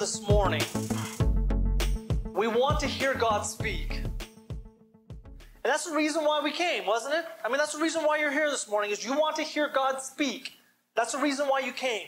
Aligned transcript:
this 0.00 0.26
morning, 0.26 0.62
we 2.32 2.46
want 2.46 2.80
to 2.80 2.86
hear 2.86 3.12
God 3.12 3.42
speak. 3.42 4.00
And 5.62 5.64
that's 5.64 5.84
the 5.84 5.94
reason 5.94 6.24
why 6.24 6.40
we 6.42 6.52
came, 6.52 6.86
wasn't 6.86 7.16
it? 7.16 7.26
I 7.44 7.50
mean, 7.50 7.58
that's 7.58 7.74
the 7.74 7.82
reason 7.82 8.02
why 8.04 8.18
you're 8.18 8.32
here 8.32 8.50
this 8.50 8.66
morning, 8.66 8.92
is 8.92 9.04
you 9.04 9.12
want 9.12 9.36
to 9.36 9.42
hear 9.42 9.68
God 9.68 10.00
speak. 10.00 10.54
That's 10.96 11.12
the 11.12 11.18
reason 11.18 11.48
why 11.48 11.58
you 11.58 11.72
came. 11.72 12.06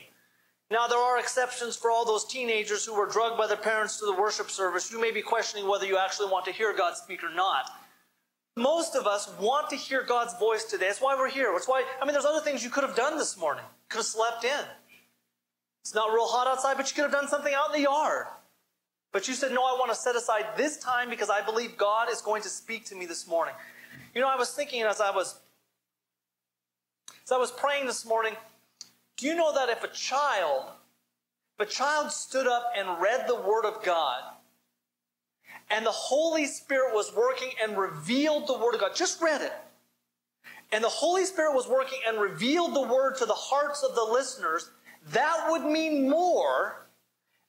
Now, 0.71 0.87
there 0.87 0.97
are 0.97 1.19
exceptions 1.19 1.75
for 1.75 1.91
all 1.91 2.03
those 2.03 2.25
teenagers 2.25 2.83
who 2.83 2.95
were 2.95 3.05
drugged 3.05 3.37
by 3.37 3.45
their 3.45 3.57
parents 3.57 3.99
to 3.99 4.07
the 4.07 4.13
worship 4.13 4.49
service. 4.49 4.91
You 4.91 4.99
may 4.99 5.11
be 5.11 5.21
questioning 5.21 5.69
whether 5.69 5.85
you 5.85 5.99
actually 5.99 6.31
want 6.31 6.45
to 6.45 6.51
hear 6.51 6.75
God 6.75 6.95
speak 6.97 7.23
or 7.23 7.31
not. 7.31 7.69
Most 8.57 8.95
of 8.95 9.05
us 9.05 9.29
want 9.39 9.69
to 9.69 9.75
hear 9.75 10.01
God's 10.01 10.35
voice 10.39 10.63
today. 10.63 10.87
That's 10.87 10.99
why 10.99 11.13
we're 11.15 11.29
here. 11.29 11.51
That's 11.53 11.67
why, 11.67 11.85
I 12.01 12.05
mean, 12.05 12.13
there's 12.13 12.25
other 12.25 12.43
things 12.43 12.63
you 12.63 12.71
could 12.71 12.83
have 12.83 12.95
done 12.95 13.19
this 13.19 13.37
morning. 13.37 13.65
Could 13.89 13.99
have 13.99 14.05
slept 14.07 14.45
in. 14.45 14.65
It's 15.83 15.93
not 15.93 16.13
real 16.13 16.27
hot 16.27 16.47
outside, 16.47 16.77
but 16.77 16.89
you 16.89 16.95
could 16.95 17.03
have 17.03 17.11
done 17.11 17.27
something 17.27 17.53
out 17.53 17.67
in 17.67 17.81
the 17.81 17.89
yard. 17.89 18.27
But 19.11 19.27
you 19.27 19.33
said, 19.33 19.51
no, 19.51 19.63
I 19.63 19.77
want 19.77 19.91
to 19.91 19.95
set 19.95 20.15
aside 20.15 20.45
this 20.57 20.77
time 20.77 21.09
because 21.09 21.29
I 21.29 21.41
believe 21.41 21.77
God 21.77 22.09
is 22.09 22.21
going 22.21 22.41
to 22.41 22.49
speak 22.49 22.85
to 22.85 22.95
me 22.95 23.05
this 23.05 23.27
morning. 23.27 23.53
You 24.15 24.21
know, 24.21 24.29
I 24.29 24.35
was 24.35 24.51
thinking 24.51 24.81
as 24.83 25.01
I 25.01 25.11
was 25.11 25.39
as 27.25 27.31
I 27.31 27.37
was 27.37 27.51
praying 27.51 27.85
this 27.85 28.05
morning, 28.05 28.33
do 29.15 29.27
you 29.27 29.35
know 29.35 29.53
that 29.53 29.69
if 29.69 29.83
a 29.83 29.87
child, 29.87 30.65
if 31.57 31.67
a 31.67 31.71
child 31.71 32.11
stood 32.11 32.47
up 32.47 32.73
and 32.77 33.01
read 33.01 33.27
the 33.27 33.35
Word 33.35 33.65
of 33.65 33.81
God, 33.83 34.21
and 35.69 35.85
the 35.85 35.91
Holy 35.91 36.45
Spirit 36.45 36.93
was 36.93 37.13
working 37.15 37.51
and 37.61 37.77
revealed 37.77 38.47
the 38.47 38.57
Word 38.57 38.73
of 38.73 38.81
God, 38.81 38.93
just 38.93 39.21
read 39.21 39.41
it, 39.41 39.53
and 40.73 40.83
the 40.83 40.89
Holy 40.89 41.23
Spirit 41.23 41.55
was 41.55 41.67
working 41.67 41.99
and 42.05 42.19
revealed 42.19 42.75
the 42.75 42.81
Word 42.81 43.15
to 43.17 43.25
the 43.25 43.33
hearts 43.33 43.83
of 43.83 43.95
the 43.95 44.03
listeners, 44.03 44.69
that 45.11 45.47
would 45.49 45.65
mean 45.65 46.09
more 46.09 46.87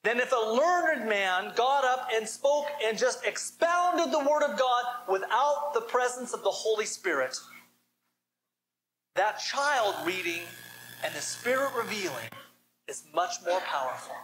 than 0.03 0.19
if 0.19 0.33
a 0.33 0.37
learned 0.37 1.09
man 1.09 1.53
got 1.57 1.85
up 1.85 2.09
and 2.13 2.29
spoke 2.29 2.67
and 2.85 2.99
just 2.99 3.25
expounded 3.25 4.13
the 4.13 4.19
Word 4.19 4.43
of 4.43 4.59
God 4.59 4.85
without 5.09 5.73
the 5.73 5.81
presence 5.81 6.35
of 6.35 6.43
the 6.43 6.51
Holy 6.51 6.85
Spirit. 6.85 7.37
That 9.15 9.39
child 9.39 9.95
reading 10.05 10.43
and 11.05 11.15
the 11.15 11.21
Spirit 11.21 11.71
revealing 11.77 12.29
is 12.87 13.05
much 13.15 13.37
more 13.47 13.61
powerful. 13.61 14.17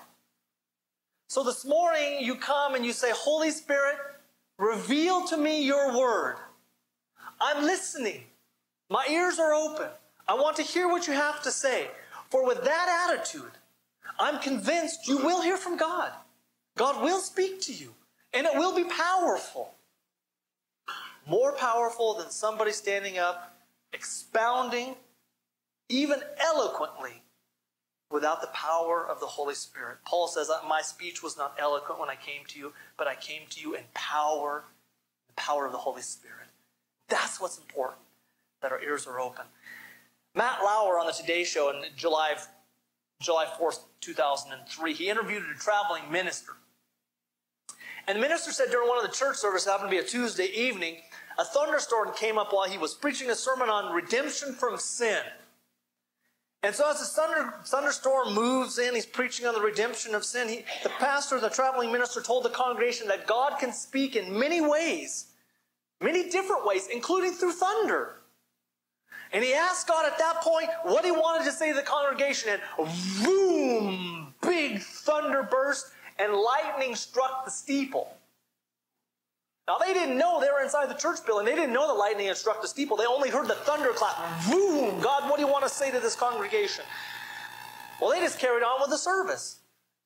So 1.29 1.43
this 1.45 1.65
morning 1.65 2.19
you 2.21 2.35
come 2.35 2.75
and 2.75 2.85
you 2.85 2.93
say, 2.93 3.11
Holy 3.13 3.51
Spirit, 3.51 3.97
reveal 4.59 5.25
to 5.29 5.37
me 5.37 5.65
your 5.65 5.97
word. 5.97 6.37
I'm 7.41 7.65
listening. 7.65 8.25
My 8.91 9.07
ears 9.09 9.39
are 9.39 9.55
open. 9.55 9.87
I 10.29 10.35
want 10.35 10.57
to 10.57 10.63
hear 10.63 10.89
what 10.89 11.07
you 11.07 11.15
have 11.15 11.43
to 11.45 11.51
say. 11.51 11.89
For 12.31 12.47
with 12.47 12.63
that 12.65 13.09
attitude, 13.11 13.51
I'm 14.19 14.39
convinced 14.41 15.09
you 15.09 15.19
will 15.19 15.43
hear 15.43 15.57
from 15.57 15.77
God. 15.77 16.13
God 16.77 17.03
will 17.03 17.19
speak 17.19 17.61
to 17.63 17.73
you, 17.73 17.95
and 18.33 18.47
it 18.47 18.55
will 18.55 18.75
be 18.75 18.85
powerful. 18.85 19.75
More 21.27 21.53
powerful 21.53 22.15
than 22.15 22.31
somebody 22.31 22.73
standing 22.73 23.19
up, 23.19 23.57
expounding, 23.93 24.95
even 25.89 26.21
eloquently, 26.39 27.23
without 28.11 28.41
the 28.41 28.49
power 28.49 29.07
of 29.07 29.21
the 29.21 29.27
Holy 29.27 29.55
Spirit. 29.55 29.99
Paul 30.07 30.29
says, 30.29 30.51
uh, 30.51 30.61
My 30.69 30.83
speech 30.83 31.23
was 31.23 31.37
not 31.37 31.57
eloquent 31.59 32.01
when 32.01 32.09
I 32.09 32.17
came 32.17 32.45
to 32.49 32.59
you, 32.59 32.73
but 32.97 33.07
I 33.07 33.15
came 33.15 33.43
to 33.51 33.61
you 33.61 33.75
in 33.75 33.83
power, 33.95 34.65
the 35.29 35.35
power 35.35 35.67
of 35.67 35.73
the 35.73 35.79
Holy 35.79 36.03
Spirit. 36.03 36.49
That's 37.09 37.41
what's 37.41 37.59
important, 37.59 38.01
that 38.63 38.73
our 38.73 38.83
ears 38.83 39.07
are 39.07 39.21
open. 39.21 39.45
Matt 40.35 40.61
Lauer 40.63 40.99
on 40.99 41.07
the 41.07 41.13
Today 41.13 41.45
Show 41.45 41.71
in 41.71 41.83
July, 41.97 42.35
July 43.21 43.47
4th, 43.61 43.81
2003, 44.01 44.95
he 44.95 45.09
interviewed 45.09 45.43
a 45.43 45.59
traveling 45.59 46.11
minister. 46.11 46.53
And 48.07 48.17
the 48.17 48.21
minister 48.21 48.53
said 48.53 48.71
during 48.71 48.89
one 48.89 48.99
of 48.99 49.11
the 49.11 49.17
church 49.17 49.37
services, 49.37 49.69
happened 49.69 49.91
to 49.91 49.97
be 49.97 50.03
a 50.03 50.07
Tuesday 50.07 50.47
evening, 50.55 50.99
a 51.39 51.45
thunderstorm 51.45 52.13
came 52.15 52.39
up 52.39 52.53
while 52.53 52.69
he 52.69 52.79
was 52.79 52.95
preaching 52.95 53.31
a 53.31 53.35
sermon 53.35 53.69
on 53.69 53.93
redemption 53.93 54.55
from 54.55 54.79
sin. 54.79 55.23
And 56.63 56.75
so 56.75 56.89
as 56.91 57.01
the 57.01 57.07
thunder, 57.07 57.55
thunderstorm 57.65 58.35
moves 58.35 58.79
in, 58.79 58.95
he's 58.95 59.07
preaching 59.07 59.47
on 59.47 59.55
the 59.55 59.61
redemption 59.61 60.15
of 60.15 60.25
sin. 60.25 60.49
He, 60.49 60.65
the 60.83 60.91
pastor, 60.91 61.41
the 61.41 61.49
traveling 61.49 61.91
minister, 61.91 62.21
told 62.21 62.45
the 62.45 62.51
congregation 62.51 63.09
that 63.09 63.27
God 63.27 63.59
can 63.59 63.73
speak 63.73 64.15
in 64.15 64.39
many 64.39 64.61
ways, 64.61 65.29
many 66.03 66.29
different 66.29 66.67
ways, 66.67 66.89
including 66.93 67.33
through 67.33 67.53
thunder. 67.53 68.20
And 69.33 69.45
he 69.45 69.55
asked 69.55 69.87
God 69.87 70.07
at 70.07 70.19
that 70.19 70.41
point 70.43 70.69
what 70.83 71.05
he 71.05 71.11
wanted 71.11 71.45
to 71.45 71.53
say 71.53 71.71
to 71.71 71.77
the 71.77 71.83
congregation, 71.83 72.51
and 72.51 72.91
boom, 73.25 74.35
big 74.43 74.81
thunder 74.81 75.47
burst, 75.49 75.87
and 76.19 76.35
lightning 76.35 76.97
struck 76.97 77.45
the 77.45 77.51
steeple. 77.51 78.13
Now, 79.69 79.79
they 79.79 79.95
didn't 79.95 80.19
know 80.19 80.41
they 80.41 80.51
were 80.51 80.63
inside 80.63 80.91
the 80.91 80.95
church 80.95 81.25
building. 81.25 81.47
They 81.47 81.55
didn't 81.55 81.73
know 81.73 81.87
the 81.87 81.95
lightning 81.95 82.27
had 82.27 82.37
struck 82.37 82.61
the 82.61 82.67
steeple. 82.67 82.97
They 82.97 83.07
only 83.07 83.31
heard 83.31 83.47
the 83.47 83.55
thunderclap. 83.55 84.17
Boom! 84.51 85.01
God, 85.01 85.31
what 85.31 85.37
do 85.37 85.43
you 85.43 85.51
want 85.51 85.63
to 85.63 85.71
say 85.71 85.93
to 85.93 86.01
this 86.01 86.17
congregation? 86.17 86.85
Well, 88.01 88.11
they 88.11 88.19
just 88.19 88.41
carried 88.41 88.65
on 88.65 88.81
with 88.81 88.91
the 88.91 88.99
service. 88.99 89.61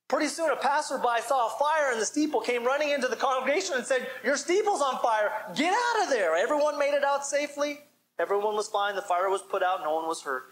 Pretty 0.08 0.26
soon, 0.26 0.50
a 0.50 0.56
passerby 0.56 1.22
saw 1.26 1.46
a 1.46 1.58
fire 1.58 1.92
in 1.92 1.98
the 1.98 2.04
steeple, 2.04 2.40
came 2.40 2.62
running 2.62 2.90
into 2.90 3.08
the 3.08 3.16
congregation 3.16 3.76
and 3.76 3.86
said, 3.86 4.06
Your 4.22 4.36
steeple's 4.36 4.82
on 4.82 5.00
fire. 5.00 5.32
Get 5.54 5.72
out 5.72 6.04
of 6.04 6.10
there. 6.10 6.36
Everyone 6.36 6.78
made 6.78 6.94
it 6.94 7.04
out 7.04 7.24
safely. 7.24 7.80
Everyone 8.18 8.54
was 8.54 8.68
fine. 8.68 8.94
The 8.94 9.02
fire 9.02 9.28
was 9.28 9.42
put 9.42 9.62
out. 9.62 9.82
No 9.82 9.94
one 9.94 10.06
was 10.06 10.22
hurt. 10.22 10.44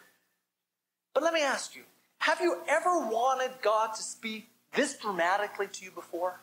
But 1.15 1.23
let 1.23 1.35
me 1.35 1.43
ask 1.43 1.77
you 1.77 1.83
have 2.19 2.41
you 2.41 2.59
ever 2.69 3.01
wanted 3.09 3.51
God 3.63 3.95
to 3.95 4.03
speak 4.03 4.49
this 4.75 4.97
dramatically 4.97 5.67
to 5.67 5.85
you 5.85 5.91
before? 5.91 6.41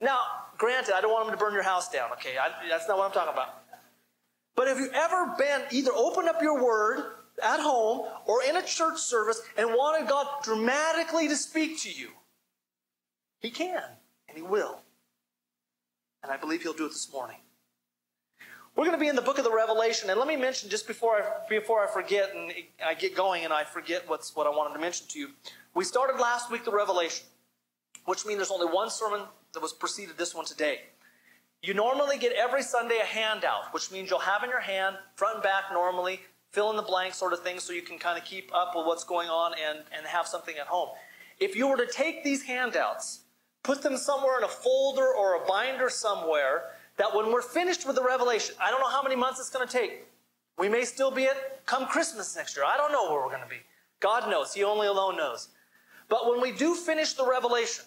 Now, 0.00 0.18
granted, 0.58 0.94
I 0.94 1.00
don't 1.00 1.12
want 1.12 1.26
him 1.26 1.32
to 1.32 1.38
burn 1.38 1.52
your 1.52 1.62
house 1.62 1.90
down, 1.90 2.10
okay? 2.12 2.36
I, 2.38 2.68
that's 2.68 2.88
not 2.88 2.98
what 2.98 3.06
I'm 3.06 3.12
talking 3.12 3.32
about. 3.32 3.62
But 4.56 4.66
have 4.68 4.78
you 4.78 4.90
ever 4.92 5.34
been 5.38 5.62
either 5.70 5.92
opened 5.94 6.28
up 6.28 6.42
your 6.42 6.62
word 6.62 7.04
at 7.42 7.60
home 7.60 8.06
or 8.26 8.42
in 8.42 8.56
a 8.56 8.62
church 8.62 8.98
service 8.98 9.40
and 9.56 9.70
wanted 9.70 10.08
God 10.08 10.26
dramatically 10.42 11.28
to 11.28 11.36
speak 11.36 11.78
to 11.82 11.92
you? 11.92 12.08
He 13.40 13.50
can, 13.50 13.82
and 14.28 14.36
He 14.36 14.42
will. 14.42 14.80
And 16.22 16.32
I 16.32 16.36
believe 16.36 16.62
He'll 16.62 16.72
do 16.72 16.86
it 16.86 16.90
this 16.90 17.10
morning. 17.12 17.36
We're 18.80 18.86
going 18.86 18.98
to 18.98 19.04
be 19.04 19.08
in 19.08 19.14
the 19.14 19.20
book 19.20 19.36
of 19.36 19.44
the 19.44 19.52
Revelation, 19.52 20.08
and 20.08 20.18
let 20.18 20.26
me 20.26 20.36
mention 20.36 20.70
just 20.70 20.86
before 20.86 21.16
I, 21.16 21.46
before 21.50 21.86
I 21.86 21.86
forget 21.86 22.34
and 22.34 22.50
I 22.82 22.94
get 22.94 23.14
going 23.14 23.44
and 23.44 23.52
I 23.52 23.62
forget 23.62 24.08
what's 24.08 24.34
what 24.34 24.46
I 24.46 24.48
wanted 24.48 24.72
to 24.72 24.80
mention 24.80 25.06
to 25.08 25.18
you. 25.18 25.28
We 25.74 25.84
started 25.84 26.18
last 26.18 26.50
week 26.50 26.64
the 26.64 26.72
Revelation, 26.72 27.26
which 28.06 28.24
means 28.24 28.38
there's 28.38 28.50
only 28.50 28.72
one 28.72 28.88
sermon 28.88 29.20
that 29.52 29.60
was 29.60 29.74
preceded 29.74 30.16
this 30.16 30.34
one 30.34 30.46
today. 30.46 30.80
You 31.62 31.74
normally 31.74 32.16
get 32.16 32.32
every 32.32 32.62
Sunday 32.62 33.00
a 33.02 33.04
handout, 33.04 33.74
which 33.74 33.92
means 33.92 34.08
you'll 34.08 34.20
have 34.20 34.44
in 34.44 34.48
your 34.48 34.60
hand, 34.60 34.96
front 35.14 35.34
and 35.34 35.42
back 35.42 35.64
normally, 35.74 36.20
fill 36.50 36.70
in 36.70 36.76
the 36.76 36.82
blank 36.82 37.12
sort 37.12 37.34
of 37.34 37.40
thing 37.40 37.60
so 37.60 37.74
you 37.74 37.82
can 37.82 37.98
kind 37.98 38.16
of 38.16 38.24
keep 38.24 38.50
up 38.54 38.72
with 38.74 38.86
what's 38.86 39.04
going 39.04 39.28
on 39.28 39.52
and, 39.62 39.80
and 39.94 40.06
have 40.06 40.26
something 40.26 40.56
at 40.56 40.68
home. 40.68 40.88
If 41.38 41.54
you 41.54 41.68
were 41.68 41.76
to 41.76 41.86
take 41.86 42.24
these 42.24 42.44
handouts, 42.44 43.24
put 43.62 43.82
them 43.82 43.98
somewhere 43.98 44.38
in 44.38 44.44
a 44.44 44.48
folder 44.48 45.06
or 45.06 45.44
a 45.44 45.46
binder 45.46 45.90
somewhere, 45.90 46.70
that 47.00 47.16
when 47.16 47.32
we're 47.32 47.40
finished 47.40 47.86
with 47.86 47.96
the 47.96 48.02
revelation, 48.02 48.54
I 48.60 48.70
don't 48.70 48.78
know 48.78 48.90
how 48.90 49.02
many 49.02 49.16
months 49.16 49.40
it's 49.40 49.48
going 49.48 49.66
to 49.66 49.72
take. 49.72 50.04
We 50.58 50.68
may 50.68 50.84
still 50.84 51.10
be 51.10 51.24
at 51.24 51.64
come 51.64 51.86
Christmas 51.86 52.36
next 52.36 52.54
year. 52.54 52.66
I 52.66 52.76
don't 52.76 52.92
know 52.92 53.10
where 53.10 53.22
we're 53.22 53.30
going 53.30 53.42
to 53.42 53.48
be. 53.48 53.62
God 54.00 54.28
knows. 54.28 54.52
He 54.52 54.64
only 54.64 54.86
alone 54.86 55.16
knows. 55.16 55.48
But 56.10 56.28
when 56.28 56.42
we 56.42 56.52
do 56.52 56.74
finish 56.74 57.14
the 57.14 57.26
revelation, 57.26 57.86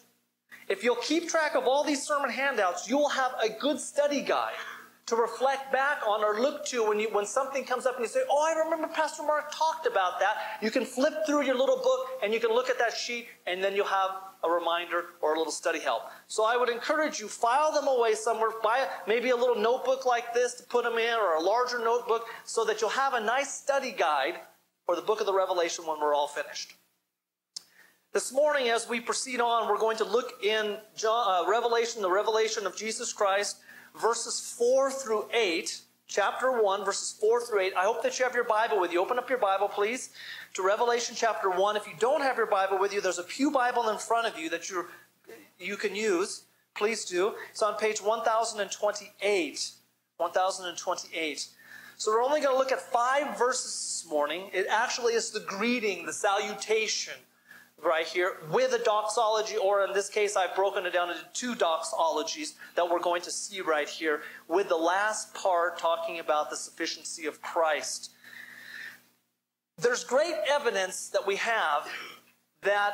if 0.68 0.84
you'll 0.84 0.96
keep 0.96 1.29
track 1.29 1.53
of 1.53 1.68
all 1.68 1.84
these 1.84 2.01
sermon 2.01 2.31
handouts, 2.31 2.89
you 2.89 2.98
will 2.98 3.10
have 3.10 3.33
a 3.39 3.50
good 3.50 3.80
study 3.80 4.19
guide 4.21 4.56
to 5.05 5.15
reflect 5.15 5.71
back 5.71 6.01
on 6.07 6.23
or 6.23 6.39
look 6.39 6.65
to 6.67 6.88
when, 6.88 7.00
you, 7.00 7.09
when 7.11 7.25
something 7.25 7.65
comes 7.65 7.85
up 7.85 7.95
and 7.95 8.03
you 8.03 8.09
say, 8.09 8.21
Oh, 8.29 8.41
I 8.41 8.57
remember 8.63 8.88
Pastor 8.88 9.23
Mark 9.23 9.51
talked 9.51 9.85
about 9.85 10.19
that. 10.19 10.38
You 10.61 10.71
can 10.71 10.85
flip 10.85 11.13
through 11.25 11.44
your 11.44 11.55
little 11.55 11.77
book 11.77 12.07
and 12.23 12.33
you 12.33 12.39
can 12.39 12.51
look 12.51 12.69
at 12.69 12.79
that 12.79 12.94
sheet 12.94 13.27
and 13.45 13.61
then 13.61 13.75
you'll 13.75 13.85
have 13.85 14.11
a 14.44 14.50
reminder 14.50 15.05
or 15.21 15.35
a 15.35 15.38
little 15.38 15.51
study 15.51 15.79
help. 15.79 16.03
So 16.27 16.45
I 16.45 16.55
would 16.55 16.69
encourage 16.69 17.19
you, 17.19 17.27
file 17.27 17.73
them 17.73 17.88
away 17.88 18.13
somewhere. 18.13 18.51
Buy 18.61 18.88
maybe 19.07 19.29
a 19.29 19.35
little 19.35 19.55
notebook 19.55 20.05
like 20.05 20.33
this 20.33 20.53
to 20.55 20.63
put 20.63 20.83
them 20.83 20.97
in 20.97 21.13
or 21.15 21.35
a 21.35 21.41
larger 21.41 21.79
notebook 21.79 22.27
so 22.45 22.63
that 22.65 22.79
you'll 22.79 22.89
have 22.89 23.13
a 23.13 23.19
nice 23.19 23.53
study 23.53 23.91
guide 23.91 24.35
for 24.85 24.95
the 24.95 25.01
book 25.01 25.19
of 25.19 25.25
the 25.25 25.33
Revelation 25.33 25.85
when 25.85 25.99
we're 25.99 26.13
all 26.13 26.27
finished. 26.27 26.75
This 28.13 28.31
morning, 28.31 28.69
as 28.69 28.88
we 28.88 28.99
proceed 28.99 29.41
on, 29.41 29.67
we're 29.67 29.79
going 29.79 29.97
to 29.97 30.03
look 30.03 30.44
in 30.44 30.77
John, 30.95 31.45
uh, 31.45 31.49
Revelation, 31.49 32.01
the 32.03 32.11
revelation 32.11 32.67
of 32.67 32.75
Jesus 32.75 33.11
Christ, 33.11 33.57
verses 34.00 34.56
4 34.57 34.92
through 34.92 35.25
8, 35.34 35.81
chapter 36.07 36.62
1, 36.62 36.86
verses 36.86 37.16
4 37.19 37.42
through 37.42 37.60
8. 37.62 37.74
I 37.78 37.84
hope 37.84 38.04
that 38.04 38.18
you 38.18 38.25
have 38.25 38.36
your 38.36 38.44
Bible 38.44 38.80
with 38.80 38.92
you. 38.92 39.01
Open 39.01 39.18
up 39.18 39.30
your 39.30 39.40
Bible, 39.40 39.68
please, 39.68 40.10
to 40.54 40.63
Revelation 40.63 41.16
chapter 41.18 41.50
1. 41.50 41.78
If 41.78 41.88
you 41.88 41.94
don't 42.00 42.22
have 42.22 42.38
your 42.38 42.48
Bible 42.48 42.80
with 42.80 42.94
you, 42.94 43.01
there's 43.01 43.19
a 43.19 43.24
Pew 43.24 43.51
Bible 43.51 43.90
in 43.90 43.98
front 43.98 44.28
of 44.28 44.38
you 44.40 44.50
that 44.50 44.69
you 44.69 44.86
you 45.60 45.78
can 45.78 45.95
use. 45.95 46.44
Please 46.75 47.06
do. 47.06 47.36
It's 47.51 47.62
on 47.62 47.78
page 47.78 48.01
1028. 48.01 49.72
1028. 50.18 51.48
So 51.98 52.12
we're 52.12 52.24
only 52.24 52.42
going 52.42 52.54
to 52.54 52.57
look 52.57 52.72
at 52.72 52.81
five 52.81 53.38
verses 53.38 53.72
this 54.04 54.10
morning. 54.10 54.50
It 54.51 54.66
actually 54.69 55.13
is 55.13 55.30
the 55.30 55.40
greeting, 55.42 56.06
the 56.06 56.13
salutation 56.13 57.13
right 57.83 58.06
here 58.06 58.38
with 58.51 58.74
a 58.74 58.83
doxology, 58.83 59.57
or 59.57 59.85
in 59.85 59.94
this 59.94 60.09
case, 60.09 60.35
I've 60.35 60.56
broken 60.56 60.85
it 60.85 60.94
down 60.94 61.09
into 61.09 61.25
two 61.33 61.56
doxologies 61.56 62.53
that 62.75 62.89
we're 62.89 63.00
going 63.00 63.21
to 63.24 63.31
see 63.31 63.62
right 63.62 63.88
here, 63.88 64.21
with 64.47 64.69
the 64.69 64.77
last 64.77 65.33
part 65.33 65.77
talking 65.77 66.19
about 66.19 66.50
the 66.50 66.56
sufficiency 66.56 67.25
of 67.25 67.41
Christ. 67.41 68.12
There's 69.77 70.03
great 70.03 70.35
evidence 70.50 71.09
that 71.09 71.25
we 71.25 71.35
have 71.38 71.88
that 72.62 72.94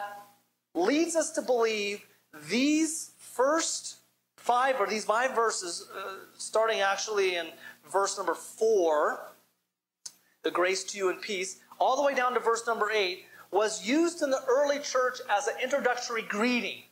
leads 0.73 1.15
us 1.15 1.31
to 1.31 1.41
believe 1.41 2.05
these 2.49 3.11
first 3.17 3.97
five, 4.37 4.79
or 4.79 4.87
these 4.87 5.05
five 5.05 5.35
verses, 5.35 5.87
uh, 5.95 6.13
starting 6.37 6.81
actually 6.81 7.35
in 7.35 7.47
verse 7.91 8.17
number 8.17 8.33
four, 8.33 9.33
the 10.43 10.51
grace 10.51 10.83
to 10.85 10.97
you 10.97 11.09
and 11.09 11.21
peace, 11.21 11.59
all 11.79 11.95
the 11.95 12.03
way 12.03 12.15
down 12.15 12.33
to 12.33 12.39
verse 12.39 12.65
number 12.65 12.89
eight, 12.91 13.25
was 13.51 13.85
used 13.85 14.21
in 14.21 14.29
the 14.29 14.43
early 14.47 14.79
church 14.79 15.19
as 15.29 15.47
an 15.47 15.55
introductory 15.63 16.21
greeting. 16.21 16.83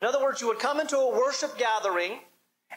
In 0.00 0.08
other 0.08 0.22
words, 0.22 0.40
you 0.40 0.48
would 0.48 0.58
come 0.58 0.80
into 0.80 0.96
a 0.96 1.10
worship 1.10 1.58
gathering, 1.58 2.20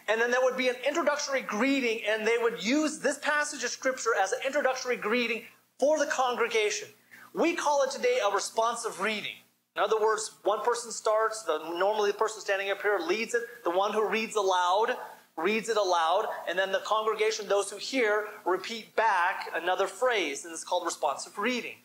and 0.07 0.19
then 0.19 0.31
there 0.31 0.41
would 0.41 0.57
be 0.57 0.69
an 0.69 0.75
introductory 0.87 1.41
greeting, 1.41 2.01
and 2.07 2.25
they 2.25 2.37
would 2.39 2.63
use 2.63 2.99
this 2.99 3.17
passage 3.19 3.63
of 3.63 3.69
scripture 3.69 4.11
as 4.21 4.31
an 4.31 4.39
introductory 4.45 4.95
greeting 4.95 5.43
for 5.79 5.99
the 5.99 6.05
congregation. 6.05 6.87
We 7.33 7.55
call 7.55 7.83
it 7.83 7.91
today 7.91 8.19
a 8.25 8.33
responsive 8.33 9.01
reading. 9.01 9.35
In 9.75 9.83
other 9.83 9.99
words, 9.99 10.31
one 10.43 10.61
person 10.61 10.91
starts, 10.91 11.43
the, 11.43 11.57
normally 11.77 12.11
the 12.11 12.17
person 12.17 12.39
standing 12.41 12.71
up 12.71 12.81
here 12.81 12.97
leads 12.99 13.33
it, 13.33 13.43
the 13.63 13.71
one 13.71 13.91
who 13.91 14.07
reads 14.07 14.35
aloud 14.35 14.95
reads 15.37 15.69
it 15.69 15.77
aloud, 15.77 16.27
and 16.47 16.57
then 16.57 16.71
the 16.71 16.81
congregation, 16.85 17.47
those 17.47 17.69
who 17.69 17.77
hear, 17.77 18.27
repeat 18.45 18.95
back 18.95 19.49
another 19.53 19.87
phrase, 19.87 20.45
and 20.45 20.53
it's 20.53 20.63
called 20.63 20.85
responsive 20.85 21.37
reading. 21.37 21.75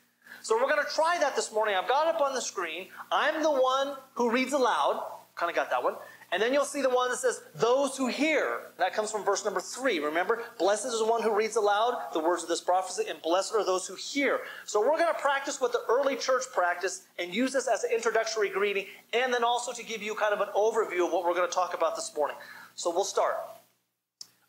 So 0.43 0.57
we're 0.57 0.69
going 0.69 0.85
to 0.85 0.95
try 0.95 1.19
that 1.21 1.37
this 1.37 1.53
morning. 1.53 1.75
I've 1.75 1.89
got 1.89 2.09
it 2.09 2.15
up 2.15 2.21
on 2.21 2.35
the 2.35 2.41
screen. 2.41 2.89
I'm 3.13 3.43
the 3.43 3.51
one 3.51 3.95
who 4.15 4.31
reads 4.31 4.53
aloud. 4.53 5.05
Kind 5.35 5.51
of 5.51 5.57
got 5.57 5.71
that 5.71 5.83
one. 5.83 5.95
And 6.33 6.41
then 6.41 6.53
you'll 6.53 6.65
see 6.65 6.81
the 6.81 6.91
one 6.91 7.11
that 7.11 7.19
says, 7.19 7.43
those 7.57 7.97
who 7.97 8.07
hear. 8.07 8.61
That 8.79 8.95
comes 8.95 9.11
from 9.11 9.25
verse 9.25 9.45
number 9.45 9.61
three. 9.61 9.99
Remember, 9.99 10.45
blessed 10.59 10.87
is 10.87 10.99
the 10.99 11.05
one 11.05 11.23
who 11.23 11.35
reads 11.35 11.57
aloud 11.57 12.13
the 12.13 12.21
words 12.21 12.43
of 12.43 12.49
this 12.49 12.61
prophecy, 12.61 13.05
and 13.09 13.21
blessed 13.21 13.55
are 13.55 13.65
those 13.65 13.87
who 13.87 13.97
hear. 13.97 14.41
So 14.65 14.81
we're 14.81 14.99
going 14.99 15.13
to 15.13 15.21
practice 15.21 15.61
what 15.61 15.73
the 15.73 15.83
early 15.89 16.15
church 16.15 16.45
practiced 16.53 17.03
and 17.19 17.35
use 17.35 17.53
this 17.53 17.67
as 17.69 17.85
an 17.85 17.91
introductory 17.93 18.49
greeting, 18.49 18.87
and 19.13 19.35
then 19.35 19.43
also 19.43 19.73
to 19.73 19.83
give 19.83 20.03
you 20.03 20.15
kind 20.15 20.33
of 20.33 20.41
an 20.41 20.49
overview 20.55 21.07
of 21.07 21.13
what 21.13 21.25
we're 21.25 21.35
going 21.35 21.49
to 21.49 21.55
talk 21.55 21.75
about 21.75 21.97
this 21.97 22.13
morning. 22.17 22.37
So 22.77 22.91
we'll 22.91 23.05
start. 23.05 23.37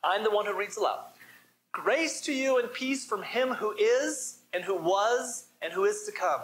I'm 0.04 0.24
the 0.24 0.32
one 0.32 0.46
who 0.46 0.56
reads 0.56 0.78
aloud. 0.78 1.06
Grace 1.72 2.22
to 2.22 2.34
you 2.34 2.60
and 2.60 2.72
peace 2.72 3.06
from 3.06 3.24
him 3.24 3.50
who 3.50 3.74
is, 3.80 4.40
and 4.54 4.64
who 4.64 4.76
was, 4.76 5.48
and 5.62 5.74
who 5.74 5.86
is 5.86 6.04
to 6.04 6.12
come, 6.12 6.42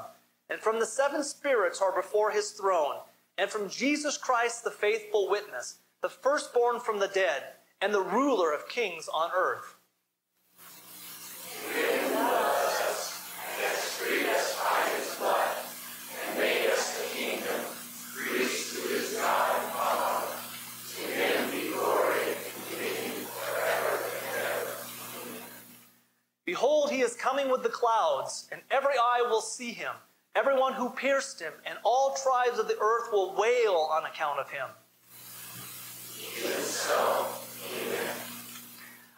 and 0.49 0.59
from 0.59 0.79
the 0.79 0.85
seven 0.85 1.23
spirits 1.23 1.79
who 1.79 1.85
are 1.85 1.95
before 1.95 2.31
his 2.31 2.51
throne, 2.51 2.95
and 3.37 3.49
from 3.49 3.69
Jesus 3.69 4.17
Christ, 4.17 4.63
the 4.63 4.71
faithful 4.71 5.29
witness, 5.29 5.79
the 6.01 6.09
firstborn 6.09 6.79
from 6.79 6.99
the 6.99 7.09
dead, 7.09 7.43
and 7.81 7.93
the 7.93 8.01
ruler 8.01 8.53
of 8.53 8.69
kings 8.69 9.07
on 9.13 9.29
earth 9.35 9.77
Behold, 26.47 26.91
he 26.91 27.01
is 27.01 27.13
coming 27.27 27.51
with 27.51 27.61
the 27.61 27.69
clouds, 27.69 28.47
and 28.53 28.61
every 28.71 28.93
eye 28.97 29.25
will 29.29 29.41
see 29.41 29.71
him, 29.71 29.91
everyone 30.33 30.71
who 30.71 30.89
pierced 30.89 31.41
him, 31.41 31.51
and 31.65 31.77
all 31.83 32.15
tribes 32.23 32.57
of 32.57 32.69
the 32.69 32.77
earth 32.79 33.09
will 33.11 33.35
wail 33.37 33.89
on 33.91 34.05
account 34.05 34.39
of 34.39 34.49
him. 34.49 34.67
Even 36.37 36.61
so, 36.61 37.25
amen. 37.75 38.15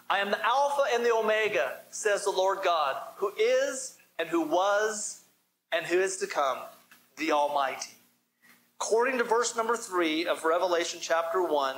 I 0.09 0.17
am 0.17 0.31
the 0.31 0.43
Alpha 0.43 0.85
and 0.91 1.05
the 1.05 1.13
Omega, 1.13 1.81
says 1.91 2.23
the 2.23 2.31
Lord 2.31 2.59
God, 2.63 2.95
who 3.17 3.31
is, 3.39 3.97
and 4.17 4.27
who 4.27 4.41
was, 4.41 5.21
and 5.71 5.85
who 5.85 5.99
is 5.99 6.17
to 6.17 6.25
come, 6.25 6.57
the 7.17 7.31
Almighty. 7.31 7.91
According 8.81 9.19
to 9.19 9.23
verse 9.23 9.55
number 9.55 9.77
three 9.77 10.25
of 10.25 10.43
Revelation 10.45 10.99
chapter 10.99 11.43
one, 11.43 11.75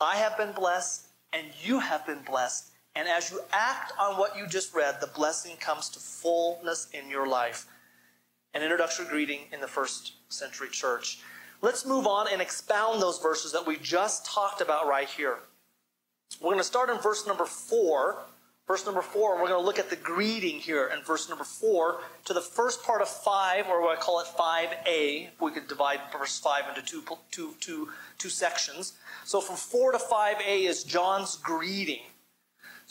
I 0.00 0.16
have 0.16 0.36
been 0.36 0.50
blessed, 0.50 1.06
and 1.32 1.46
you 1.62 1.78
have 1.78 2.04
been 2.04 2.22
blessed 2.26 2.71
and 2.94 3.08
as 3.08 3.30
you 3.30 3.40
act 3.52 3.92
on 3.98 4.18
what 4.18 4.36
you 4.36 4.46
just 4.46 4.74
read, 4.74 5.00
the 5.00 5.06
blessing 5.06 5.56
comes 5.56 5.88
to 5.90 5.98
fullness 5.98 6.88
in 6.92 7.08
your 7.08 7.26
life. 7.26 7.66
An 8.54 8.62
introductory 8.62 9.06
greeting 9.06 9.40
in 9.52 9.60
the 9.60 9.66
first 9.68 10.12
century 10.28 10.68
church. 10.68 11.20
Let's 11.62 11.86
move 11.86 12.06
on 12.06 12.26
and 12.30 12.42
expound 12.42 13.00
those 13.00 13.18
verses 13.18 13.52
that 13.52 13.66
we 13.66 13.76
just 13.78 14.26
talked 14.26 14.60
about 14.60 14.86
right 14.86 15.08
here. 15.08 15.36
We're 16.40 16.50
going 16.50 16.58
to 16.58 16.64
start 16.64 16.90
in 16.90 16.98
verse 16.98 17.26
number 17.26 17.44
four. 17.44 18.18
Verse 18.68 18.86
number 18.86 19.02
four, 19.02 19.34
we're 19.34 19.48
going 19.48 19.60
to 19.60 19.66
look 19.66 19.78
at 19.78 19.90
the 19.90 19.96
greeting 19.96 20.58
here 20.58 20.90
in 20.96 21.02
verse 21.02 21.28
number 21.28 21.44
four 21.44 22.00
to 22.24 22.32
the 22.32 22.40
first 22.40 22.82
part 22.84 23.02
of 23.02 23.08
five, 23.08 23.66
or 23.66 23.82
what 23.82 23.98
I 23.98 24.00
call 24.00 24.20
it 24.20 24.26
5a. 24.26 25.28
We 25.40 25.50
could 25.50 25.66
divide 25.66 26.00
verse 26.16 26.38
five 26.38 26.64
into 26.68 26.80
two, 26.82 27.02
two, 27.32 27.54
two, 27.60 27.88
two 28.18 28.28
sections. 28.28 28.94
So 29.24 29.40
from 29.40 29.56
four 29.56 29.92
to 29.92 29.98
5a 29.98 30.68
is 30.68 30.84
John's 30.84 31.36
greeting. 31.36 32.02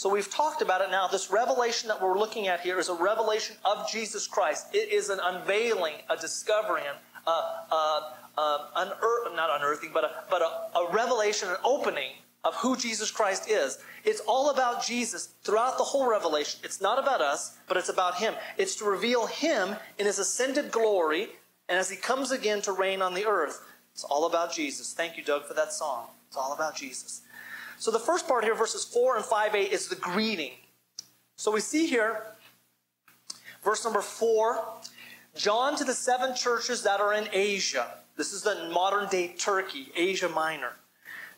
So 0.02 0.10
we've 0.10 0.32
talked 0.32 0.64
about 0.64 0.82
it 0.82 0.90
now. 0.90 1.08
This 1.08 1.30
revelation 1.30 1.88
that 1.90 2.02
we're 2.02 2.18
looking 2.18 2.48
at 2.48 2.62
here 2.62 2.80
is 2.80 2.90
a 2.90 2.94
revelation 2.96 3.56
of 3.64 3.88
Jesus 3.88 4.26
Christ. 4.26 4.74
It 4.74 4.92
is 4.92 5.10
an 5.10 5.20
unveiling, 5.22 5.94
a 6.10 6.18
discovering, 6.18 6.86
uh, 7.28 7.30
uh, 7.30 7.32
uh, 7.72 8.02
a, 8.36 8.42
a, 8.42 8.42
a, 8.42 8.72
unearth, 8.78 9.36
not 9.36 9.56
unearthing, 9.56 9.92
but, 9.94 10.04
a, 10.04 10.12
but 10.28 10.42
a, 10.42 10.80
a 10.80 10.92
revelation, 10.92 11.50
an 11.50 11.58
opening 11.64 12.14
of 12.44 12.56
who 12.56 12.76
Jesus 12.76 13.12
Christ 13.12 13.48
is. 13.48 13.78
It's 14.04 14.22
all 14.22 14.50
about 14.50 14.84
Jesus 14.84 15.36
throughout 15.44 15.78
the 15.78 15.84
whole 15.84 16.10
revelation. 16.10 16.62
It's 16.64 16.82
not 16.82 16.98
about 16.98 17.22
us, 17.22 17.60
but 17.68 17.78
it's 17.78 17.90
about 17.90 18.16
Him. 18.16 18.34
It's 18.58 18.78
to 18.78 18.86
reveal 18.86 19.28
Him 19.28 19.76
in 20.00 20.08
His 20.08 20.18
ascended 20.18 20.72
glory 20.72 21.30
and 21.70 21.78
as 21.78 21.92
He 21.92 21.96
comes 21.96 22.32
again 22.32 22.64
to 22.64 22.72
reign 22.72 23.04
on 23.04 23.14
the 23.14 23.28
earth. 23.28 23.64
It's 23.94 24.04
all 24.04 24.26
about 24.26 24.52
Jesus. 24.52 24.96
Thank 24.96 25.16
you, 25.16 25.24
Doug, 25.24 25.46
for 25.46 25.54
that 25.54 25.72
song. 25.72 26.08
It's 26.28 26.38
all 26.38 26.54
about 26.54 26.76
Jesus. 26.76 27.22
So 27.82 27.90
the 27.90 27.98
first 27.98 28.28
part 28.28 28.44
here, 28.44 28.54
verses 28.54 28.86
4 28.86 29.16
and 29.16 29.26
5a, 29.26 29.72
is 29.72 29.88
the 29.88 29.96
greeting. 29.96 30.52
So 31.36 31.50
we 31.50 31.62
see 31.62 31.88
here, 31.88 32.22
verse 33.64 33.84
number 33.84 34.02
4, 34.04 34.64
John 35.36 35.76
to 35.78 35.84
the 35.84 35.96
seven 35.96 36.36
churches 36.36 36.84
that 36.84 37.00
are 37.00 37.16
in 37.16 37.28
Asia. 37.34 37.88
This 38.18 38.34
is 38.34 38.44
the 38.44 38.70
modern 38.72 39.10
day 39.10 39.34
Turkey, 39.36 39.92
Asia 39.96 40.30
Minor. 40.30 40.74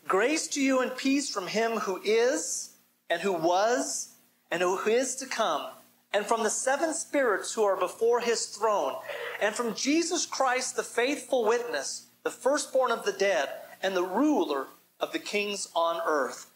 Grace 0.06 0.50
to 0.50 0.62
you 0.62 0.82
and 0.82 0.94
peace 0.98 1.30
from 1.30 1.48
him 1.48 1.78
who 1.78 2.02
is, 2.04 2.72
and 3.10 3.22
who 3.22 3.32
was, 3.32 4.10
and 4.52 4.62
who 4.62 4.78
is 4.80 5.16
to 5.16 5.26
come, 5.26 5.68
and 6.14 6.26
from 6.26 6.44
the 6.44 6.50
seven 6.50 6.94
spirits 6.94 7.54
who 7.54 7.64
are 7.64 7.78
before 7.78 8.20
his 8.20 8.48
throne, 8.48 8.96
and 9.42 9.56
from 9.56 9.74
Jesus 9.76 10.26
Christ, 10.26 10.76
the 10.76 10.84
faithful 10.84 11.46
witness, 11.46 12.08
the 12.24 12.30
firstborn 12.30 12.92
of 12.92 13.06
the 13.06 13.14
dead, 13.14 13.48
and 13.82 13.96
the 13.96 14.04
ruler 14.04 14.68
of 15.04 15.12
the 15.12 15.20
kings 15.20 15.68
on 15.76 16.02
earth. 16.08 16.50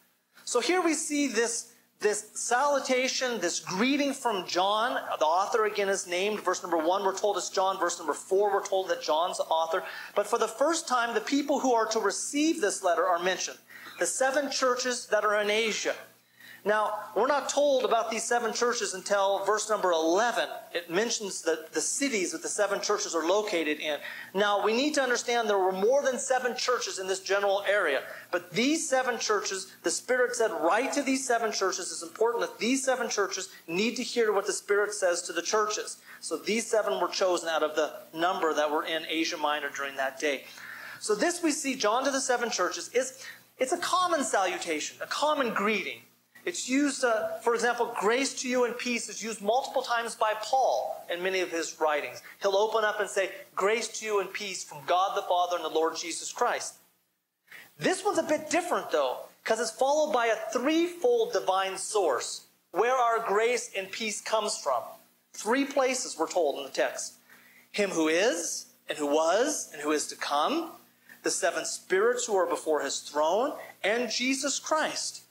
So 0.46 0.62
here 0.62 0.82
we 0.82 0.94
see 0.94 1.28
this, 1.28 1.74
this 2.00 2.32
salutation, 2.34 3.40
this 3.42 3.60
greeting 3.60 4.14
from 4.14 4.48
John. 4.48 4.94
The 5.20 5.26
author 5.26 5.66
again 5.66 5.90
is 5.90 6.08
named. 6.08 6.40
Verse 6.40 6.64
number 6.64 6.78
one, 6.78 7.04
we're 7.04 7.18
told 7.18 7.36
it's 7.36 7.50
John. 7.50 7.78
Verse 7.78 8.00
number 8.00 8.14
four, 8.14 8.54
we're 8.54 8.66
told 8.66 8.88
that 8.90 9.02
John's 9.02 9.38
the 9.38 9.44
author. 9.44 9.84
But 10.16 10.26
for 10.26 10.40
the 10.40 10.48
first 10.48 10.88
time, 10.88 11.14
the 11.14 11.22
people 11.22 11.60
who 11.60 11.74
are 11.74 11.86
to 11.88 12.00
receive 12.00 12.62
this 12.62 12.82
letter 12.82 13.06
are 13.06 13.22
mentioned. 13.22 13.58
The 14.00 14.06
seven 14.06 14.50
churches 14.50 15.06
that 15.08 15.26
are 15.26 15.42
in 15.42 15.50
Asia. 15.50 15.96
Now, 16.66 16.94
we're 17.16 17.28
not 17.28 17.50
told 17.50 17.86
about 17.86 18.12
these 18.12 18.24
seven 18.24 18.52
churches 18.52 18.94
until 18.94 19.46
verse 19.46 19.70
number 19.70 19.92
11. 19.92 20.50
It 20.74 20.90
mentions 20.90 21.42
the, 21.42 21.66
the 21.72 21.82
cities 21.82 22.32
that 22.32 22.42
the 22.42 22.50
seven 22.50 22.82
churches 22.82 23.16
are 23.16 23.26
located 23.26 23.80
in. 23.80 24.00
Now, 24.34 24.64
we 24.64 24.74
need 24.74 24.94
to 24.96 25.02
understand 25.02 25.50
there 25.50 25.58
were 25.58 25.72
more 25.72 26.02
than 26.04 26.20
seven 26.20 26.58
churches 26.58 27.00
in 27.00 27.08
this 27.08 27.22
general 27.22 27.64
area. 27.68 28.02
But 28.32 28.52
these 28.52 28.88
seven 28.88 29.18
churches, 29.18 29.72
the 29.84 29.92
Spirit 29.92 30.36
said, 30.36 30.52
write 30.52 30.92
to 30.94 31.02
these 31.02 31.26
seven 31.26 31.52
churches. 31.52 31.92
It's 31.92 32.04
important 32.04 32.42
that 32.42 32.60
these 32.60 32.84
seven 32.84 33.10
churches 33.10 33.50
need 33.68 33.96
to 33.96 34.04
hear 34.04 34.34
what 34.34 34.46
the 34.46 34.54
Spirit 34.54 34.94
says 34.94 35.22
to 35.24 35.34
the 35.34 35.42
churches. 35.42 35.98
So 36.20 36.38
these 36.38 36.68
seven 36.68 37.00
were 37.00 37.08
chosen 37.08 37.50
out 37.50 37.64
of 37.64 37.76
the 37.76 37.94
number 38.14 38.54
that 38.54 38.70
were 38.70 38.84
in 38.84 39.06
Asia 39.08 39.38
Minor 39.38 39.70
during 39.70 39.96
that 39.96 40.20
day. 40.20 40.46
So 41.00 41.16
this 41.16 41.44
we 41.44 41.52
see, 41.52 41.76
John 41.76 42.04
to 42.06 42.12
the 42.12 42.20
seven 42.22 42.50
churches, 42.50 42.90
is 42.94 43.24
it's 43.60 43.72
a 43.72 43.78
common 43.78 44.24
salutation, 44.24 44.98
a 45.02 45.08
common 45.08 45.54
greeting. 45.54 46.02
It's 46.48 46.70
used, 46.70 47.04
uh, 47.04 47.40
for 47.40 47.54
example, 47.54 47.94
grace 48.00 48.34
to 48.42 48.48
you 48.48 48.64
and 48.64 48.78
peace 48.78 49.10
is 49.10 49.22
used 49.22 49.42
multiple 49.42 49.82
times 49.82 50.16
by 50.16 50.32
Paul 50.42 51.06
in 51.12 51.22
many 51.22 51.42
of 51.42 51.52
his 51.52 51.76
writings. 51.78 52.24
He'll 52.42 52.56
open 52.56 52.86
up 52.86 53.02
and 53.02 53.10
say, 53.10 53.32
grace 53.54 53.90
to 54.00 54.06
you 54.06 54.22
and 54.22 54.32
peace 54.32 54.64
from 54.64 54.78
God 54.86 55.18
the 55.18 55.24
Father 55.24 55.58
and 55.58 55.66
the 55.66 55.78
Lord 55.78 55.98
Jesus 55.98 56.32
Christ. 56.32 56.76
This 57.78 58.06
one's 58.06 58.18
a 58.18 58.24
bit 58.24 58.50
different 58.50 58.92
though, 58.92 59.18
because 59.44 59.60
it's 59.60 59.72
followed 59.72 60.14
by 60.14 60.28
a 60.28 60.54
threefold 60.54 61.34
divine 61.34 61.78
source 61.78 62.46
where 62.72 62.96
our 62.96 63.28
grace 63.28 63.72
and 63.78 63.92
peace 63.92 64.22
comes 64.22 64.58
from. 64.58 64.84
Three 65.34 65.66
places 65.66 66.16
we're 66.18 66.32
told 66.32 66.60
in 66.60 66.64
the 66.64 66.70
text. 66.70 67.16
Him 67.74 67.90
who 67.90 68.08
is, 68.08 68.68
and 68.88 68.98
who 68.98 69.08
was, 69.08 69.70
and 69.74 69.82
who 69.82 69.92
is 69.92 70.08
to 70.08 70.16
come, 70.16 70.72
the 71.24 71.30
seven 71.30 71.66
spirits 71.66 72.26
who 72.26 72.38
are 72.38 72.48
before 72.48 72.84
his 72.84 73.02
throne, 73.02 73.52
and 73.84 74.10
Jesus 74.10 74.60
Christ. 74.60 75.24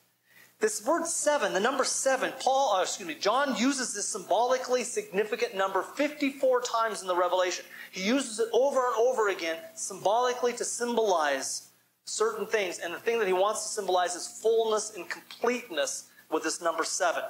This 0.58 0.84
word 0.86 1.06
seven, 1.06 1.52
the 1.52 1.60
number 1.60 1.84
seven, 1.84 2.32
Paul, 2.40 2.76
uh, 2.76 2.82
excuse 2.82 3.06
me, 3.06 3.14
John 3.14 3.56
uses 3.56 3.92
this 3.92 4.08
symbolically 4.08 4.84
significant 4.84 5.54
number 5.54 5.82
54 5.82 6.62
times 6.62 7.02
in 7.02 7.08
the 7.08 7.16
Revelation. 7.16 7.66
He 7.90 8.02
uses 8.02 8.40
it 8.40 8.48
over 8.54 8.80
and 8.86 8.96
over 8.96 9.28
again 9.28 9.58
symbolically 9.74 10.54
to 10.54 10.64
symbolize 10.64 11.68
certain 12.06 12.46
things. 12.46 12.78
And 12.78 12.94
the 12.94 12.98
thing 12.98 13.18
that 13.18 13.26
he 13.26 13.34
wants 13.34 13.64
to 13.64 13.68
symbolize 13.68 14.14
is 14.14 14.26
fullness 14.26 14.94
and 14.96 15.08
completeness 15.10 16.08
with 16.30 16.42
this 16.42 16.62
number 16.62 16.84
seven. 16.84 17.22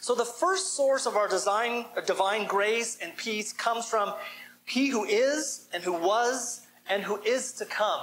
So 0.00 0.14
the 0.14 0.24
first 0.24 0.74
source 0.74 1.06
of 1.06 1.16
our 1.16 1.26
design, 1.26 1.86
divine 2.06 2.46
grace 2.46 2.96
and 3.02 3.16
peace 3.16 3.52
comes 3.52 3.86
from 3.86 4.14
he 4.66 4.88
who 4.88 5.04
is 5.04 5.66
and 5.72 5.82
who 5.82 5.94
was 5.94 6.62
and 6.88 7.02
who 7.02 7.20
is 7.22 7.52
to 7.54 7.64
come. 7.64 8.00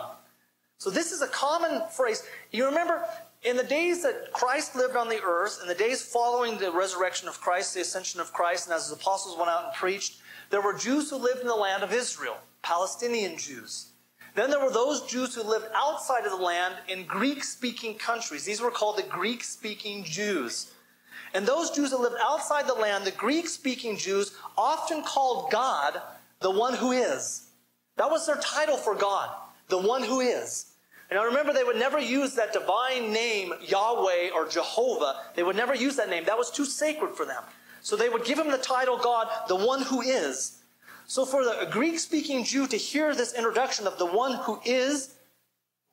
So 0.79 0.89
this 0.89 1.13
is 1.13 1.21
a 1.21 1.27
common 1.27 1.83
phrase. 1.89 2.23
You 2.51 2.65
remember 2.65 3.05
in 3.43 3.57
the 3.57 3.63
days 3.63 4.03
that 4.03 4.31
Christ 4.31 4.75
lived 4.75 4.95
on 4.95 5.09
the 5.09 5.21
earth, 5.21 5.59
in 5.61 5.67
the 5.67 5.75
days 5.75 6.01
following 6.01 6.57
the 6.57 6.71
resurrection 6.71 7.27
of 7.27 7.41
Christ, 7.41 7.73
the 7.73 7.81
ascension 7.81 8.21
of 8.21 8.33
Christ, 8.33 8.67
and 8.67 8.75
as 8.75 8.83
his 8.83 8.93
apostles 8.93 9.37
went 9.37 9.49
out 9.49 9.65
and 9.65 9.73
preached, 9.73 10.21
there 10.51 10.61
were 10.61 10.73
Jews 10.73 11.09
who 11.09 11.17
lived 11.17 11.41
in 11.41 11.47
the 11.47 11.55
land 11.55 11.83
of 11.83 11.93
Israel, 11.93 12.37
Palestinian 12.61 13.37
Jews. 13.37 13.93
Then 14.35 14.49
there 14.49 14.63
were 14.63 14.71
those 14.71 15.07
Jews 15.07 15.35
who 15.35 15.43
lived 15.43 15.67
outside 15.73 16.25
of 16.25 16.31
the 16.31 16.37
land 16.37 16.75
in 16.87 17.05
Greek 17.05 17.43
speaking 17.43 17.95
countries. 17.95 18.45
These 18.45 18.61
were 18.61 18.71
called 18.71 18.97
the 18.97 19.03
Greek 19.03 19.43
speaking 19.43 20.03
Jews. 20.03 20.71
And 21.33 21.45
those 21.45 21.71
Jews 21.71 21.91
that 21.91 21.99
lived 21.99 22.17
outside 22.21 22.67
the 22.67 22.73
land, 22.73 23.05
the 23.05 23.11
Greek 23.11 23.47
speaking 23.47 23.97
Jews, 23.97 24.33
often 24.57 25.03
called 25.03 25.51
God 25.51 26.01
the 26.39 26.51
one 26.51 26.73
who 26.73 26.91
is. 26.91 27.49
That 27.97 28.09
was 28.09 28.25
their 28.25 28.37
title 28.37 28.77
for 28.77 28.95
God, 28.95 29.29
the 29.67 29.77
one 29.77 30.03
who 30.03 30.19
is. 30.19 30.70
And 31.11 31.19
I 31.19 31.25
remember 31.25 31.51
they 31.51 31.65
would 31.65 31.77
never 31.77 31.99
use 31.99 32.35
that 32.35 32.53
divine 32.53 33.11
name, 33.11 33.53
Yahweh 33.61 34.29
or 34.33 34.47
Jehovah. 34.47 35.17
They 35.35 35.43
would 35.43 35.57
never 35.57 35.75
use 35.75 35.97
that 35.97 36.09
name. 36.09 36.23
That 36.23 36.37
was 36.37 36.49
too 36.49 36.65
sacred 36.65 37.15
for 37.15 37.25
them. 37.25 37.43
So 37.81 37.97
they 37.97 38.07
would 38.07 38.23
give 38.23 38.39
him 38.39 38.49
the 38.49 38.57
title 38.57 38.97
God, 38.97 39.27
the 39.49 39.57
one 39.57 39.81
who 39.81 40.01
is. 40.01 40.59
So 41.07 41.25
for 41.25 41.43
the 41.43 41.67
Greek 41.69 41.99
speaking 41.99 42.45
Jew 42.45 42.65
to 42.67 42.77
hear 42.77 43.13
this 43.13 43.33
introduction 43.33 43.87
of 43.87 43.97
the 43.97 44.05
one 44.05 44.35
who 44.35 44.61
is, 44.63 45.15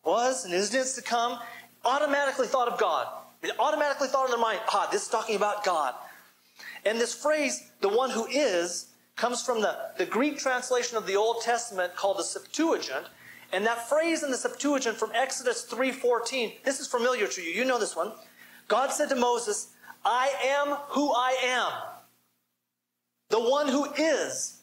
was, 0.04 0.44
and 0.44 0.54
is 0.54 0.70
to 0.94 1.02
come, 1.02 1.40
automatically 1.84 2.46
thought 2.46 2.68
of 2.68 2.78
God. 2.78 3.08
They 3.40 3.50
automatically 3.58 4.06
thought 4.06 4.26
in 4.26 4.30
their 4.30 4.40
mind, 4.40 4.60
ah, 4.72 4.88
this 4.92 5.02
is 5.02 5.08
talking 5.08 5.34
about 5.34 5.64
God. 5.64 5.94
And 6.84 7.00
this 7.00 7.14
phrase, 7.14 7.70
the 7.80 7.88
one 7.88 8.10
who 8.10 8.26
is, 8.26 8.88
comes 9.16 9.42
from 9.42 9.60
the, 9.60 9.76
the 9.96 10.06
Greek 10.06 10.38
translation 10.38 10.96
of 10.96 11.06
the 11.06 11.16
Old 11.16 11.42
Testament 11.42 11.96
called 11.96 12.18
the 12.18 12.24
Septuagint. 12.24 13.06
And 13.52 13.64
that 13.66 13.88
phrase 13.88 14.22
in 14.22 14.30
the 14.30 14.36
Septuagint 14.36 14.96
from 14.96 15.10
Exodus 15.14 15.66
3.14, 15.70 16.62
this 16.64 16.80
is 16.80 16.86
familiar 16.86 17.26
to 17.26 17.42
you. 17.42 17.50
You 17.50 17.64
know 17.64 17.78
this 17.78 17.96
one. 17.96 18.12
God 18.66 18.92
said 18.92 19.08
to 19.08 19.16
Moses, 19.16 19.68
I 20.04 20.30
am 20.44 20.76
who 20.88 21.12
I 21.12 21.36
am. 21.42 21.72
The 23.30 23.40
one 23.40 23.68
who 23.68 23.86
is. 23.96 24.60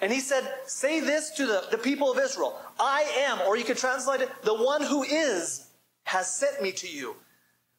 And 0.00 0.12
he 0.12 0.20
said, 0.20 0.52
Say 0.66 1.00
this 1.00 1.30
to 1.32 1.46
the, 1.46 1.64
the 1.70 1.78
people 1.78 2.10
of 2.10 2.18
Israel 2.18 2.58
I 2.78 3.02
am, 3.18 3.40
or 3.46 3.56
you 3.56 3.64
could 3.64 3.76
translate 3.76 4.20
it, 4.20 4.30
the 4.42 4.54
one 4.54 4.82
who 4.82 5.02
is 5.02 5.68
has 6.04 6.34
sent 6.34 6.62
me 6.62 6.72
to 6.72 6.88
you. 6.88 7.16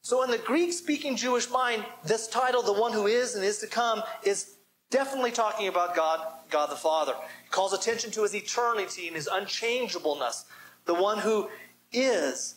So, 0.01 0.23
in 0.23 0.29
the 0.29 0.37
Greek 0.37 0.71
speaking 0.71 1.15
Jewish 1.15 1.49
mind, 1.49 1.83
this 2.03 2.27
title, 2.27 2.61
the 2.61 2.73
one 2.73 2.93
who 2.93 3.07
is 3.07 3.35
and 3.35 3.43
is 3.43 3.57
to 3.59 3.67
come, 3.67 4.03
is 4.23 4.55
definitely 4.91 5.31
talking 5.31 5.67
about 5.67 5.95
God, 5.95 6.19
God 6.49 6.69
the 6.69 6.75
Father. 6.75 7.13
He 7.43 7.49
calls 7.49 7.73
attention 7.73 8.11
to 8.11 8.23
his 8.23 8.35
eternity 8.35 9.07
and 9.07 9.15
his 9.15 9.27
unchangeableness, 9.27 10.45
the 10.85 10.93
one 10.93 11.19
who 11.19 11.49
is 11.91 12.55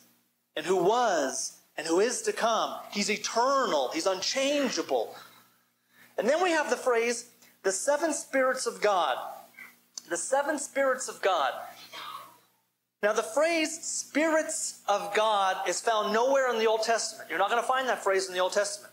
and 0.57 0.67
who 0.67 0.77
was 0.77 1.59
and 1.77 1.87
who 1.87 2.01
is 2.01 2.23
to 2.23 2.33
come. 2.33 2.75
He's 2.91 3.11
eternal, 3.11 3.91
he's 3.93 4.07
unchangeable. 4.07 5.15
And 6.17 6.29
then 6.29 6.43
we 6.43 6.51
have 6.51 6.71
the 6.71 6.77
phrase, 6.77 7.31
the 7.63 7.73
seven 7.73 8.13
spirits 8.13 8.67
of 8.67 8.81
God 8.81 9.17
the 10.09 10.17
seven 10.17 10.59
spirits 10.59 11.09
of 11.09 11.21
God. 11.23 11.53
Now, 13.03 13.13
the 13.13 13.23
phrase 13.23 13.81
spirits 13.81 14.81
of 14.89 15.15
God 15.15 15.69
is 15.69 15.81
found 15.81 16.13
nowhere 16.13 16.51
in 16.53 16.59
the 16.59 16.67
Old 16.67 16.83
Testament. 16.83 17.31
You're 17.31 17.39
not 17.39 17.51
going 17.51 17.63
to 17.63 17.69
find 17.69 17.89
that 17.89 18.03
phrase 18.03 18.27
in 18.27 18.35
the 18.35 18.41
Old 18.41 18.53
Testament. 18.53 18.93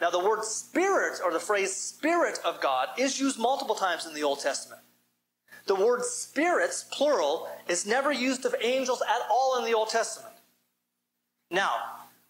Now, 0.00 0.10
the 0.10 0.18
word 0.18 0.44
spirit, 0.44 1.20
or 1.24 1.32
the 1.32 1.40
phrase 1.40 1.74
spirit 1.74 2.38
of 2.44 2.60
God, 2.60 2.88
is 2.98 3.18
used 3.18 3.38
multiple 3.38 3.74
times 3.74 4.06
in 4.06 4.14
the 4.14 4.22
Old 4.22 4.40
Testament. 4.40 4.82
The 5.66 5.74
word 5.74 6.04
spirits, 6.04 6.84
plural, 6.92 7.48
is 7.68 7.86
never 7.86 8.12
used 8.12 8.44
of 8.44 8.54
angels 8.60 9.02
at 9.02 9.22
all 9.30 9.58
in 9.58 9.64
the 9.64 9.74
Old 9.74 9.88
Testament. 9.88 10.34
Now, 11.50 11.74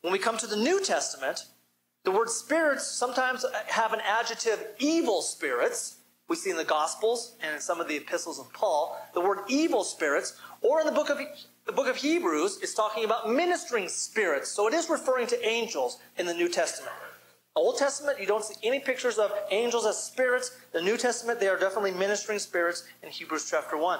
when 0.01 0.13
we 0.13 0.19
come 0.19 0.39
to 0.39 0.47
the 0.47 0.57
New 0.57 0.83
Testament, 0.83 1.47
the 2.05 2.13
word 2.13 2.31
spirits 2.31 2.87
sometimes 2.87 3.45
have 3.67 3.93
an 3.93 4.01
adjective 4.01 4.65
evil 4.79 5.21
spirits, 5.21 5.97
we 6.29 6.37
see 6.37 6.51
in 6.51 6.57
the 6.57 6.65
Gospels 6.65 7.37
and 7.43 7.55
in 7.55 7.61
some 7.61 7.81
of 7.81 7.89
the 7.89 7.97
epistles 7.97 8.39
of 8.39 8.53
Paul, 8.53 8.97
the 9.13 9.21
word 9.21 9.41
evil 9.49 9.83
spirits, 9.85 10.41
or 10.63 10.81
in 10.81 10.87
the 10.87 10.93
book 10.93 11.11
of 11.11 11.19
the 11.67 11.73
book 11.73 11.89
of 11.89 11.97
Hebrews, 11.97 12.59
is 12.63 12.75
talking 12.75 13.05
about 13.05 13.31
ministering 13.31 13.89
spirits. 13.89 14.51
So 14.51 14.69
it 14.69 14.75
is 14.75 14.89
referring 14.89 15.27
to 15.29 15.47
angels 15.47 15.99
in 16.17 16.27
the 16.27 16.35
New 16.35 16.49
Testament. 16.49 16.95
Old 17.57 17.79
Testament, 17.79 18.21
you 18.21 18.27
don't 18.27 18.45
see 18.45 18.55
any 18.63 18.81
pictures 18.81 19.19
of 19.19 19.33
angels 19.51 19.87
as 19.87 19.97
spirits. 19.97 20.57
The 20.73 20.83
New 20.83 20.99
Testament, 20.99 21.41
they 21.41 21.49
are 21.49 21.59
definitely 21.59 21.93
ministering 21.93 22.39
spirits 22.39 22.85
in 23.03 23.09
Hebrews 23.09 23.49
chapter 23.51 23.79
1. 23.79 23.99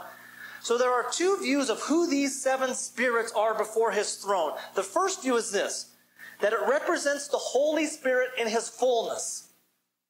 So 0.61 0.77
there 0.77 0.93
are 0.93 1.11
two 1.11 1.39
views 1.41 1.71
of 1.71 1.81
who 1.81 2.07
these 2.07 2.41
seven 2.41 2.75
spirits 2.75 3.33
are 3.33 3.57
before 3.57 3.93
his 3.93 4.17
throne. 4.17 4.53
The 4.75 4.83
first 4.83 5.23
view 5.23 5.37
is 5.37 5.51
this 5.51 5.93
that 6.41 6.53
it 6.53 6.59
represents 6.69 7.29
the 7.29 7.39
Holy 7.39 7.87
Spirit 7.87 8.29
in 8.39 8.47
his 8.47 8.69
fullness. 8.69 9.49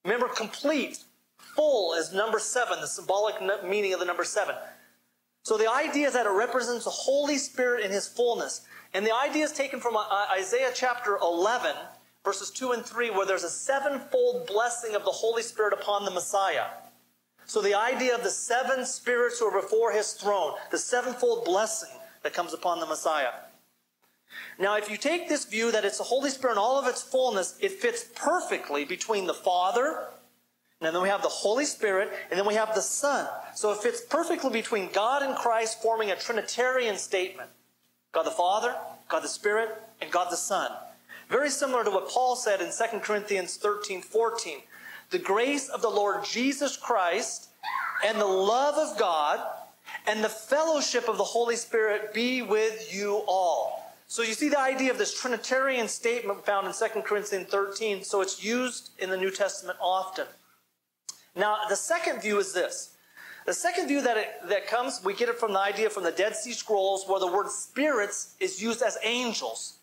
Remember, 0.04 0.26
complete, 0.26 0.98
full 1.38 1.94
is 1.94 2.12
number 2.12 2.40
seven, 2.40 2.80
the 2.80 2.86
symbolic 2.88 3.36
meaning 3.64 3.92
of 3.92 4.00
the 4.00 4.06
number 4.06 4.24
seven. 4.24 4.56
So 5.44 5.56
the 5.56 5.70
idea 5.70 6.08
is 6.08 6.14
that 6.14 6.26
it 6.26 6.30
represents 6.30 6.84
the 6.84 6.90
Holy 6.90 7.38
Spirit 7.38 7.84
in 7.84 7.92
his 7.92 8.08
fullness. 8.08 8.62
And 8.92 9.06
the 9.06 9.14
idea 9.14 9.44
is 9.44 9.52
taken 9.52 9.78
from 9.78 9.96
uh, 9.96 10.04
Isaiah 10.36 10.72
chapter 10.74 11.16
11, 11.22 11.76
verses 12.26 12.50
2 12.50 12.73
and 12.73 12.85
3, 12.85 13.11
where 13.11 13.25
there's 13.25 13.45
a 13.45 13.49
sevenfold 13.49 14.49
blessing 14.49 14.97
of 14.97 15.04
the 15.04 15.12
Holy 15.12 15.42
Spirit 15.42 15.73
upon 15.73 16.04
the 16.04 16.11
Messiah. 16.11 16.64
So 17.47 17.62
the 17.62 17.76
idea 17.76 18.16
of 18.16 18.25
the 18.25 18.30
seven 18.30 18.85
spirits 18.85 19.38
who 19.38 19.47
are 19.47 19.62
before 19.62 19.92
his 19.92 20.12
throne, 20.12 20.54
the 20.73 20.78
sevenfold 20.78 21.45
blessing 21.45 21.97
that 22.25 22.35
comes 22.35 22.52
upon 22.52 22.80
the 22.80 22.87
Messiah. 22.87 23.30
Now, 24.59 24.76
if 24.76 24.90
you 24.90 24.97
take 24.97 25.28
this 25.28 25.45
view 25.45 25.71
that 25.71 25.85
it's 25.85 25.99
the 25.99 26.04
Holy 26.04 26.30
Spirit 26.30 26.54
in 26.54 26.59
all 26.59 26.80
of 26.80 26.88
its 26.88 27.00
fullness, 27.00 27.56
it 27.61 27.71
fits 27.71 28.04
perfectly 28.16 28.85
between 28.85 29.28
the 29.28 29.33
Father, 29.33 30.09
and 30.80 30.92
then 30.92 31.00
we 31.00 31.09
have 31.09 31.23
the 31.23 31.28
Holy 31.28 31.64
Spirit, 31.64 32.11
and 32.28 32.37
then 32.37 32.47
we 32.49 32.54
have 32.54 32.75
the 32.75 32.83
Son. 32.83 33.28
So 33.54 33.71
it 33.71 33.78
fits 33.78 34.00
perfectly 34.00 34.50
between 34.50 34.90
God 34.92 35.23
and 35.23 35.37
Christ, 35.37 35.80
forming 35.80 36.11
a 36.11 36.16
Trinitarian 36.16 36.97
statement 36.97 37.50
God 38.11 38.25
the 38.25 38.33
Father, 38.33 38.75
God 39.09 39.23
the 39.23 39.28
Spirit, 39.28 39.71
and 40.00 40.11
God 40.11 40.33
the 40.33 40.37
Son. 40.37 40.73
Very 41.28 41.50
similar 41.50 41.85
to 41.85 41.90
what 41.90 42.09
Paul 42.09 42.37
said 42.37 42.61
in 42.61 42.71
2 42.71 43.00
Corinthians 43.00 43.56
13 43.56 44.02
14. 44.02 44.59
The 45.11 45.18
grace 45.18 45.68
of 45.68 45.83
the 45.83 45.88
Lord 45.88 46.25
Jesus 46.25 46.76
Christ 46.76 47.49
and 48.04 48.21
the 48.21 48.25
love 48.25 48.76
of 48.76 48.99
God 48.99 49.40
and 50.06 50.23
the 50.23 50.28
fellowship 50.28 51.09
of 51.09 51.18
the 51.18 51.25
Holy 51.25 51.56
Spirit 51.56 52.12
be 52.12 52.42
with 52.42 52.95
you 52.95 53.23
all. 53.26 53.95
So 54.09 54.23
you 54.23 54.35
see 54.35 54.49
the 54.49 54.61
idea 54.61 54.90
of 54.92 54.99
this 54.99 55.18
Trinitarian 55.21 55.88
statement 55.88 56.45
found 56.45 56.66
in 56.66 56.73
2 56.73 57.02
Corinthians 57.02 57.49
13, 57.49 58.04
so 58.04 58.21
it's 58.21 58.42
used 58.42 58.90
in 59.00 59.11
the 59.11 59.16
New 59.16 59.30
Testament 59.30 59.78
often. 59.80 60.26
Now, 61.35 61.59
the 61.68 61.76
second 61.76 62.23
view 62.23 62.38
is 62.38 62.52
this. 62.52 62.95
The 63.47 63.52
second 63.52 63.88
view 63.88 64.00
that, 64.02 64.16
it, 64.16 64.28
that 64.49 64.66
comes, 64.68 65.00
we 65.04 65.14
get 65.14 65.28
it 65.28 65.38
from 65.38 65.52
the 65.52 65.61
idea 65.61 65.90
from 65.90 66.04
the 66.04 66.12
Dead 66.12 66.35
Sea 66.37 66.52
Scrolls 66.52 67.04
where 67.06 67.21
the 67.21 67.26
word 67.26 67.49
spirits 67.49 68.35
is 68.40 68.62
used 68.62 68.83
as 68.83 68.97
angels. 69.02 69.75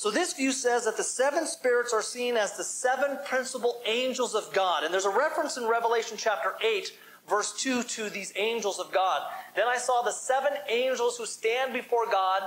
So 0.00 0.10
this 0.10 0.32
view 0.32 0.50
says 0.50 0.86
that 0.86 0.96
the 0.96 1.04
seven 1.04 1.46
spirits 1.46 1.92
are 1.92 2.00
seen 2.00 2.38
as 2.38 2.56
the 2.56 2.64
seven 2.64 3.18
principal 3.26 3.82
angels 3.84 4.34
of 4.34 4.50
God. 4.54 4.82
And 4.82 4.94
there's 4.94 5.04
a 5.04 5.10
reference 5.10 5.58
in 5.58 5.68
Revelation 5.68 6.16
chapter 6.16 6.54
8, 6.64 6.90
verse 7.28 7.52
2 7.58 7.82
to 7.82 8.08
these 8.08 8.32
angels 8.36 8.78
of 8.78 8.90
God. 8.92 9.20
Then 9.54 9.68
I 9.68 9.76
saw 9.76 10.00
the 10.00 10.10
seven 10.10 10.52
angels 10.70 11.18
who 11.18 11.26
stand 11.26 11.74
before 11.74 12.06
God, 12.10 12.40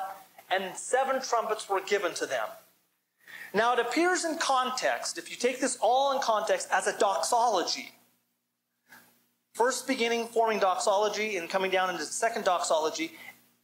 and 0.49 0.75
seven 0.75 1.21
trumpets 1.21 1.69
were 1.69 1.81
given 1.81 2.15
to 2.15 2.25
them. 2.25 2.47
Now, 3.53 3.73
it 3.73 3.79
appears 3.79 4.25
in 4.25 4.39
context, 4.39 5.19
if 5.19 5.29
you 5.29 5.37
take 5.37 5.61
this 5.61 5.77
all 5.79 6.15
in 6.15 6.23
context, 6.23 6.69
as 6.71 6.87
a 6.87 6.97
doxology. 6.97 7.91
First 9.53 9.85
beginning 9.85 10.25
forming 10.25 10.57
doxology 10.57 11.37
and 11.37 11.47
coming 11.47 11.69
down 11.69 11.91
into 11.91 12.03
the 12.03 12.11
second 12.11 12.45
doxology, 12.45 13.11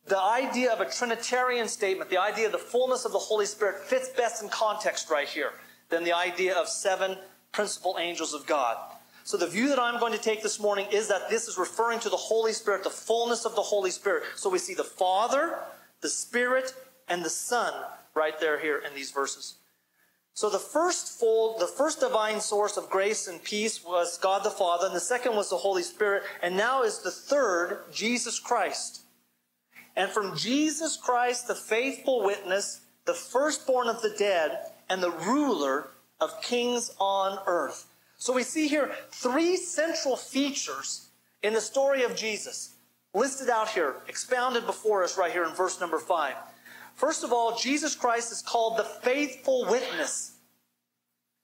the 0.08 0.20
idea 0.20 0.72
of 0.72 0.82
a 0.82 0.90
Trinitarian 0.90 1.68
statement, 1.68 2.10
the 2.10 2.22
idea 2.22 2.48
of 2.48 2.52
the 2.52 2.58
fullness 2.58 3.06
of 3.06 3.12
the 3.12 3.20
Holy 3.20 3.46
Spirit 3.46 3.80
fits 3.84 4.10
best 4.10 4.42
in 4.42 4.50
context 4.50 5.10
right 5.10 5.28
here 5.28 5.52
than 5.90 6.04
the 6.04 6.14
idea 6.14 6.56
of 6.56 6.68
seven 6.68 7.18
principal 7.52 7.98
angels 8.00 8.34
of 8.34 8.46
God. 8.46 8.78
So 9.24 9.38
the 9.38 9.48
view 9.48 9.68
that 9.70 9.80
I'm 9.80 10.00
going 10.00 10.14
to 10.14 10.20
take 10.20 10.42
this 10.42 10.60
morning 10.60 10.88
is 10.92 11.08
that 11.08 11.30
this 11.30 11.48
is 11.48 11.58
referring 11.58 12.00
to 12.00 12.10
the 12.10 12.18
Holy 12.18 12.54
Spirit, 12.54 12.84
the 12.84 12.90
fullness 12.90 13.46
of 13.46 13.56
the 13.56 13.62
Holy 13.62 13.92
Spirit. 13.92 14.24
So 14.36 14.50
we 14.50 14.58
see 14.58 14.74
the 14.74 14.84
Father, 14.84 15.60
the 16.02 16.10
Spirit, 16.10 16.74
and 17.08 17.24
the 17.24 17.30
Son 17.30 17.74
right 18.16 18.40
there 18.40 18.60
here 18.60 18.82
in 18.88 18.96
these 18.96 19.12
verses. 19.12 19.56
So 20.34 20.50
the 20.50 20.58
first 20.58 21.20
full, 21.20 21.58
the 21.60 21.68
first 21.68 22.00
divine 22.00 22.40
source 22.40 22.78
of 22.78 22.90
grace 22.90 23.28
and 23.28 23.44
peace 23.44 23.84
was 23.84 24.18
God 24.18 24.44
the 24.44 24.50
Father, 24.50 24.88
and 24.88 24.96
the 24.96 25.00
second 25.00 25.36
was 25.36 25.50
the 25.50 25.58
Holy 25.58 25.84
Spirit, 25.84 26.24
and 26.42 26.56
now 26.56 26.84
is 26.84 27.00
the 27.00 27.12
third, 27.12 27.84
Jesus 27.92 28.40
Christ. 28.40 29.02
And 30.00 30.10
from 30.10 30.38
Jesus 30.38 30.96
Christ, 30.96 31.50
the 31.50 31.56
faithful 31.56 32.24
witness, 32.24 32.80
the 33.04 33.14
firstborn 33.14 33.90
of 33.90 34.02
the 34.02 34.16
dead, 34.18 34.60
and 34.90 35.04
the 35.04 35.12
ruler 35.12 35.90
of 36.22 36.42
kings 36.42 36.96
on 37.02 37.38
earth. 37.46 37.86
So 38.18 38.32
we 38.32 38.44
see 38.44 38.70
here 38.70 38.94
three 39.12 39.58
central 39.58 40.16
features 40.16 41.10
in 41.44 41.54
the 41.54 41.60
story 41.60 42.04
of 42.04 42.16
Jesus 42.16 42.76
listed 43.14 43.50
out 43.50 43.68
here, 43.68 43.98
expounded 44.08 44.66
before 44.66 45.04
us 45.04 45.18
right 45.18 45.34
here 45.34 45.44
in 45.44 45.54
verse 45.54 45.82
number 45.82 46.00
five. 46.00 46.36
First 46.96 47.26
of 47.26 47.34
all, 47.34 47.58
Jesus 47.58 47.94
Christ 47.94 48.32
is 48.32 48.42
called 48.42 48.78
the 48.78 48.86
faithful 48.86 49.66
witness. 49.70 50.38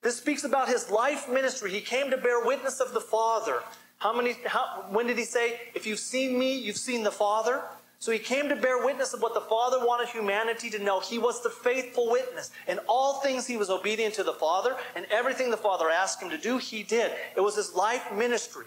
This 0.01 0.15
speaks 0.15 0.45
about 0.45 0.69
his 0.69 0.89
life 0.89 1.27
ministry. 1.27 1.71
He 1.71 1.81
came 1.81 2.09
to 2.09 2.15
bear 2.15 2.45
witness 2.45 2.79
of 2.79 2.93
the 2.93 3.01
Father. 3.01 3.63
How 3.97 4.15
many, 4.15 4.37
how, 4.45 4.85
when 4.91 5.07
did 5.07 5.17
he 5.17 5.25
say, 5.25 5.59
if 5.73 5.85
you've 5.85 5.99
seen 5.99 6.39
me, 6.39 6.57
you've 6.57 6.77
seen 6.77 7.03
the 7.03 7.11
Father? 7.11 7.61
So 7.99 8.11
he 8.11 8.19
came 8.19 8.49
to 8.49 8.55
bear 8.55 8.83
witness 8.85 9.13
of 9.13 9.21
what 9.21 9.33
the 9.33 9.41
Father 9.41 9.79
wanted 9.79 10.09
humanity 10.09 10.69
to 10.71 10.79
know. 10.79 10.99
He 10.99 11.17
was 11.17 11.41
the 11.41 11.49
faithful 11.49 12.11
witness. 12.11 12.51
In 12.67 12.79
all 12.87 13.21
things, 13.21 13.47
he 13.47 13.57
was 13.57 13.69
obedient 13.69 14.13
to 14.15 14.23
the 14.23 14.33
Father, 14.33 14.75
and 14.95 15.05
everything 15.09 15.49
the 15.49 15.57
Father 15.57 15.89
asked 15.89 16.21
him 16.21 16.29
to 16.29 16.37
do, 16.37 16.57
he 16.57 16.83
did. 16.83 17.11
It 17.35 17.41
was 17.41 17.55
his 17.55 17.73
life 17.73 18.13
ministry. 18.13 18.65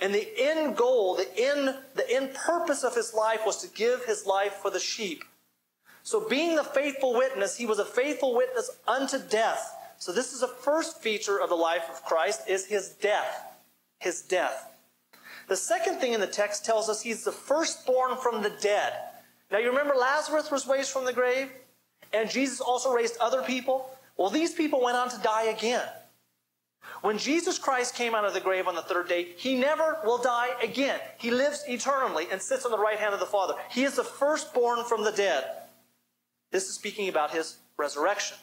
And 0.00 0.14
the 0.14 0.28
end 0.36 0.76
goal, 0.76 1.16
the 1.16 1.28
end, 1.38 1.76
the 1.94 2.10
end 2.10 2.34
purpose 2.34 2.82
of 2.82 2.94
his 2.94 3.14
life 3.14 3.40
was 3.44 3.58
to 3.62 3.68
give 3.68 4.04
his 4.04 4.26
life 4.26 4.54
for 4.54 4.70
the 4.70 4.80
sheep. 4.80 5.24
So 6.02 6.28
being 6.28 6.56
the 6.56 6.64
faithful 6.64 7.14
witness, 7.14 7.56
he 7.56 7.66
was 7.66 7.78
a 7.78 7.84
faithful 7.84 8.34
witness 8.34 8.70
unto 8.88 9.18
death. 9.18 9.76
So 9.98 10.10
this 10.10 10.32
is 10.32 10.40
the 10.40 10.48
first 10.48 11.00
feature 11.00 11.40
of 11.40 11.48
the 11.48 11.54
life 11.54 11.84
of 11.88 12.02
Christ 12.04 12.48
is 12.48 12.66
his 12.66 12.90
death. 12.90 13.56
His 13.98 14.22
death. 14.22 14.71
The 15.48 15.56
second 15.56 15.98
thing 15.98 16.12
in 16.12 16.20
the 16.20 16.26
text 16.26 16.64
tells 16.64 16.88
us 16.88 17.02
he's 17.02 17.24
the 17.24 17.32
firstborn 17.32 18.16
from 18.16 18.42
the 18.42 18.50
dead. 18.60 18.92
Now 19.50 19.58
you 19.58 19.68
remember 19.68 19.94
Lazarus 19.94 20.50
was 20.50 20.66
raised 20.66 20.90
from 20.90 21.04
the 21.04 21.12
grave? 21.12 21.50
And 22.12 22.30
Jesus 22.30 22.60
also 22.60 22.92
raised 22.92 23.16
other 23.18 23.42
people? 23.42 23.90
Well, 24.16 24.30
these 24.30 24.52
people 24.52 24.82
went 24.82 24.96
on 24.96 25.08
to 25.10 25.18
die 25.22 25.44
again. 25.44 25.86
When 27.02 27.18
Jesus 27.18 27.58
Christ 27.58 27.94
came 27.94 28.14
out 28.14 28.24
of 28.24 28.34
the 28.34 28.40
grave 28.40 28.66
on 28.66 28.74
the 28.74 28.82
third 28.82 29.08
day, 29.08 29.32
he 29.36 29.54
never 29.56 29.98
will 30.04 30.18
die 30.18 30.50
again. 30.62 31.00
He 31.18 31.30
lives 31.30 31.64
eternally 31.68 32.26
and 32.30 32.40
sits 32.40 32.64
on 32.64 32.70
the 32.70 32.78
right 32.78 32.98
hand 32.98 33.14
of 33.14 33.20
the 33.20 33.26
Father. 33.26 33.54
He 33.70 33.84
is 33.84 33.96
the 33.96 34.04
firstborn 34.04 34.84
from 34.84 35.04
the 35.04 35.12
dead. 35.12 35.44
This 36.50 36.68
is 36.68 36.74
speaking 36.74 37.08
about 37.08 37.30
his 37.30 37.58
resurrection. 37.76 38.36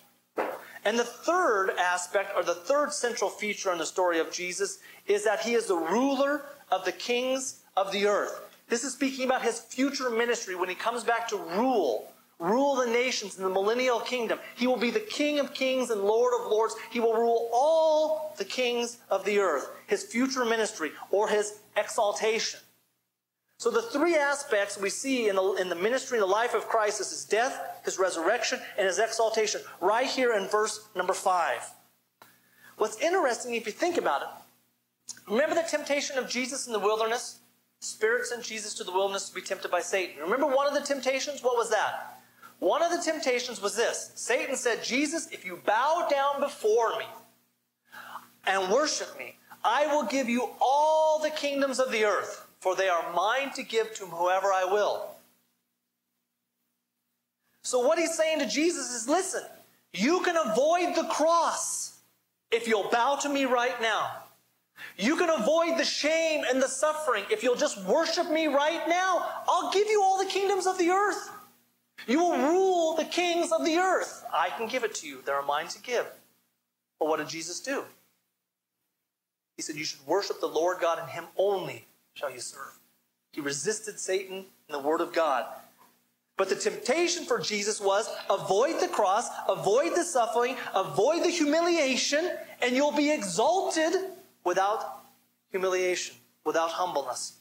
And 0.90 0.98
the 0.98 1.04
third 1.04 1.76
aspect, 1.78 2.32
or 2.36 2.42
the 2.42 2.56
third 2.56 2.92
central 2.92 3.30
feature 3.30 3.72
in 3.72 3.78
the 3.78 3.86
story 3.86 4.18
of 4.18 4.32
Jesus, 4.32 4.80
is 5.06 5.24
that 5.24 5.42
he 5.42 5.54
is 5.54 5.68
the 5.68 5.76
ruler 5.76 6.46
of 6.72 6.84
the 6.84 6.92
kings 6.92 7.60
of 7.78 7.92
the 7.92 8.08
earth. 8.08 8.42
This 8.70 8.84
is 8.84 8.94
speaking 8.94 9.28
about 9.28 9.44
his 9.44 9.60
future 9.60 10.10
ministry 10.10 10.56
when 10.56 10.68
he 10.68 10.74
comes 10.74 11.04
back 11.04 11.28
to 11.28 11.38
rule, 11.38 12.12
rule 12.40 12.76
the 12.76 12.88
nations 12.88 13.38
in 13.38 13.44
the 13.44 13.52
millennial 13.52 14.00
kingdom. 14.00 14.40
He 14.56 14.66
will 14.66 14.78
be 14.78 14.90
the 14.90 15.00
King 15.00 15.38
of 15.38 15.54
kings 15.54 15.92
and 15.92 16.02
Lord 16.02 16.34
of 16.42 16.50
lords. 16.50 16.74
He 16.90 17.00
will 17.00 17.14
rule 17.14 17.52
all 17.54 18.34
the 18.40 18.46
kings 18.46 18.98
of 19.12 19.24
the 19.26 19.38
earth. 19.38 19.70
His 19.86 20.04
future 20.04 20.44
ministry 20.44 20.90
or 21.12 21.30
his 21.30 21.60
exaltation. 21.78 22.62
So 23.60 23.70
the 23.70 23.82
three 23.82 24.16
aspects 24.16 24.80
we 24.80 24.90
see 24.90 25.28
in 25.28 25.36
the, 25.36 25.56
in 25.56 25.68
the 25.68 25.76
ministry 25.76 26.18
and 26.18 26.24
the 26.24 26.32
life 26.32 26.54
of 26.54 26.70
Christ 26.70 27.02
is 27.02 27.10
his 27.10 27.26
death, 27.26 27.82
his 27.84 28.00
resurrection, 28.00 28.58
and 28.78 28.88
his 28.88 29.00
exaltation, 29.00 29.60
right 29.82 30.08
here 30.08 30.34
in 30.34 30.48
verse 30.48 30.88
number 30.96 31.12
five. 31.12 31.70
What's 32.78 32.98
interesting, 33.02 33.56
if 33.56 33.66
you 33.66 33.74
think 33.74 33.98
about 33.98 34.22
it, 34.22 34.28
remember 35.30 35.56
the 35.56 35.68
temptation 35.70 36.18
of 36.18 36.30
Jesus 36.30 36.68
in 36.68 36.74
the 36.74 36.80
wilderness? 36.80 37.40
Spirit 37.82 38.28
sent 38.28 38.44
Jesus 38.44 38.74
to 38.76 38.86
the 38.86 38.94
wilderness 38.94 39.28
to 39.28 39.36
be 39.36 39.42
tempted 39.42 39.70
by 39.70 39.82
Satan. 39.82 40.24
Remember 40.24 40.48
one 40.48 40.66
of 40.66 40.74
the 40.74 40.80
temptations? 40.80 41.44
What 41.44 41.58
was 41.58 41.70
that? 41.70 42.22
One 42.60 42.82
of 42.82 42.92
the 42.92 43.04
temptations 43.04 43.62
was 43.62 43.76
this. 43.76 44.14
Satan 44.16 44.56
said, 44.56 44.86
Jesus, 44.86 45.28
if 45.34 45.44
you 45.44 45.60
bow 45.66 46.08
down 46.10 46.40
before 46.40 46.98
me 46.98 47.06
and 48.48 48.72
worship 48.72 49.20
me, 49.20 49.36
I 49.66 49.86
will 49.88 50.06
give 50.06 50.30
you 50.30 50.52
all 50.62 51.20
the 51.22 51.30
kingdoms 51.30 51.80
of 51.80 51.92
the 51.92 52.06
earth 52.06 52.46
for 52.60 52.76
they 52.76 52.90
are 52.90 53.14
mine 53.14 53.52
to 53.54 53.64
give 53.64 53.94
to 53.96 54.06
whoever 54.06 54.48
I 54.48 54.66
will. 54.66 55.08
So, 57.64 57.86
what 57.86 58.00
he's 58.00 58.16
saying 58.16 58.40
to 58.40 58.46
Jesus 58.46 58.94
is 58.94 59.08
listen, 59.08 59.44
you 59.94 60.22
can 60.22 60.38
avoid 60.38 60.96
the 60.96 61.08
cross 61.10 62.00
if 62.52 62.68
you'll 62.68 62.90
bow 62.90 63.16
to 63.18 63.30
me 63.30 63.46
right 63.46 63.80
now. 63.82 64.12
You 64.98 65.18
can 65.18 65.30
avoid 65.30 65.78
the 65.78 65.84
shame 65.84 66.44
and 66.50 66.62
the 66.62 66.68
suffering 66.68 67.26
if 67.30 67.44
you'll 67.44 67.56
just 67.56 67.84
worship 67.86 68.30
me 68.30 68.48
right 68.48 68.88
now. 68.88 69.26
I'll 69.48 69.72
give 69.72 69.88
you 69.88 70.02
all 70.02 70.18
the 70.18 70.30
kingdoms 70.30 70.68
of 70.68 70.78
the 70.78 70.90
earth. 70.90 71.32
You 72.08 72.20
will 72.20 72.38
rule 72.38 72.96
the 72.96 73.06
kings 73.06 73.52
of 73.52 73.66
the 73.66 73.78
earth. 73.78 74.24
I 74.34 74.50
can 74.50 74.68
give 74.68 74.84
it 74.84 74.96
to 74.96 75.08
you. 75.08 75.22
They 75.26 75.32
are 75.32 75.44
mine 75.44 75.68
to 75.68 75.82
give. 75.82 76.08
But 76.98 77.08
what 77.08 77.20
did 77.20 77.28
Jesus 77.28 77.60
do? 77.60 77.84
He 79.58 79.62
said, 79.62 79.76
You 79.76 79.84
should 79.84 80.06
worship 80.06 80.40
the 80.40 80.48
Lord 80.48 80.80
God 80.80 81.00
and 81.00 81.10
Him 81.10 81.26
only 81.38 81.86
shall 82.20 82.32
you 82.32 82.40
serve. 82.40 82.78
He 83.32 83.42
resisted 83.42 84.00
Satan 84.00 84.38
and 84.38 84.46
the 84.70 84.80
Word 84.80 85.02
of 85.02 85.14
God. 85.14 85.46
But 86.38 86.50
the 86.50 86.56
temptation 86.56 87.26
for 87.26 87.40
Jesus 87.40 87.80
was 87.80 88.10
avoid 88.30 88.80
the 88.80 88.88
cross, 88.88 89.30
avoid 89.48 89.96
the 89.96 90.04
suffering, 90.04 90.56
avoid 90.74 91.24
the 91.24 91.30
humiliation, 91.30 92.32
and 92.62 92.76
you'll 92.76 92.96
be 92.96 93.12
exalted 93.12 93.94
without 94.46 95.02
humiliation, 95.52 96.16
without 96.46 96.70
humbleness. 96.70 97.38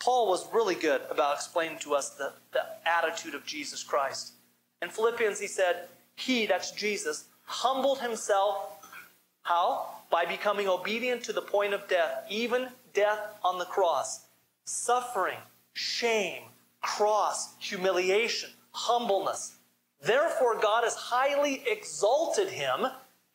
Paul 0.00 0.28
was 0.28 0.46
really 0.52 0.76
good 0.76 1.02
about 1.10 1.34
explaining 1.34 1.78
to 1.80 1.94
us 1.94 2.10
the, 2.10 2.32
the 2.52 2.64
attitude 2.86 3.34
of 3.34 3.44
Jesus 3.44 3.82
Christ. 3.82 4.34
In 4.80 4.88
Philippians, 4.88 5.40
he 5.40 5.48
said, 5.48 5.88
He, 6.14 6.46
that's 6.46 6.70
Jesus, 6.70 7.24
humbled 7.42 8.00
himself. 8.00 8.78
How? 9.42 9.86
By 10.10 10.24
becoming 10.24 10.68
obedient 10.68 11.24
to 11.24 11.32
the 11.32 11.42
point 11.42 11.74
of 11.74 11.88
death, 11.88 12.24
even 12.30 12.68
death 12.92 13.38
on 13.42 13.58
the 13.58 13.64
cross, 13.64 14.26
suffering, 14.64 15.38
shame, 15.72 16.42
cross, 16.82 17.54
humiliation, 17.58 18.50
humbleness. 18.72 19.56
Therefore, 20.00 20.60
God 20.60 20.84
has 20.84 20.94
highly 20.94 21.62
exalted 21.66 22.48
him 22.48 22.86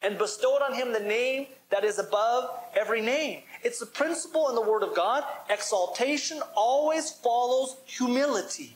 and 0.02 0.18
bestowed 0.18 0.62
on 0.62 0.74
him 0.74 0.92
the 0.92 1.00
name 1.00 1.48
that 1.70 1.84
is 1.84 1.98
above 1.98 2.52
every 2.76 3.02
name. 3.02 3.42
It's 3.64 3.80
the 3.80 3.86
principle 3.86 4.50
in 4.50 4.56
the 4.56 4.62
Word 4.62 4.84
of 4.84 4.96
God. 4.96 5.24
Exaltation 5.50 6.42
always 6.56 7.12
follows 7.12 7.78
humility, 7.86 8.76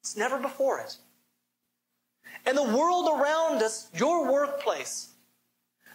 it's 0.00 0.16
never 0.16 0.38
before 0.38 0.80
it. 0.80 0.96
And 2.46 2.56
the 2.56 2.62
world 2.62 3.08
around 3.20 3.62
us, 3.62 3.88
your 3.94 4.30
workplace, 4.30 5.08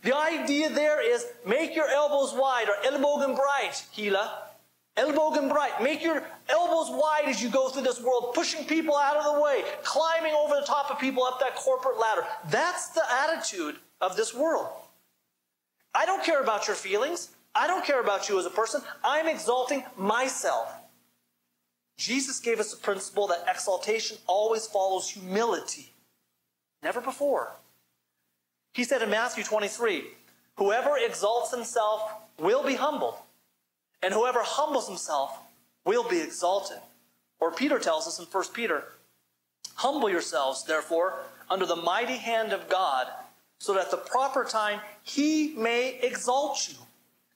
the 0.03 0.15
idea 0.15 0.69
there 0.69 1.01
is 1.01 1.25
make 1.45 1.75
your 1.75 1.87
elbows 1.87 2.33
wide 2.33 2.67
or 2.67 2.75
elbogen 2.91 3.35
bright, 3.35 3.85
Gila. 3.95 4.49
Elbogen 4.97 5.49
bright. 5.49 5.81
Make 5.81 6.03
your 6.03 6.23
elbows 6.49 6.89
wide 6.91 7.23
as 7.25 7.41
you 7.41 7.49
go 7.49 7.69
through 7.69 7.81
this 7.81 8.01
world, 8.01 8.33
pushing 8.35 8.63
people 8.65 8.95
out 8.95 9.17
of 9.17 9.33
the 9.33 9.41
way, 9.41 9.63
climbing 9.83 10.33
over 10.33 10.55
the 10.55 10.65
top 10.67 10.91
of 10.91 10.99
people 10.99 11.23
up 11.23 11.39
that 11.39 11.55
corporate 11.55 11.99
ladder. 11.99 12.23
That's 12.49 12.89
the 12.89 13.01
attitude 13.11 13.77
of 14.01 14.15
this 14.15 14.33
world. 14.35 14.67
I 15.95 16.05
don't 16.05 16.23
care 16.23 16.41
about 16.41 16.67
your 16.67 16.75
feelings. 16.75 17.29
I 17.55 17.65
don't 17.67 17.85
care 17.85 18.01
about 18.01 18.29
you 18.29 18.37
as 18.39 18.45
a 18.45 18.51
person. 18.51 18.81
I'm 19.03 19.27
exalting 19.27 19.83
myself. 19.97 20.71
Jesus 21.97 22.39
gave 22.39 22.59
us 22.59 22.73
a 22.73 22.77
principle 22.77 23.27
that 23.27 23.45
exaltation 23.47 24.17
always 24.27 24.65
follows 24.65 25.09
humility. 25.09 25.93
Never 26.81 26.99
before. 26.99 27.51
He 28.73 28.83
said 28.83 29.01
in 29.01 29.09
Matthew 29.09 29.43
23, 29.43 30.03
Whoever 30.57 30.97
exalts 30.97 31.51
himself 31.51 32.11
will 32.39 32.63
be 32.63 32.75
humbled, 32.75 33.15
and 34.01 34.13
whoever 34.13 34.41
humbles 34.43 34.87
himself 34.87 35.37
will 35.85 36.07
be 36.07 36.19
exalted. 36.19 36.79
Or 37.39 37.51
Peter 37.51 37.79
tells 37.79 38.07
us 38.07 38.19
in 38.19 38.25
1 38.25 38.43
Peter, 38.53 38.83
Humble 39.75 40.09
yourselves, 40.09 40.63
therefore, 40.63 41.19
under 41.49 41.65
the 41.65 41.75
mighty 41.75 42.17
hand 42.17 42.53
of 42.53 42.69
God, 42.69 43.07
so 43.59 43.73
that 43.73 43.85
at 43.85 43.91
the 43.91 43.97
proper 43.97 44.43
time 44.43 44.79
he 45.03 45.53
may 45.57 45.99
exalt 46.01 46.67
you. 46.69 46.77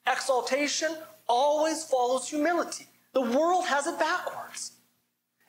Exaltation 0.06 0.96
always 1.28 1.84
follows 1.84 2.30
humility. 2.30 2.86
The 3.14 3.22
world 3.22 3.66
has 3.66 3.88
it 3.88 4.00
backwards. 4.00 4.74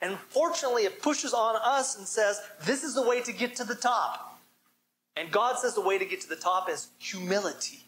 And 0.00 0.16
fortunately, 0.28 0.84
it 0.84 1.02
pushes 1.02 1.34
on 1.34 1.56
us 1.62 1.98
and 1.98 2.06
says, 2.06 2.40
This 2.64 2.84
is 2.84 2.94
the 2.94 3.02
way 3.02 3.20
to 3.22 3.32
get 3.32 3.56
to 3.56 3.64
the 3.64 3.74
top. 3.74 4.27
And 5.18 5.32
God 5.32 5.58
says 5.58 5.74
the 5.74 5.80
way 5.80 5.98
to 5.98 6.04
get 6.04 6.20
to 6.20 6.28
the 6.28 6.36
top 6.36 6.70
is 6.70 6.88
humility. 6.98 7.84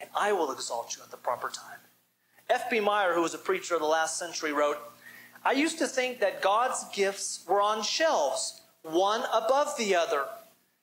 and 0.00 0.10
I 0.16 0.32
will 0.32 0.50
exalt 0.50 0.96
you 0.96 1.02
at 1.02 1.10
the 1.10 1.16
proper 1.16 1.48
time. 1.48 1.78
F.B. 2.50 2.80
Meyer, 2.80 3.14
who 3.14 3.22
was 3.22 3.34
a 3.34 3.38
preacher 3.38 3.74
of 3.74 3.80
the 3.80 3.86
last 3.86 4.18
century, 4.18 4.52
wrote, 4.52 4.78
I 5.44 5.52
used 5.52 5.78
to 5.78 5.86
think 5.86 6.20
that 6.20 6.42
God's 6.42 6.84
gifts 6.92 7.44
were 7.48 7.60
on 7.60 7.82
shelves, 7.82 8.62
one 8.82 9.22
above 9.32 9.76
the 9.76 9.94
other, 9.94 10.24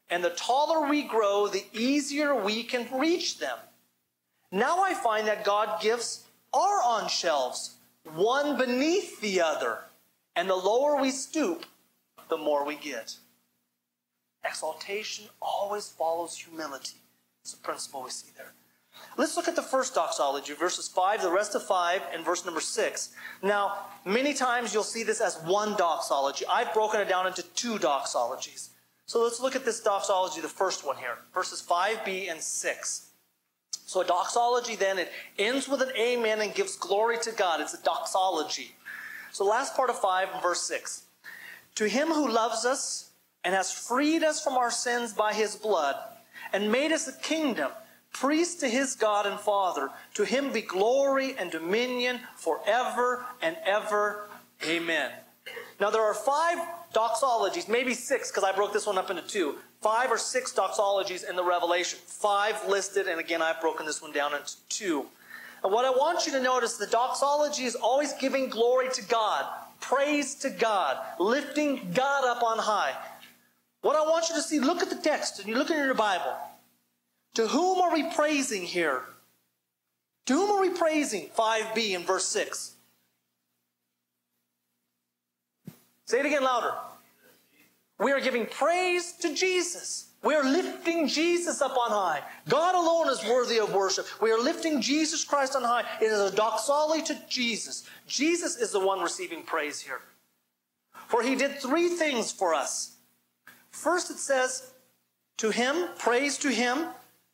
and 0.10 0.24
the 0.24 0.32
taller 0.32 0.89
we 0.89 1.04
grow, 1.04 1.48
the 1.48 1.65
easier 1.74 2.34
we 2.34 2.63
can 2.63 2.88
reach 2.98 3.39
them. 3.39 3.58
Now 4.52 4.82
I 4.82 4.94
find 4.94 5.28
that 5.28 5.44
God 5.46 5.82
gifts 5.82 6.24
are 6.54 6.82
on 6.82 7.08
shelves, 7.10 7.76
one 8.15 8.58
beneath 8.58 9.22
the 9.22 9.42
other, 9.42 9.80
and 10.36 10.50
the 10.50 10.56
lower 10.56 11.00
we 11.00 11.12
stoop, 11.12 11.65
the 12.30 12.38
more 12.38 12.65
we 12.65 12.76
get. 12.76 13.15
Exaltation 14.45 15.25
always 15.41 15.89
follows 15.89 16.38
humility. 16.38 16.97
It's 17.41 17.54
a 17.54 17.58
principle 17.58 18.04
we 18.04 18.10
see 18.10 18.32
there. 18.38 18.54
Let's 19.17 19.38
look 19.38 19.47
at 19.47 19.56
the 19.56 19.62
first 19.62 19.95
doxology, 19.95 20.54
verses 20.54 20.88
5, 20.88 21.21
the 21.21 21.32
rest 21.32 21.56
of 21.56 21.63
5, 21.63 22.02
and 22.13 22.25
verse 22.25 22.45
number 22.45 22.62
6. 22.62 23.10
Now, 23.41 23.86
many 24.06 24.34
times 24.34 24.73
you'll 24.73 24.84
see 24.84 25.04
this 25.04 25.21
as 25.21 25.38
one 25.45 25.75
doxology. 25.78 26.45
I've 26.49 26.73
broken 26.73 27.02
it 27.02 27.10
down 27.10 27.28
into 27.28 27.43
two 27.56 27.78
doxologies. 27.78 28.69
So 29.06 29.23
let's 29.23 29.39
look 29.39 29.56
at 29.56 29.65
this 29.65 29.80
doxology, 29.82 30.41
the 30.41 30.47
first 30.47 30.86
one 30.86 30.97
here, 30.97 31.17
verses 31.34 31.65
5b 31.67 32.30
and 32.30 32.39
6. 32.39 33.06
So 33.71 34.02
a 34.02 34.06
doxology 34.06 34.75
then, 34.75 34.99
it 34.99 35.12
ends 35.39 35.67
with 35.67 35.82
an 35.82 35.91
amen 35.97 36.41
and 36.41 36.54
gives 36.54 36.75
glory 36.75 37.17
to 37.23 37.32
God. 37.32 37.60
It's 37.60 37.73
a 37.73 37.82
doxology. 37.82 38.75
So 39.32 39.45
last 39.45 39.75
part 39.75 39.89
of 39.89 39.99
5 39.99 40.30
and 40.34 40.41
verse 40.43 40.62
6. 40.62 41.06
To 41.75 41.89
him 41.89 42.10
who 42.10 42.30
loves 42.30 42.65
us 42.65 43.09
and 43.43 43.54
has 43.54 43.71
freed 43.71 44.23
us 44.23 44.43
from 44.43 44.54
our 44.54 44.71
sins 44.71 45.13
by 45.13 45.34
his 45.34 45.56
blood 45.56 45.95
and 46.54 46.71
made 46.71 46.91
us 46.91 47.08
a 47.08 47.13
kingdom 47.13 47.71
priest 48.13 48.60
to 48.60 48.67
his 48.67 48.95
God 48.95 49.25
and 49.25 49.39
Father. 49.39 49.89
To 50.15 50.25
him 50.25 50.52
be 50.52 50.62
glory 50.62 51.36
and 51.38 51.52
dominion 51.52 52.19
forever 52.36 53.25
and 53.41 53.56
ever. 53.65 54.28
Amen. 54.67 55.12
Now, 55.80 55.89
there 55.89 56.04
are 56.04 56.13
five 56.13 56.58
doxologies, 56.93 57.69
maybe 57.69 57.93
six, 57.93 58.30
because 58.30 58.43
I 58.43 58.52
broke 58.52 58.73
this 58.73 58.86
one 58.86 58.97
up 58.97 59.10
into 59.10 59.21
two. 59.21 59.56
Five 59.82 60.12
or 60.12 60.17
six 60.17 60.52
doxologies 60.52 61.28
in 61.28 61.36
the 61.36 61.43
Revelation. 61.43 61.99
Five 62.06 62.67
listed, 62.67 63.08
and 63.08 63.19
again, 63.19 63.41
I've 63.41 63.62
broken 63.62 63.86
this 63.86 64.02
one 64.02 64.12
down 64.12 64.34
into 64.34 64.56
two. 64.67 65.06
And 65.63 65.71
what 65.71 65.86
I 65.86 65.89
want 65.89 66.25
you 66.25 66.34
to 66.34 66.41
notice, 66.41 66.78
the 66.78 66.88
doxology 66.88 67.63
is 67.63 67.75
always 67.75 68.13
giving 68.13 68.49
glory 68.49 68.89
to 68.93 69.02
God, 69.04 69.45
praise 69.80 70.36
to 70.36 70.49
God, 70.49 70.97
lifting 71.19 71.91
God 71.93 72.25
up 72.25 72.43
on 72.43 72.58
high. 72.58 72.93
What 73.82 73.96
I 73.96 74.02
want 74.02 74.30
you 74.30 74.36
to 74.36 74.42
see, 74.42 74.60
look 74.60 74.82
at 74.82 74.89
the 74.89 74.96
text, 74.96 75.39
and 75.39 75.48
you 75.48 75.56
look 75.56 75.70
in 75.70 75.78
your 75.78 75.94
Bible. 75.94 76.36
To 77.36 77.48
whom 77.48 77.80
are 77.80 77.94
we 77.94 78.04
praising 78.13 78.63
here? 78.63 79.04
To 80.26 80.34
whom 80.34 80.52
are 80.52 80.62
we 80.62 80.70
praising? 80.70 81.30
5b 81.38 81.92
in 81.92 82.04
verse 82.04 82.26
6. 82.28 82.76
Say 86.06 86.20
it 86.20 86.26
again 86.26 86.44
louder. 86.44 86.74
We 88.00 88.12
are 88.12 88.20
giving 88.20 88.46
praise 88.46 89.13
to 89.22 89.34
Jesus. 89.34 90.10
We 90.24 90.36
are 90.36 90.44
lifting 90.44 91.08
Jesus 91.08 91.62
up 91.62 91.78
on 91.78 91.92
high. 91.92 92.22
God 92.48 92.76
alone 92.76 93.10
is 93.10 93.24
worthy 93.24 93.60
of 93.60 93.74
worship. 93.74 94.06
We 94.22 94.32
are 94.32 94.39
lifting 94.39 94.82
Jesus 94.82 95.24
Christ 95.24 95.56
on 95.56 95.63
high. 95.63 95.84
It 96.02 96.06
is 96.06 96.20
a 96.20 96.36
doxology 96.36 97.04
to 97.04 97.18
Jesus. 97.30 97.88
Jesus 98.08 98.58
is 98.58 98.72
the 98.72 98.80
one 98.80 99.02
receiving 99.02 99.44
praise 99.44 99.80
here. 99.80 100.02
For 101.08 101.24
he 101.24 101.36
did 101.36 101.60
three 101.60 101.89
things 101.89 102.32
for 102.32 102.54
us. 102.54 102.98
First, 103.72 104.10
it 104.10 104.18
says, 104.18 104.72
to 105.38 105.52
him, 105.52 105.88
praise 105.98 106.38
to 106.40 106.50
him 106.50 106.88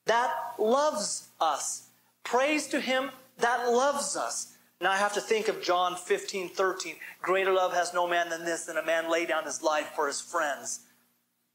that 0.05 0.31
loves 0.59 1.29
us. 1.41 1.89
Praise 2.23 2.67
to 2.67 2.79
him 2.79 3.11
that 3.39 3.71
loves 3.71 4.15
us. 4.15 4.53
Now 4.81 4.91
I 4.91 4.97
have 4.97 5.13
to 5.13 5.21
think 5.21 5.47
of 5.47 5.61
John 5.61 5.95
15, 5.95 6.49
13. 6.49 6.95
Greater 7.21 7.51
love 7.51 7.73
has 7.73 7.93
no 7.93 8.07
man 8.07 8.29
than 8.29 8.45
this, 8.45 8.65
than 8.65 8.77
a 8.77 8.85
man 8.85 9.09
lay 9.09 9.25
down 9.25 9.45
his 9.45 9.63
life 9.63 9.91
for 9.95 10.07
his 10.07 10.21
friends. 10.21 10.81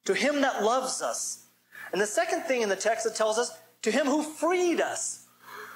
To 0.07 0.14
him 0.14 0.40
that 0.40 0.62
loves 0.62 1.03
us. 1.03 1.47
And 1.93 2.01
the 2.01 2.07
second 2.07 2.43
thing 2.43 2.62
in 2.62 2.69
the 2.69 2.77
text 2.77 3.05
that 3.05 3.14
tells 3.14 3.38
us, 3.38 3.53
to 3.83 3.90
him 3.90 4.07
who 4.07 4.23
freed 4.23 4.81
us. 4.81 5.27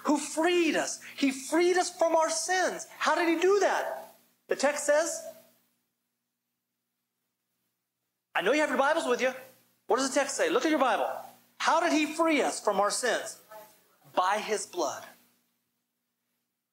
Who 0.05 0.19
freed 0.19 0.77
us. 0.77 1.01
He 1.17 1.31
freed 1.31 1.77
us 1.77 1.97
from 1.97 2.17
our 2.17 2.31
sins. 2.31 2.87
How 2.99 3.15
did 3.15 3.29
he 3.29 3.41
do 3.41 3.61
that? 3.61 4.15
The 4.49 4.57
text 4.57 4.87
says, 4.87 5.23
I 8.35 8.43
know 8.43 8.53
you 8.53 8.61
have 8.61 8.71
your 8.71 8.79
Bibles 8.79 9.07
with 9.07 9.21
you. 9.21 9.33
What 9.87 9.97
does 9.97 10.09
the 10.11 10.19
text 10.19 10.37
say? 10.37 10.51
Look 10.51 10.65
at 10.65 10.71
your 10.71 10.81
Bible. 10.81 11.09
How 11.59 11.81
did 11.81 11.93
he 11.93 12.07
free 12.07 12.43
us 12.43 12.61
from 12.61 12.81
our 12.81 12.91
sins? 12.91 13.39
By 14.15 14.39
his 14.39 14.67
blood. 14.67 15.03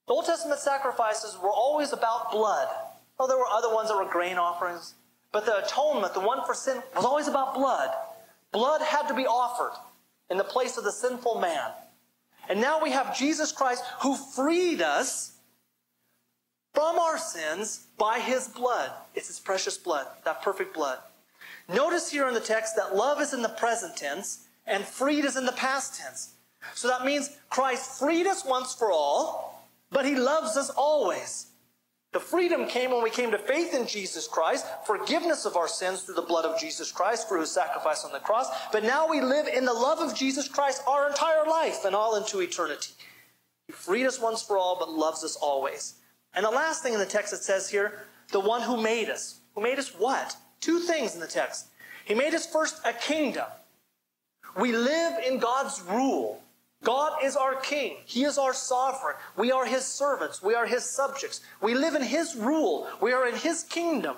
The 0.08 0.14
Old 0.14 0.26
Testament 0.26 0.60
sacrifices 0.60 1.38
were 1.42 1.52
always 1.52 1.94
about 1.94 2.32
blood. 2.32 2.68
Oh, 3.20 3.28
there 3.28 3.38
were 3.38 3.48
other 3.48 3.74
ones 3.74 3.90
that 3.90 3.98
were 3.98 4.12
grain 4.12 4.38
offerings, 4.38 4.96
but 5.32 5.46
the 5.46 5.64
atonement, 5.64 6.14
the 6.14 6.20
one 6.20 6.44
for 6.46 6.54
sin, 6.54 6.82
was 6.96 7.06
always 7.06 7.28
about 7.28 7.54
blood. 7.54 7.90
Blood 8.52 8.82
had 8.82 9.08
to 9.08 9.14
be 9.14 9.28
offered 9.28 9.78
in 10.30 10.38
the 10.38 10.44
place 10.44 10.78
of 10.78 10.84
the 10.84 10.92
sinful 10.92 11.40
man. 11.40 11.72
And 12.50 12.60
now 12.60 12.82
we 12.82 12.92
have 12.92 13.18
Jesus 13.18 13.52
Christ 13.52 13.84
who 14.02 14.16
freed 14.16 14.82
us 14.82 15.34
from 16.74 16.98
our 16.98 17.18
sins 17.18 17.86
by 17.98 18.20
his 18.20 18.48
blood. 18.48 18.92
It's 19.14 19.28
his 19.28 19.40
precious 19.40 19.78
blood, 19.78 20.08
that 20.26 20.42
perfect 20.42 20.74
blood. 20.74 20.98
Notice 21.70 22.12
here 22.12 22.28
in 22.28 22.34
the 22.34 22.40
text 22.40 22.76
that 22.76 22.96
love 22.96 23.22
is 23.22 23.34
in 23.34 23.42
the 23.42 23.50
present 23.50 23.96
tense 23.96 24.48
and 24.66 24.84
freed 24.84 25.26
is 25.26 25.38
in 25.38 25.46
the 25.46 25.52
past 25.54 26.00
tense. 26.00 26.34
So 26.76 26.88
that 26.88 27.06
means 27.06 27.38
Christ 27.50 28.00
freed 28.00 28.28
us 28.28 28.46
once 28.46 28.74
for 28.74 28.92
all, 28.92 29.68
but 29.92 30.06
he 30.06 30.16
loves 30.16 30.58
us 30.58 30.70
always. 30.70 31.48
The 32.14 32.20
freedom 32.20 32.68
came 32.68 32.92
when 32.92 33.04
we 33.04 33.10
came 33.10 33.32
to 33.32 33.38
faith 33.38 33.74
in 33.74 33.88
Jesus 33.88 34.28
Christ, 34.28 34.66
forgiveness 34.86 35.46
of 35.46 35.56
our 35.56 35.70
sins 35.70 36.02
through 36.02 36.16
the 36.16 36.22
blood 36.22 36.44
of 36.44 36.60
Jesus 36.60 36.92
Christ 36.92 37.30
for 37.30 37.38
his 37.38 37.50
sacrifice 37.50 38.04
on 38.04 38.12
the 38.12 38.20
cross. 38.20 38.48
But 38.74 38.84
now 38.84 39.08
we 39.08 39.22
live 39.22 39.48
in 39.48 39.64
the 39.64 39.74
love 39.74 40.00
of 40.00 40.14
Jesus 40.14 40.50
Christ 40.50 40.82
our 40.86 41.08
entire 41.08 41.46
life 41.46 41.86
and 41.86 41.96
all 41.96 42.18
into 42.18 42.42
eternity. 42.42 42.92
He 43.68 43.72
freed 43.72 44.06
us 44.06 44.20
once 44.20 44.42
for 44.42 44.58
all, 44.58 44.78
but 44.78 44.92
loves 44.92 45.24
us 45.24 45.38
always. 45.38 45.96
And 46.34 46.46
the 46.46 46.50
last 46.50 46.84
thing 46.84 46.94
in 46.94 47.00
the 47.00 47.06
text 47.06 47.34
it 47.34 47.44
says 47.44 47.70
here, 47.70 48.04
the 48.32 48.40
one 48.42 48.62
who 48.62 48.82
made 48.82 49.10
us. 49.10 49.40
Who 49.56 49.62
made 49.62 49.80
us 49.80 49.98
what? 49.98 50.36
Two 50.62 50.80
things 50.80 51.14
in 51.16 51.20
the 51.20 51.28
text. 51.28 51.68
He 52.06 52.14
made 52.14 52.34
us 52.34 52.46
first 52.46 52.82
a 52.86 52.94
kingdom. 52.94 53.46
We 54.56 54.72
live 54.72 55.20
in 55.26 55.40
God's 55.40 55.82
rule. 55.82 56.42
God 56.84 57.24
is 57.24 57.36
our 57.36 57.56
king. 57.56 57.98
He 58.06 58.24
is 58.24 58.38
our 58.38 58.54
sovereign. 58.54 59.16
We 59.38 59.52
are 59.52 59.66
his 59.66 59.86
servants. 59.86 60.42
We 60.42 60.56
are 60.56 60.66
his 60.66 60.84
subjects. 60.84 61.42
We 61.62 61.76
live 61.76 61.96
in 61.96 62.02
his 62.02 62.36
rule. 62.36 62.88
We 63.02 63.12
are 63.12 63.28
in 63.28 63.36
his 63.36 63.64
kingdom. 63.64 64.16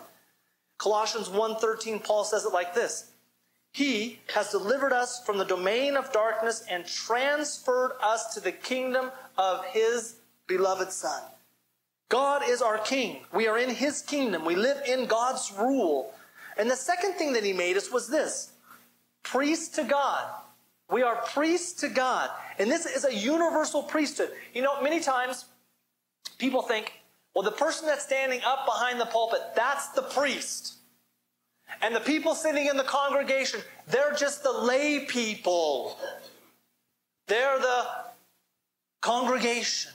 Colossians 0.77 1.29
1:13 1.29 1.99
Paul 1.99 2.23
says 2.23 2.45
it 2.45 2.53
like 2.53 2.73
this. 2.73 3.11
He 3.73 4.19
has 4.33 4.51
delivered 4.51 4.93
us 4.93 5.23
from 5.25 5.37
the 5.37 5.45
domain 5.45 5.97
of 5.97 6.11
darkness 6.13 6.63
and 6.69 6.85
transferred 6.85 7.93
us 8.01 8.33
to 8.33 8.39
the 8.39 8.51
kingdom 8.51 9.11
of 9.37 9.65
his 9.65 10.15
beloved 10.47 10.91
son. 10.91 11.23
God 12.09 12.43
is 12.47 12.61
our 12.61 12.77
king. 12.77 13.25
We 13.33 13.47
are 13.47 13.57
in 13.57 13.71
his 13.71 14.01
kingdom. 14.01 14.45
We 14.45 14.55
live 14.55 14.81
in 14.85 15.07
God's 15.07 15.51
rule. 15.57 16.13
And 16.57 16.69
the 16.69 16.75
second 16.75 17.13
thing 17.13 17.33
that 17.33 17.43
he 17.43 17.53
made 17.53 17.77
us 17.77 17.91
was 17.91 18.07
this 18.07 18.53
priests 19.23 19.75
to 19.75 19.83
God. 19.83 20.29
We 20.91 21.01
are 21.01 21.15
priests 21.15 21.81
to 21.81 21.89
God. 21.89 22.29
And 22.59 22.69
this 22.69 22.85
is 22.85 23.05
a 23.05 23.13
universal 23.13 23.83
priesthood. 23.83 24.31
You 24.53 24.61
know, 24.61 24.81
many 24.81 24.99
times 24.99 25.45
people 26.37 26.61
think, 26.61 26.93
well, 27.33 27.43
the 27.43 27.51
person 27.51 27.87
that's 27.87 28.03
standing 28.03 28.41
up 28.45 28.65
behind 28.65 28.99
the 28.99 29.05
pulpit, 29.05 29.39
that's 29.55 29.89
the 29.89 30.03
priest. 30.03 30.75
And 31.81 31.95
the 31.95 31.99
people 31.99 32.35
sitting 32.35 32.67
in 32.67 32.77
the 32.77 32.83
congregation, 32.83 33.61
they're 33.87 34.13
just 34.13 34.43
the 34.43 34.51
lay 34.51 35.05
people. 35.05 35.97
They're 37.27 37.57
the 37.57 37.85
congregation. 39.01 39.91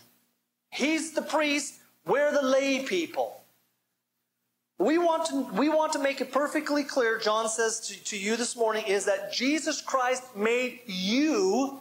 He's 0.71 1.13
the 1.13 1.23
priest, 1.23 1.81
we're 2.07 2.33
the 2.33 2.43
lay 2.43 2.81
people. 2.85 3.38
We 4.79 4.97
want 4.97 5.27
to, 5.27 5.43
we 5.55 5.69
want 5.69 5.93
to 5.95 5.99
make 5.99 6.21
it 6.21 6.31
perfectly 6.31 6.85
clear, 6.85 7.19
John 7.19 7.49
says 7.49 7.81
to, 7.89 8.05
to 8.05 8.19
you 8.19 8.37
this 8.37 8.57
morning, 8.57 8.85
is 8.87 9.05
that 9.07 9.33
Jesus 9.33 9.83
Christ 9.83 10.37
made 10.37 10.81
you, 10.87 11.81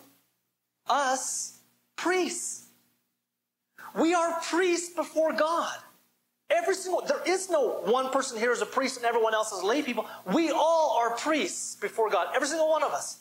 us, 0.88 1.60
priests. 1.96 2.66
We 3.96 4.16
are 4.16 4.40
priests 4.42 4.96
before 4.96 5.32
God. 5.34 5.78
Every 6.50 6.76
single, 6.76 7.02
there 7.02 7.22
is 7.28 7.50
no 7.50 7.82
one 7.84 8.10
person 8.10 8.40
here 8.40 8.52
is 8.52 8.62
a 8.62 8.66
priest 8.66 8.98
and 8.98 9.06
everyone 9.06 9.34
else 9.34 9.52
is 9.52 9.64
lay 9.64 9.82
people. 9.82 10.08
We 10.34 10.50
all 10.50 10.98
are 10.98 11.16
priests 11.18 11.76
before 11.76 12.10
God. 12.10 12.28
Every 12.34 12.48
single 12.48 12.70
one 12.70 12.84
of 12.84 12.92
us. 12.92 13.20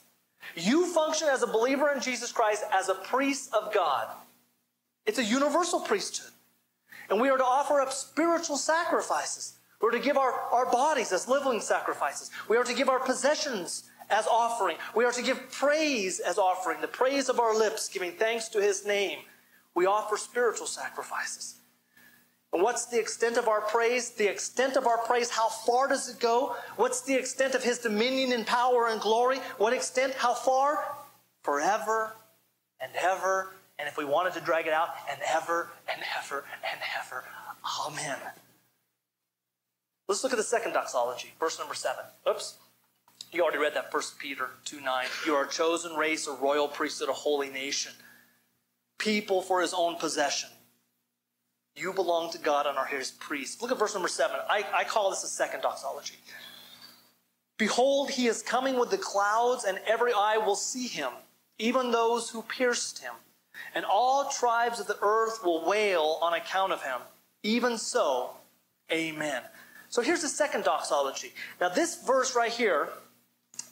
You 0.55 0.87
function 0.87 1.29
as 1.29 1.43
a 1.43 1.47
believer 1.47 1.93
in 1.93 2.01
Jesus 2.01 2.31
Christ 2.31 2.63
as 2.73 2.89
a 2.89 2.95
priest 2.95 3.53
of 3.53 3.75
God. 3.75 4.09
It's 5.07 5.19
a 5.19 5.25
universal 5.25 5.81
priesthood. 5.81 6.31
And 7.11 7.21
we 7.21 7.29
are 7.29 7.37
to 7.37 7.45
offer 7.45 7.81
up 7.81 7.93
spiritual 7.93 8.57
sacrifices. 8.57 9.56
We're 9.81 9.91
to 9.93 9.99
give 9.99 10.17
our, 10.17 10.33
our 10.33 10.71
bodies 10.71 11.13
as 11.13 11.29
living 11.29 11.61
sacrifices. 11.61 12.31
We 12.49 12.57
are 12.57 12.65
to 12.65 12.75
give 12.75 12.89
our 12.89 13.01
possessions 13.01 13.85
as 14.09 14.27
offering. 14.27 14.77
We 14.95 15.05
are 15.05 15.13
to 15.13 15.23
give 15.23 15.51
praise 15.51 16.21
as 16.21 16.39
offering, 16.39 16.81
the 16.81 16.89
praise 16.89 17.29
of 17.29 17.41
our 17.41 17.57
lips, 17.57 17.89
giving 17.89 18.13
thanks 18.13 18.49
to 18.51 18.61
his 18.61 18.87
name. 18.87 19.19
We 19.75 19.87
offer 19.87 20.17
spiritual 20.17 20.67
sacrifices. 20.67 21.57
And 22.53 22.63
what's 22.63 22.87
the 22.87 22.99
extent 22.99 23.37
of 23.37 23.49
our 23.49 23.61
praise? 23.61 24.11
The 24.11 24.31
extent 24.31 24.77
of 24.77 24.87
our 24.87 24.99
praise, 24.99 25.29
how 25.29 25.49
far 25.49 25.89
does 25.89 26.09
it 26.09 26.21
go? 26.21 26.57
What's 26.77 27.03
the 27.03 27.15
extent 27.15 27.55
of 27.55 27.63
his 27.63 27.79
dominion 27.79 28.33
and 28.33 28.47
power 28.47 28.89
and 28.89 29.01
glory? 29.01 29.39
What 29.59 29.75
extent? 29.75 30.15
How 30.15 30.33
far? 30.33 30.83
Forever 31.43 32.15
and 32.81 32.93
ever. 32.97 33.53
And 33.79 33.87
if 33.87 33.99
we 33.99 34.07
wanted 34.07 34.33
to 34.35 34.41
drag 34.41 34.67
it 34.67 34.73
out, 34.73 34.89
and 35.11 35.21
ever 35.29 35.69
and 35.93 36.01
ever 36.19 36.45
and 36.71 36.81
ever. 36.99 37.25
Amen. 37.87 38.17
Let's 40.09 40.23
look 40.23 40.33
at 40.33 40.39
the 40.39 40.45
second 40.45 40.73
doxology, 40.73 41.33
verse 41.41 41.59
number 41.59 41.75
seven. 41.75 42.05
Oops. 42.29 42.57
You 43.33 43.43
already 43.43 43.59
read 43.59 43.75
that, 43.75 43.93
1 43.93 44.03
Peter 44.19 44.51
2 44.65 44.81
9. 44.81 45.07
You 45.27 45.35
are 45.35 45.45
a 45.45 45.49
chosen 45.49 45.95
race, 45.95 46.27
a 46.27 46.33
royal 46.33 46.69
priesthood, 46.69 47.09
a 47.09 47.13
holy 47.13 47.51
nation, 47.51 47.93
people 48.99 49.43
for 49.43 49.61
his 49.61 49.75
own 49.75 49.97
possession. 49.97 50.49
You 51.75 51.93
belong 51.93 52.31
to 52.33 52.39
God 52.39 52.67
and 52.67 52.79
are 52.79 52.87
his 52.87 53.11
priests. 53.11 53.61
Look 53.61 53.71
at 53.71 53.79
verse 53.79 53.95
number 53.95 54.09
7. 54.09 54.35
I, 54.49 54.65
I 54.75 54.85
call 54.85 55.11
this 55.11 55.25
a 55.25 55.29
second 55.29 55.61
doxology. 55.61 56.15
Behold, 57.59 58.11
he 58.11 58.27
is 58.27 58.43
coming 58.43 58.79
with 58.79 58.91
the 58.91 58.99
clouds, 58.99 59.65
and 59.65 59.79
every 59.87 60.13
eye 60.13 60.39
will 60.39 60.57
see 60.57 60.87
him, 60.87 61.11
even 61.59 61.91
those 61.91 62.31
who 62.31 62.43
pierced 62.43 63.01
him. 63.01 63.13
And 63.75 63.85
all 63.85 64.31
tribes 64.31 64.81
of 64.81 64.87
the 64.87 64.99
earth 65.03 65.41
will 65.45 65.67
wail 65.67 66.19
on 66.23 66.35
account 66.35 66.73
of 66.73 66.83
him. 66.83 67.01
Even 67.43 67.79
so, 67.79 68.31
amen. 68.91 69.43
So 69.97 70.03
here's 70.03 70.21
the 70.21 70.29
second 70.29 70.65
doxology. 70.65 71.33
Now, 71.59 71.71
this 71.71 72.05
verse 72.05 72.37
right 72.37 72.53
here 72.53 72.91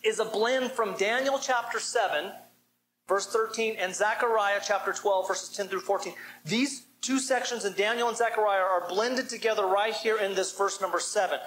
is 0.02 0.20
a 0.20 0.24
blend 0.24 0.72
from 0.72 0.96
Daniel 0.96 1.38
chapter 1.38 1.78
7, 1.78 2.32
verse 3.06 3.26
13, 3.26 3.76
and 3.78 3.94
Zechariah 3.94 4.60
chapter 4.66 4.94
12, 4.94 5.28
verses 5.28 5.54
10 5.54 5.68
through 5.68 5.80
14. 5.80 6.14
These 6.46 6.86
two 7.02 7.18
sections 7.18 7.66
in 7.66 7.74
Daniel 7.74 8.08
and 8.08 8.16
Zechariah 8.16 8.62
are 8.62 8.88
blended 8.88 9.28
together 9.28 9.66
right 9.66 9.92
here 9.92 10.16
in 10.16 10.34
this 10.34 10.56
verse 10.56 10.80
number 10.80 10.98
7. 10.98 11.38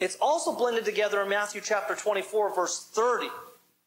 It's 0.00 0.18
also 0.20 0.54
blended 0.54 0.84
together 0.84 1.22
in 1.22 1.30
Matthew 1.30 1.62
chapter 1.64 1.94
24, 1.94 2.54
verse 2.54 2.90
30. 2.92 3.28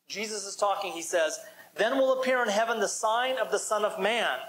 Jesus 0.08 0.48
is 0.48 0.56
talking, 0.56 0.94
he 0.94 1.04
says, 1.04 1.38
Then 1.76 2.00
will 2.00 2.20
appear 2.20 2.42
in 2.42 2.50
heaven 2.50 2.80
the 2.80 2.88
sign 2.88 3.38
of 3.38 3.52
the 3.52 3.60
Son 3.60 3.86
of 3.86 4.00
Man. 4.00 4.40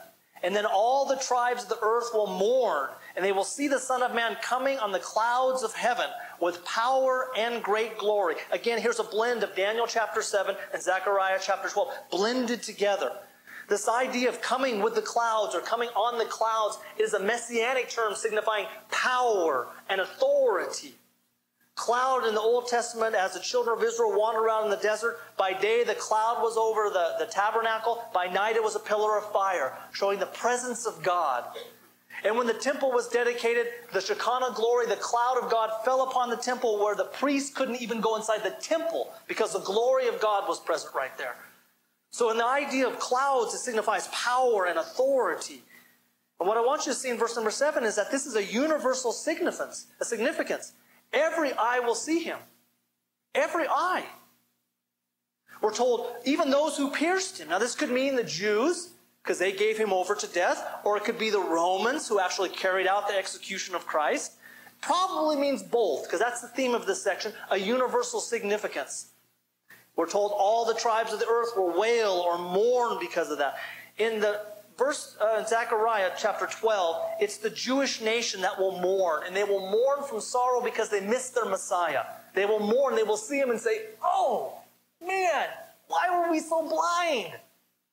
And 0.42 0.56
then 0.56 0.64
all 0.64 1.04
the 1.04 1.16
tribes 1.16 1.64
of 1.64 1.68
the 1.68 1.78
earth 1.82 2.08
will 2.14 2.26
mourn, 2.26 2.88
and 3.16 3.24
they 3.24 3.32
will 3.32 3.44
see 3.44 3.68
the 3.68 3.78
Son 3.78 4.02
of 4.02 4.14
Man 4.14 4.36
coming 4.42 4.78
on 4.78 4.92
the 4.92 4.98
clouds 4.98 5.62
of 5.62 5.74
heaven 5.74 6.06
with 6.40 6.64
power 6.64 7.28
and 7.36 7.62
great 7.62 7.96
glory. 7.98 8.34
Again, 8.50 8.80
here's 8.80 8.98
a 8.98 9.04
blend 9.04 9.42
of 9.42 9.54
Daniel 9.54 9.86
chapter 9.86 10.22
7 10.22 10.56
and 10.72 10.82
Zechariah 10.82 11.38
chapter 11.40 11.68
12, 11.68 11.88
blended 12.10 12.62
together. 12.62 13.12
This 13.68 13.88
idea 13.88 14.28
of 14.28 14.42
coming 14.42 14.82
with 14.82 14.94
the 14.94 15.02
clouds 15.02 15.54
or 15.54 15.60
coming 15.60 15.88
on 15.90 16.18
the 16.18 16.26
clouds 16.26 16.78
is 16.98 17.14
a 17.14 17.20
messianic 17.20 17.88
term 17.88 18.14
signifying 18.14 18.66
power 18.90 19.68
and 19.88 20.00
authority. 20.00 20.94
Cloud 21.76 22.24
in 22.26 22.34
the 22.34 22.40
Old 22.40 22.68
Testament, 22.68 23.16
as 23.16 23.34
the 23.34 23.40
children 23.40 23.76
of 23.76 23.82
Israel 23.82 24.16
wandered 24.16 24.44
around 24.44 24.64
in 24.64 24.70
the 24.70 24.76
desert, 24.76 25.18
by 25.36 25.52
day 25.52 25.82
the 25.82 25.94
cloud 25.94 26.40
was 26.40 26.56
over 26.56 26.88
the, 26.88 27.24
the 27.24 27.30
tabernacle, 27.30 28.04
by 28.12 28.26
night 28.26 28.54
it 28.54 28.62
was 28.62 28.76
a 28.76 28.80
pillar 28.80 29.18
of 29.18 29.32
fire, 29.32 29.76
showing 29.92 30.20
the 30.20 30.26
presence 30.26 30.86
of 30.86 31.02
God. 31.02 31.44
And 32.24 32.38
when 32.38 32.46
the 32.46 32.54
temple 32.54 32.90
was 32.90 33.08
dedicated, 33.08 33.66
the 33.92 34.00
Shekinah 34.00 34.54
glory, 34.54 34.86
the 34.86 34.96
cloud 34.96 35.38
of 35.42 35.50
God 35.50 35.70
fell 35.84 36.08
upon 36.08 36.30
the 36.30 36.36
temple 36.36 36.82
where 36.82 36.94
the 36.94 37.04
priests 37.04 37.54
couldn't 37.54 37.82
even 37.82 38.00
go 38.00 38.16
inside 38.16 38.42
the 38.42 38.56
temple 38.62 39.12
because 39.28 39.52
the 39.52 39.60
glory 39.60 40.08
of 40.08 40.20
God 40.20 40.48
was 40.48 40.58
present 40.58 40.94
right 40.94 41.16
there. 41.18 41.36
So, 42.10 42.30
in 42.30 42.38
the 42.38 42.46
idea 42.46 42.86
of 42.86 42.98
clouds, 42.98 43.52
it 43.54 43.58
signifies 43.58 44.08
power 44.08 44.66
and 44.66 44.78
authority. 44.78 45.62
And 46.40 46.48
what 46.48 46.56
I 46.56 46.62
want 46.62 46.86
you 46.86 46.92
to 46.92 46.98
see 46.98 47.10
in 47.10 47.18
verse 47.18 47.34
number 47.34 47.50
seven 47.50 47.84
is 47.84 47.96
that 47.96 48.10
this 48.10 48.24
is 48.24 48.36
a 48.36 48.44
universal 48.44 49.12
significance, 49.12 49.88
a 50.00 50.04
significance. 50.04 50.72
Every 51.12 51.52
eye 51.52 51.80
will 51.80 51.94
see 51.94 52.20
him. 52.20 52.38
Every 53.34 53.66
eye. 53.68 54.06
We're 55.60 55.74
told, 55.74 56.06
even 56.24 56.50
those 56.50 56.76
who 56.76 56.90
pierced 56.90 57.38
him. 57.38 57.48
Now, 57.48 57.58
this 57.58 57.74
could 57.74 57.90
mean 57.90 58.16
the 58.16 58.24
Jews, 58.24 58.90
because 59.24 59.38
they 59.38 59.52
gave 59.52 59.78
him 59.78 59.90
over 59.90 60.14
to 60.14 60.26
death, 60.28 60.62
or 60.84 60.98
it 60.98 61.04
could 61.04 61.18
be 61.18 61.30
the 61.30 61.40
Romans 61.40 62.06
who 62.06 62.20
actually 62.20 62.50
carried 62.50 62.86
out 62.86 63.08
the 63.08 63.16
execution 63.16 63.74
of 63.74 63.86
Christ. 63.86 64.32
Probably 64.82 65.36
means 65.36 65.62
both, 65.62 66.04
because 66.04 66.20
that's 66.20 66.42
the 66.42 66.48
theme 66.48 66.74
of 66.74 66.84
this 66.84 67.02
section 67.02 67.32
a 67.50 67.56
universal 67.56 68.20
significance. 68.20 69.08
We're 69.96 70.10
told 70.10 70.32
all 70.34 70.66
the 70.66 70.74
tribes 70.74 71.12
of 71.14 71.20
the 71.20 71.26
earth 71.26 71.56
will 71.56 71.78
wail 71.78 72.10
or 72.10 72.36
mourn 72.36 72.98
because 73.00 73.30
of 73.30 73.38
that. 73.38 73.56
In 73.96 74.20
the 74.20 74.42
verse 74.76 75.16
uh, 75.22 75.38
in 75.38 75.46
Zechariah 75.46 76.10
chapter 76.18 76.46
12, 76.46 76.96
it's 77.20 77.38
the 77.38 77.48
Jewish 77.48 78.02
nation 78.02 78.42
that 78.42 78.58
will 78.58 78.78
mourn, 78.80 79.22
and 79.26 79.34
they 79.34 79.44
will 79.44 79.70
mourn 79.70 80.06
from 80.06 80.20
sorrow 80.20 80.60
because 80.60 80.90
they 80.90 81.00
missed 81.00 81.34
their 81.34 81.46
Messiah. 81.46 82.02
They 82.34 82.44
will 82.44 82.60
mourn, 82.60 82.94
they 82.94 83.04
will 83.04 83.16
see 83.16 83.38
him 83.38 83.48
and 83.50 83.60
say, 83.60 83.86
Oh, 84.02 84.58
man, 85.00 85.46
why 85.86 86.08
were 86.10 86.30
we 86.30 86.40
so 86.40 86.68
blind? 86.68 87.32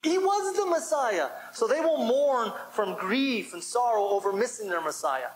He 0.02 0.18
was 0.18 0.56
the 0.56 0.66
Messiah. 0.66 1.28
So 1.52 1.66
they 1.66 1.80
will 1.80 2.04
mourn 2.04 2.52
from 2.70 2.96
grief 2.98 3.52
and 3.52 3.62
sorrow 3.62 4.08
over 4.08 4.32
missing 4.32 4.68
their 4.68 4.80
Messiah. 4.80 5.30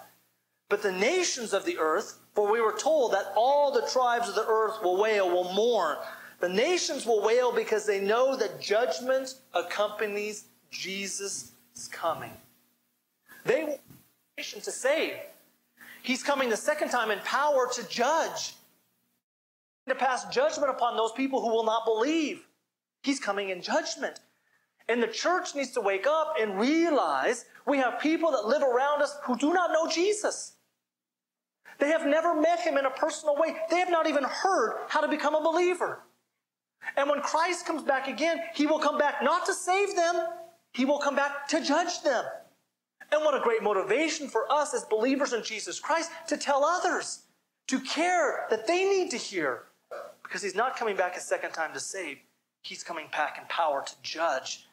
But 0.69 0.83
the 0.83 0.93
nations 0.93 1.53
of 1.53 1.65
the 1.65 1.79
earth, 1.79 2.19
for 2.35 2.51
we 2.51 2.61
were 2.61 2.73
told 2.73 3.13
that 3.13 3.33
all 3.37 3.71
the 3.71 3.87
tribes 3.93 4.29
of 4.29 4.35
the 4.35 4.47
earth 4.47 4.83
will 4.83 5.01
wail, 5.01 5.29
will 5.31 5.53
mourn. 5.53 5.97
The 6.41 6.49
nations 6.49 7.07
will 7.07 7.23
wail 7.23 7.53
because 7.53 7.87
they 7.87 8.01
know 8.01 8.37
that 8.37 8.61
judgment 8.61 9.37
accompanies 9.55 10.47
Jesus' 10.71 11.53
coming. 11.93 12.33
They 13.45 13.65
will 13.65 13.79
nation 14.37 14.61
to 14.63 14.73
save. 14.73 15.15
He's 16.03 16.23
coming 16.23 16.49
the 16.49 16.57
second 16.57 16.91
time 16.91 17.11
in 17.11 17.21
power 17.21 17.69
to 17.73 17.89
judge, 17.89 18.55
to 19.89 19.95
pass 19.95 20.25
judgment 20.27 20.71
upon 20.71 20.97
those 20.97 21.13
people 21.13 21.41
who 21.41 21.49
will 21.49 21.65
not 21.65 21.85
believe. 21.85 22.45
He's 23.03 23.21
coming 23.21 23.51
in 23.51 23.63
judgment. 23.63 24.21
And 24.89 25.03
the 25.03 25.09
church 25.09 25.55
needs 25.55 25.73
to 25.73 25.81
wake 25.81 26.07
up 26.07 26.35
and 26.41 26.59
realize 26.59 27.47
we 27.67 27.79
have 27.79 27.99
people 27.99 28.31
that 28.31 28.47
live 28.47 28.63
around 28.63 29.03
us 29.03 29.17
who 29.25 29.37
do 29.37 29.53
not 29.53 29.73
know 29.73 29.89
Jesus. 29.89 30.55
They 31.79 31.89
have 31.89 32.07
never 32.07 32.41
met 32.41 32.61
him 32.61 32.79
in 32.79 32.87
a 32.87 32.91
personal 32.91 33.37
way. 33.37 33.57
They 33.71 33.79
have 33.79 33.91
not 33.91 34.07
even 34.07 34.25
heard 34.25 34.77
how 34.89 35.01
to 35.01 35.09
become 35.09 35.35
a 35.35 35.43
believer. 35.43 36.05
And 36.97 37.11
when 37.11 37.21
Christ 37.21 37.67
comes 37.67 37.83
back 37.83 38.09
again, 38.09 38.41
he 38.55 38.67
will 38.67 38.79
come 38.79 38.97
back 38.97 39.23
not 39.23 39.45
to 39.47 39.55
save 39.55 39.97
them, 39.97 40.27
he 40.73 40.85
will 40.85 40.99
come 40.99 41.17
back 41.17 41.49
to 41.49 41.63
judge 41.63 42.03
them. 42.03 42.25
And 43.13 43.25
what 43.25 43.35
a 43.35 43.43
great 43.43 43.63
motivation 43.63 44.29
for 44.29 44.51
us 44.51 44.75
as 44.75 44.85
believers 44.85 45.33
in 45.33 45.43
Jesus 45.43 45.81
Christ 45.81 46.11
to 46.29 46.37
tell 46.37 46.65
others, 46.65 47.23
to 47.69 47.81
care 47.81 48.47
that 48.51 48.67
they 48.67 48.85
need 48.85 49.11
to 49.11 49.17
hear. 49.17 49.65
Because 50.23 50.43
he's 50.43 50.57
not 50.57 50.77
coming 50.77 50.97
back 50.97 51.17
a 51.17 51.21
second 51.21 51.53
time 51.53 51.73
to 51.73 51.81
save, 51.81 52.19
he's 52.63 52.83
coming 52.83 53.07
back 53.13 53.39
in 53.39 53.45
power 53.49 53.85
to 53.87 53.95
judge. 54.03 54.66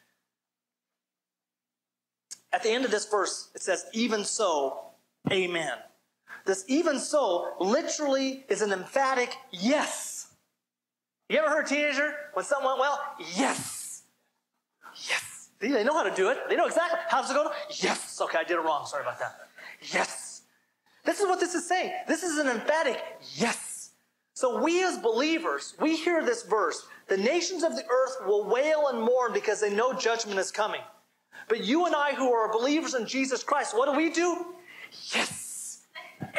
At 2.54 2.62
the 2.62 2.70
end 2.70 2.84
of 2.84 2.92
this 2.92 3.06
verse, 3.06 3.48
it 3.56 3.62
says, 3.62 3.86
Even 3.92 4.24
so, 4.24 4.78
amen. 5.32 5.76
This 6.46 6.64
even 6.68 7.00
so 7.00 7.54
literally 7.58 8.44
is 8.48 8.62
an 8.62 8.72
emphatic 8.72 9.36
yes. 9.50 10.34
You 11.28 11.38
ever 11.38 11.48
heard 11.48 11.66
a 11.66 11.68
teenager 11.68 12.14
when 12.34 12.44
something 12.44 12.66
went 12.66 12.78
well? 12.78 13.00
Yes. 13.34 14.02
Yes. 15.08 15.48
See, 15.60 15.72
they 15.72 15.82
know 15.82 15.94
how 15.94 16.04
to 16.04 16.14
do 16.14 16.28
it. 16.28 16.38
They 16.48 16.54
know 16.54 16.66
exactly 16.66 17.00
how's 17.08 17.28
it 17.28 17.34
going. 17.34 17.48
Yes. 17.70 18.20
Okay, 18.20 18.38
I 18.38 18.44
did 18.44 18.58
it 18.58 18.60
wrong. 18.60 18.86
Sorry 18.86 19.02
about 19.02 19.18
that. 19.18 19.34
Yes. 19.92 20.42
This 21.04 21.18
is 21.18 21.26
what 21.26 21.40
this 21.40 21.54
is 21.54 21.66
saying. 21.66 21.92
This 22.06 22.22
is 22.22 22.38
an 22.38 22.46
emphatic 22.46 23.02
yes. 23.34 23.90
So 24.34 24.62
we 24.62 24.84
as 24.84 24.98
believers, 24.98 25.74
we 25.80 25.96
hear 25.96 26.24
this 26.24 26.44
verse. 26.44 26.86
The 27.08 27.16
nations 27.16 27.64
of 27.64 27.74
the 27.74 27.84
earth 27.84 28.16
will 28.26 28.48
wail 28.48 28.88
and 28.88 29.00
mourn 29.00 29.32
because 29.32 29.60
they 29.60 29.74
know 29.74 29.92
judgment 29.92 30.38
is 30.38 30.52
coming. 30.52 30.80
But 31.48 31.64
you 31.64 31.86
and 31.86 31.94
I 31.94 32.14
who 32.14 32.32
are 32.32 32.52
believers 32.52 32.94
in 32.94 33.06
Jesus 33.06 33.42
Christ, 33.42 33.76
what 33.76 33.90
do 33.90 33.96
we 33.96 34.10
do? 34.10 34.46
Yes. 35.14 35.82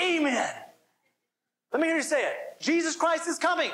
Amen. 0.02 0.52
Let 1.72 1.82
me 1.82 1.88
hear 1.88 1.98
you 1.98 2.04
say 2.04 2.24
it. 2.24 2.36
Jesus 2.60 2.96
Christ 2.96 3.28
is 3.28 3.38
coming. 3.38 3.72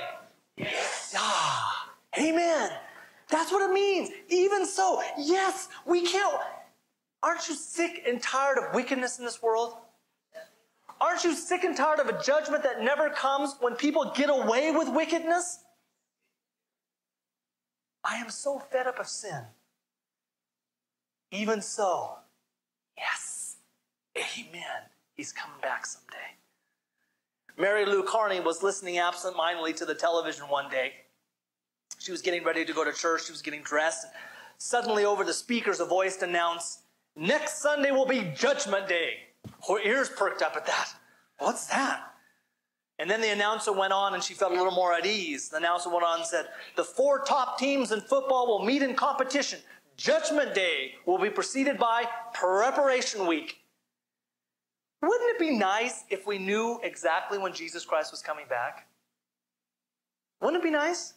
Yes. 0.57 1.15
Ah, 1.17 1.91
amen. 2.19 2.71
That's 3.29 3.51
what 3.51 3.67
it 3.69 3.73
means. 3.73 4.09
Even 4.29 4.65
so, 4.65 5.01
yes, 5.17 5.69
we 5.85 6.05
can't. 6.05 6.41
Aren't 7.23 7.47
you 7.47 7.55
sick 7.55 8.03
and 8.07 8.21
tired 8.21 8.57
of 8.57 8.73
wickedness 8.73 9.19
in 9.19 9.25
this 9.25 9.41
world? 9.41 9.77
Aren't 10.99 11.23
you 11.23 11.33
sick 11.33 11.63
and 11.63 11.75
tired 11.75 11.99
of 11.99 12.07
a 12.07 12.21
judgment 12.21 12.63
that 12.63 12.83
never 12.83 13.09
comes 13.09 13.55
when 13.59 13.75
people 13.75 14.11
get 14.15 14.29
away 14.29 14.71
with 14.71 14.89
wickedness? 14.89 15.59
I 18.03 18.17
am 18.17 18.29
so 18.29 18.59
fed 18.59 18.87
up 18.87 18.99
of 18.99 19.07
sin. 19.07 19.43
Even 21.31 21.61
so, 21.61 22.17
yes, 22.97 23.55
amen. 24.17 24.63
He's 25.13 25.31
coming 25.31 25.59
back 25.61 25.85
someday. 25.85 26.17
Mary 27.57 27.85
Lou 27.85 28.03
Carney 28.03 28.39
was 28.39 28.63
listening 28.63 28.97
absentmindedly 28.97 29.73
to 29.73 29.85
the 29.85 29.95
television 29.95 30.45
one 30.45 30.69
day, 30.69 30.93
She 31.99 32.11
was 32.11 32.21
getting 32.21 32.43
ready 32.43 32.65
to 32.65 32.73
go 32.73 32.83
to 32.83 32.91
church. 32.91 33.25
She 33.25 33.31
was 33.31 33.41
getting 33.41 33.61
dressed. 33.61 34.05
And 34.05 34.13
Suddenly, 34.57 35.05
over 35.05 35.23
the 35.23 35.33
speakers, 35.33 35.79
a 35.79 35.85
voice 35.85 36.21
announced, 36.21 36.81
Next 37.15 37.61
Sunday 37.61 37.91
will 37.91 38.05
be 38.05 38.31
Judgment 38.35 38.87
Day. 38.87 39.13
Her 39.67 39.79
ears 39.79 40.09
perked 40.09 40.41
up 40.41 40.55
at 40.55 40.65
that. 40.65 40.89
What's 41.39 41.67
that? 41.67 42.01
And 42.99 43.09
then 43.09 43.21
the 43.21 43.29
announcer 43.29 43.73
went 43.73 43.93
on 43.93 44.13
and 44.13 44.23
she 44.23 44.33
felt 44.33 44.53
a 44.53 44.55
little 44.55 44.71
more 44.71 44.93
at 44.93 45.05
ease. 45.05 45.49
The 45.49 45.57
announcer 45.57 45.89
went 45.89 46.03
on 46.03 46.19
and 46.19 46.27
said, 46.27 46.47
The 46.75 46.83
four 46.83 47.19
top 47.19 47.57
teams 47.57 47.91
in 47.91 48.01
football 48.01 48.47
will 48.47 48.65
meet 48.65 48.83
in 48.83 48.95
competition. 48.95 49.59
Judgment 50.01 50.55
Day 50.55 50.95
will 51.05 51.19
be 51.19 51.29
preceded 51.29 51.77
by 51.77 52.05
Preparation 52.33 53.27
Week. 53.27 53.59
Wouldn't 55.03 55.29
it 55.29 55.39
be 55.39 55.55
nice 55.55 56.05
if 56.09 56.25
we 56.25 56.39
knew 56.39 56.79
exactly 56.81 57.37
when 57.37 57.53
Jesus 57.53 57.85
Christ 57.85 58.09
was 58.09 58.19
coming 58.19 58.45
back? 58.49 58.87
Wouldn't 60.41 60.59
it 60.59 60.65
be 60.65 60.71
nice? 60.71 61.13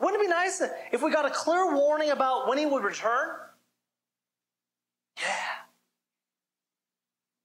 Wouldn't 0.00 0.20
it 0.20 0.24
be 0.24 0.28
nice 0.28 0.60
if 0.90 1.02
we 1.02 1.12
got 1.12 1.24
a 1.24 1.30
clear 1.30 1.72
warning 1.72 2.10
about 2.10 2.48
when 2.48 2.58
he 2.58 2.66
would 2.66 2.82
return? 2.82 3.28
Yeah. 5.20 5.36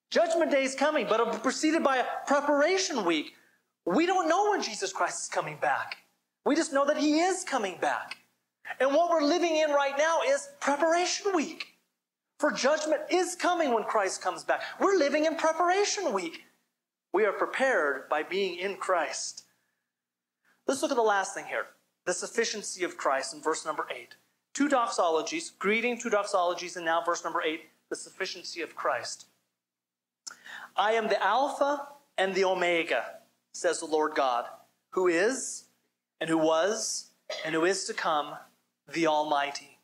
Judgment 0.09 0.49
day 0.49 0.63
is 0.63 0.73
coming, 0.73 1.05
but 1.07 1.19
it'll 1.19 1.33
be 1.33 1.37
preceded 1.37 1.83
by 1.83 1.97
a 1.97 2.05
preparation 2.25 3.05
week. 3.05 3.35
We 3.85 4.07
don't 4.07 4.27
know 4.27 4.49
when 4.49 4.63
Jesus 4.63 4.91
Christ 4.91 5.25
is 5.25 5.29
coming 5.29 5.57
back. 5.61 5.97
We 6.43 6.55
just 6.55 6.73
know 6.73 6.87
that 6.87 6.97
he 6.97 7.19
is 7.19 7.43
coming 7.43 7.77
back. 7.79 8.17
And 8.79 8.93
what 8.93 9.09
we're 9.09 9.23
living 9.23 9.57
in 9.57 9.71
right 9.71 9.97
now 9.97 10.19
is 10.27 10.49
preparation 10.59 11.33
week. 11.33 11.75
For 12.39 12.51
judgment 12.51 13.01
is 13.09 13.35
coming 13.35 13.73
when 13.73 13.83
Christ 13.83 14.21
comes 14.21 14.43
back. 14.43 14.61
We're 14.79 14.97
living 14.97 15.25
in 15.25 15.35
preparation 15.35 16.11
week. 16.11 16.43
We 17.13 17.25
are 17.25 17.31
prepared 17.31 18.09
by 18.09 18.23
being 18.23 18.59
in 18.59 18.75
Christ. 18.75 19.45
Let's 20.67 20.81
look 20.81 20.91
at 20.91 20.97
the 20.97 21.03
last 21.03 21.33
thing 21.33 21.45
here 21.45 21.67
the 22.05 22.13
sufficiency 22.13 22.83
of 22.83 22.97
Christ 22.97 23.33
in 23.33 23.41
verse 23.41 23.65
number 23.65 23.87
8. 23.89 24.15
Two 24.53 24.69
doxologies, 24.69 25.57
greeting, 25.57 25.97
two 25.99 26.09
doxologies, 26.09 26.75
and 26.75 26.85
now 26.85 27.01
verse 27.03 27.23
number 27.23 27.41
8, 27.41 27.61
the 27.89 27.95
sufficiency 27.95 28.61
of 28.61 28.75
Christ. 28.75 29.25
I 30.77 30.93
am 30.93 31.07
the 31.07 31.21
Alpha 31.23 31.87
and 32.17 32.35
the 32.35 32.45
Omega, 32.45 33.05
says 33.53 33.79
the 33.79 33.85
Lord 33.85 34.13
God, 34.13 34.45
who 34.91 35.07
is, 35.07 35.65
and 36.21 36.29
who 36.29 36.37
was, 36.37 37.09
and 37.43 37.55
who 37.55 37.65
is 37.65 37.85
to 37.85 37.93
come, 37.93 38.35
the 38.91 39.07
Almighty. 39.07 39.79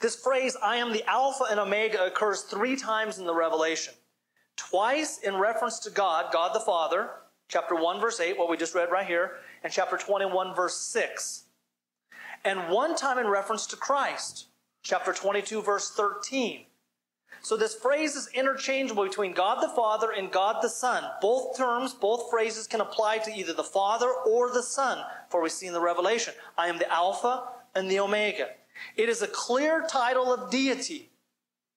This 0.00 0.16
phrase, 0.16 0.56
I 0.62 0.76
am 0.76 0.92
the 0.92 1.08
Alpha 1.08 1.44
and 1.50 1.60
Omega, 1.60 2.04
occurs 2.04 2.42
three 2.42 2.76
times 2.76 3.18
in 3.18 3.26
the 3.26 3.34
Revelation. 3.34 3.94
Twice 4.56 5.18
in 5.18 5.36
reference 5.36 5.78
to 5.80 5.90
God, 5.90 6.32
God 6.32 6.54
the 6.54 6.60
Father, 6.60 7.10
chapter 7.48 7.74
1, 7.74 8.00
verse 8.00 8.20
8, 8.20 8.38
what 8.38 8.50
we 8.50 8.56
just 8.56 8.74
read 8.74 8.90
right 8.90 9.06
here, 9.06 9.36
and 9.62 9.72
chapter 9.72 9.96
21, 9.96 10.54
verse 10.54 10.76
6. 10.76 11.44
And 12.44 12.68
one 12.68 12.96
time 12.96 13.18
in 13.18 13.26
reference 13.26 13.66
to 13.68 13.76
Christ, 13.76 14.46
chapter 14.82 15.12
22, 15.12 15.62
verse 15.62 15.90
13. 15.90 16.64
So 17.42 17.56
this 17.56 17.74
phrase 17.74 18.16
is 18.16 18.28
interchangeable 18.34 19.04
between 19.04 19.32
God 19.32 19.62
the 19.62 19.74
Father 19.74 20.10
and 20.10 20.30
God 20.30 20.56
the 20.62 20.68
Son. 20.68 21.04
Both 21.22 21.56
terms, 21.56 21.94
both 21.94 22.30
phrases 22.30 22.66
can 22.66 22.80
apply 22.80 23.18
to 23.18 23.32
either 23.32 23.52
the 23.52 23.64
Father 23.64 24.10
or 24.26 24.50
the 24.50 24.62
Son, 24.62 25.02
for 25.30 25.40
we 25.42 25.48
see 25.48 25.66
in 25.66 25.72
the 25.72 25.80
Revelation. 25.80 26.34
I 26.58 26.68
am 26.68 26.78
the 26.78 26.90
Alpha 26.92 27.44
and 27.74 27.90
the 27.90 28.00
Omega. 28.00 28.48
It 28.96 29.08
is 29.08 29.22
a 29.22 29.26
clear 29.26 29.84
title 29.88 30.32
of 30.32 30.50
deity. 30.50 31.10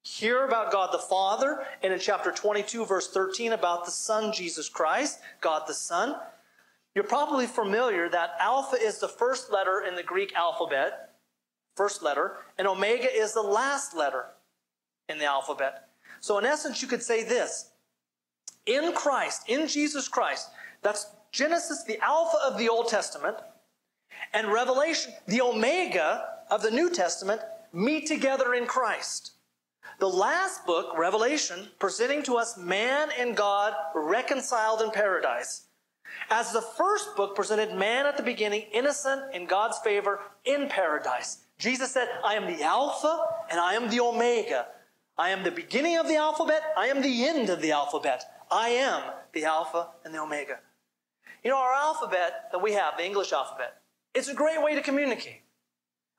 Here 0.03 0.45
about 0.45 0.71
God 0.71 0.89
the 0.91 0.99
Father, 0.99 1.65
and 1.81 1.93
in 1.93 1.99
chapter 1.99 2.31
22, 2.31 2.85
verse 2.85 3.09
13, 3.09 3.53
about 3.53 3.85
the 3.85 3.91
Son, 3.91 4.33
Jesus 4.33 4.67
Christ, 4.67 5.19
God 5.39 5.63
the 5.65 5.73
Son. 5.73 6.15
You're 6.93 7.05
probably 7.05 7.47
familiar 7.47 8.09
that 8.09 8.31
Alpha 8.39 8.75
is 8.75 8.99
the 8.99 9.07
first 9.07 9.51
letter 9.51 9.83
in 9.87 9.95
the 9.95 10.03
Greek 10.03 10.35
alphabet, 10.35 11.11
first 11.75 12.03
letter, 12.03 12.37
and 12.57 12.67
Omega 12.67 13.07
is 13.11 13.33
the 13.33 13.41
last 13.41 13.95
letter 13.95 14.25
in 15.07 15.19
the 15.19 15.25
alphabet. 15.25 15.87
So, 16.19 16.37
in 16.37 16.45
essence, 16.45 16.81
you 16.81 16.87
could 16.87 17.01
say 17.01 17.23
this 17.23 17.71
in 18.65 18.93
Christ, 18.93 19.43
in 19.47 19.67
Jesus 19.67 20.07
Christ, 20.07 20.49
that's 20.81 21.07
Genesis, 21.31 21.83
the 21.83 21.99
Alpha 22.01 22.37
of 22.45 22.57
the 22.57 22.69
Old 22.69 22.87
Testament, 22.87 23.37
and 24.33 24.51
Revelation, 24.51 25.13
the 25.27 25.41
Omega 25.41 26.25
of 26.49 26.61
the 26.61 26.71
New 26.71 26.89
Testament 26.89 27.41
meet 27.71 28.07
together 28.07 28.53
in 28.53 28.65
Christ. 28.65 29.31
The 29.99 30.09
last 30.09 30.65
book, 30.65 30.97
Revelation, 30.97 31.67
presenting 31.79 32.23
to 32.23 32.35
us 32.35 32.57
man 32.57 33.09
and 33.17 33.37
God 33.37 33.73
reconciled 33.93 34.81
in 34.81 34.91
paradise. 34.91 35.67
As 36.29 36.51
the 36.51 36.61
first 36.61 37.15
book 37.15 37.35
presented 37.35 37.75
man 37.75 38.05
at 38.05 38.17
the 38.17 38.23
beginning, 38.23 38.65
innocent 38.73 39.33
in 39.33 39.45
God's 39.45 39.77
favor 39.79 40.19
in 40.45 40.67
paradise. 40.67 41.39
Jesus 41.57 41.91
said, 41.91 42.07
I 42.23 42.35
am 42.35 42.45
the 42.45 42.63
Alpha 42.63 43.25
and 43.49 43.59
I 43.59 43.73
am 43.73 43.89
the 43.89 43.99
Omega. 43.99 44.67
I 45.17 45.29
am 45.29 45.43
the 45.43 45.51
beginning 45.51 45.97
of 45.97 46.07
the 46.07 46.15
alphabet. 46.15 46.61
I 46.75 46.87
am 46.87 47.01
the 47.01 47.27
end 47.27 47.49
of 47.49 47.61
the 47.61 47.71
alphabet. 47.71 48.23
I 48.51 48.69
am 48.69 49.03
the 49.33 49.45
Alpha 49.45 49.89
and 50.03 50.13
the 50.13 50.19
Omega. 50.19 50.59
You 51.43 51.51
know, 51.51 51.57
our 51.57 51.73
alphabet 51.73 52.49
that 52.51 52.61
we 52.61 52.73
have, 52.73 52.97
the 52.97 53.05
English 53.05 53.31
alphabet, 53.31 53.82
it's 54.13 54.27
a 54.27 54.33
great 54.33 54.61
way 54.61 54.75
to 54.75 54.81
communicate. 54.81 55.41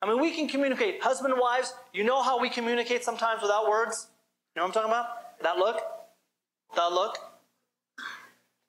I 0.02 0.08
mean, 0.08 0.20
we 0.20 0.32
can 0.32 0.48
communicate. 0.48 1.02
Husband 1.02 1.32
and 1.32 1.40
wives, 1.40 1.72
you 1.92 2.04
know 2.04 2.22
how 2.22 2.38
we 2.38 2.50
communicate 2.50 3.04
sometimes 3.04 3.40
without 3.40 3.68
words? 3.68 4.08
You 4.54 4.60
know 4.60 4.66
what 4.66 4.76
I'm 4.76 4.82
talking 4.82 4.90
about? 4.90 5.42
That 5.42 5.56
look? 5.56 5.80
That 6.76 6.92
look? 6.92 7.18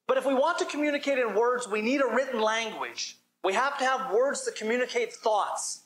But 0.08 0.18
if 0.18 0.26
we 0.26 0.34
want 0.34 0.60
to 0.60 0.66
communicate 0.66 1.18
in 1.18 1.34
words, 1.36 1.68
we 1.68 1.82
need 1.82 2.02
a 2.02 2.08
written 2.08 2.40
language. 2.40 3.18
We 3.44 3.54
have 3.54 3.78
to 3.80 3.86
have 3.86 4.12
words 4.14 4.46
that 4.46 4.56
communicate 4.56 5.14
thoughts. 5.14 5.84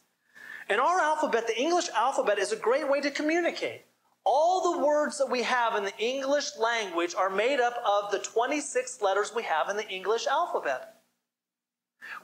And 0.69 0.79
our 0.79 0.99
alphabet, 0.99 1.47
the 1.47 1.59
English 1.59 1.89
alphabet, 1.95 2.37
is 2.37 2.51
a 2.51 2.57
great 2.57 2.89
way 2.89 3.01
to 3.01 3.09
communicate. 3.09 3.85
All 4.25 4.73
the 4.73 4.85
words 4.85 5.17
that 5.17 5.29
we 5.29 5.41
have 5.43 5.75
in 5.75 5.83
the 5.83 5.97
English 5.97 6.57
language 6.59 7.15
are 7.15 7.29
made 7.29 7.59
up 7.59 7.81
of 7.85 8.11
the 8.11 8.19
26 8.19 9.01
letters 9.01 9.33
we 9.33 9.43
have 9.43 9.69
in 9.69 9.77
the 9.77 9.89
English 9.89 10.27
alphabet. 10.27 10.98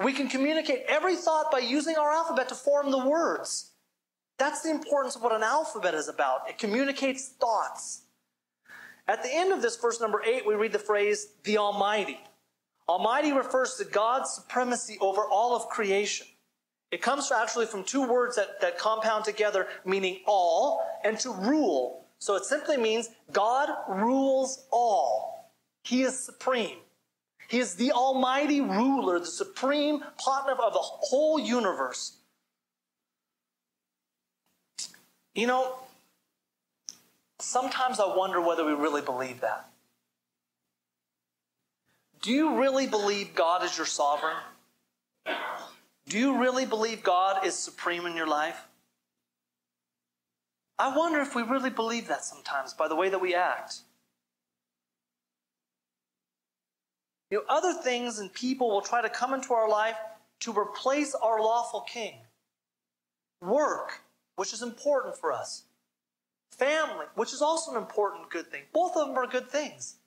We 0.04 0.14
can 0.14 0.28
communicate 0.28 0.84
every 0.88 1.16
thought 1.16 1.52
by 1.52 1.60
using 1.60 1.96
our 1.96 2.12
alphabet 2.12 2.50
to 2.50 2.56
form 2.56 2.92
the 2.92 3.06
words. 3.06 3.72
That's 4.38 4.62
the 4.62 4.72
importance 4.72 5.16
of 5.16 5.22
what 5.22 5.34
an 5.34 5.44
alphabet 5.44 5.94
is 5.94 6.10
about. 6.10 6.50
It 6.50 6.58
communicates 6.58 7.30
thoughts. 7.30 8.04
At 9.08 9.24
the 9.24 9.34
end 9.34 9.54
of 9.54 9.62
this 9.62 9.78
verse 9.78 10.02
number 10.02 10.22
8, 10.24 10.46
we 10.46 10.56
read 10.56 10.74
the 10.74 10.80
phrase, 10.80 11.34
the 11.44 11.58
Almighty. 11.58 12.20
Almighty 12.90 13.32
refers 13.32 13.76
to 13.76 13.86
God's 13.86 14.32
supremacy 14.32 14.98
over 15.00 15.22
all 15.26 15.56
of 15.56 15.70
creation. 15.70 16.28
It 16.92 17.02
comes 17.02 17.32
actually 17.32 17.66
from 17.66 17.84
two 17.84 18.08
words 18.08 18.36
that, 18.36 18.62
that 18.62 18.78
compound 18.78 19.26
together, 19.26 19.68
meaning 19.86 20.22
all, 20.26 20.82
and 21.04 21.20
to 21.20 21.32
rule. 21.32 22.06
So 22.20 22.36
it 22.36 22.46
simply 22.46 22.78
means 22.78 23.10
God 23.32 23.70
rules 23.88 24.66
all. 24.72 25.52
He 25.84 26.04
is 26.04 26.18
supreme. 26.18 26.78
He 27.48 27.60
is 27.60 27.76
the 27.76 27.92
almighty 27.92 28.62
ruler, 28.62 29.20
the 29.20 29.26
supreme 29.26 30.04
partner 30.18 30.54
of 30.54 30.74
the 30.74 30.80
whole 30.80 31.40
universe. 31.40 32.18
You 35.36 35.48
know, 35.48 35.76
sometimes 37.40 38.00
I 38.00 38.16
wonder 38.16 38.42
whether 38.42 38.66
we 38.66 38.74
really 38.74 39.02
believe 39.02 39.42
that. 39.42 39.70
Do 42.22 42.32
you 42.32 42.60
really 42.60 42.88
believe 42.88 43.36
God 43.36 43.64
is 43.64 43.78
your 43.78 43.86
sovereign? 43.86 44.38
Do 46.08 46.18
you 46.18 46.40
really 46.40 46.66
believe 46.66 47.04
God 47.04 47.46
is 47.46 47.54
supreme 47.54 48.06
in 48.06 48.16
your 48.16 48.28
life? 48.28 48.68
I 50.78 50.96
wonder 50.96 51.20
if 51.20 51.36
we 51.36 51.44
really 51.44 51.70
believe 51.70 52.08
that 52.08 52.24
sometimes 52.24 52.74
by 52.74 52.88
the 52.88 52.96
way 52.96 53.10
that 53.10 53.22
we 53.22 53.36
act. 53.36 53.80
You 57.36 57.42
know, 57.42 57.54
other 57.54 57.74
things 57.74 58.20
and 58.20 58.32
people 58.32 58.70
will 58.70 58.80
try 58.80 59.02
to 59.02 59.10
come 59.10 59.34
into 59.34 59.54
our 59.54 59.68
life 59.68 59.98
to 60.40 60.58
replace 60.58 61.14
our 61.16 61.42
lawful 61.42 61.82
king. 61.82 62.14
Work, 63.42 64.04
which 64.38 64.54
is 64.54 64.62
important 64.62 65.18
for 65.18 65.34
us. 65.34 65.64
Family, 66.52 67.08
which 67.16 67.34
is 67.34 67.42
also 67.42 67.72
an 67.72 67.78
important 67.78 68.30
good 68.30 68.50
thing. 68.50 68.62
Both 68.72 68.96
of 68.96 69.08
them 69.08 69.18
are 69.18 69.28
good 69.28 69.50
things. 69.50 69.98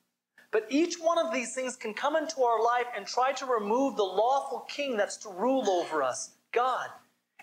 But 0.53 0.68
each 0.70 0.97
one 0.97 1.18
of 1.18 1.31
these 1.31 1.55
things 1.55 1.76
can 1.76 1.93
come 1.93 2.16
into 2.16 2.45
our 2.45 2.64
life 2.64 2.87
and 2.97 3.07
try 3.07 3.33
to 3.33 3.45
remove 3.45 3.99
the 3.99 4.05
lawful 4.05 4.61
king 4.61 4.97
that's 4.97 5.18
to 5.18 5.29
rule 5.29 5.68
over 5.68 6.03
us, 6.03 6.31
God, 6.53 6.89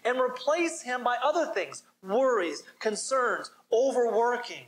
and 0.04 0.20
replace 0.20 0.82
him 0.82 1.04
by 1.04 1.18
other 1.24 1.54
things 1.54 1.84
worries, 2.02 2.64
concerns, 2.80 3.52
overworking. 3.72 4.66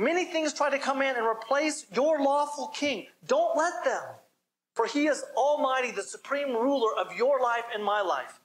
Many 0.00 0.24
things 0.24 0.54
try 0.54 0.70
to 0.70 0.78
come 0.78 1.02
in 1.02 1.14
and 1.14 1.26
replace 1.26 1.84
your 1.94 2.22
lawful 2.22 2.68
king. 2.68 3.06
Don't 3.26 3.54
let 3.54 3.84
them, 3.84 4.02
for 4.74 4.86
he 4.86 5.08
is 5.08 5.22
almighty, 5.36 5.90
the 5.90 6.02
supreme 6.02 6.54
ruler 6.54 6.96
of 6.98 7.14
your 7.18 7.38
life 7.42 7.64
and 7.74 7.84
my 7.84 8.00
life. 8.00 8.40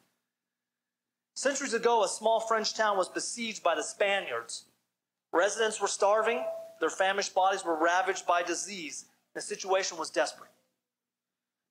Centuries 1.34 1.74
ago, 1.74 2.04
a 2.04 2.10
small 2.10 2.42
French 2.42 2.76
town 2.76 2.98
was 2.98 3.08
besieged 3.08 3.64
by 3.64 3.74
the 3.74 3.84
Spaniards. 3.84 4.66
Residents 5.32 5.80
were 5.80 5.88
starving, 5.88 6.44
their 6.82 6.90
famished 6.90 7.34
bodies 7.34 7.64
were 7.64 7.82
ravaged 7.82 8.28
by 8.28 8.44
disease. 8.44 9.06
The 9.34 9.40
situation 9.40 9.98
was 9.98 10.10
desperate. 10.10 10.52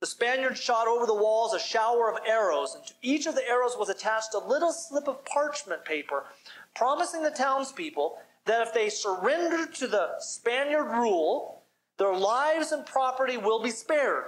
The 0.04 0.10
Spaniards 0.10 0.60
shot 0.60 0.86
over 0.86 1.06
the 1.06 1.14
walls 1.14 1.54
a 1.54 1.58
shower 1.58 2.12
of 2.12 2.20
arrows, 2.26 2.74
and 2.74 2.86
to 2.88 2.92
each 3.00 3.24
of 3.24 3.34
the 3.34 3.48
arrows 3.48 3.74
was 3.78 3.88
attached 3.88 4.34
a 4.34 4.38
little 4.38 4.70
slip 4.70 5.08
of 5.08 5.24
parchment 5.24 5.82
paper, 5.86 6.26
promising 6.74 7.22
the 7.22 7.30
townspeople 7.30 8.18
that 8.44 8.60
if 8.60 8.74
they 8.74 8.90
surrendered 8.90 9.74
to 9.76 9.86
the 9.86 10.10
Spaniard 10.18 10.90
rule, 10.90 11.62
their 11.96 12.14
lives 12.14 12.70
and 12.70 12.84
property 12.84 13.38
will 13.38 13.62
be 13.62 13.70
spared. 13.70 14.24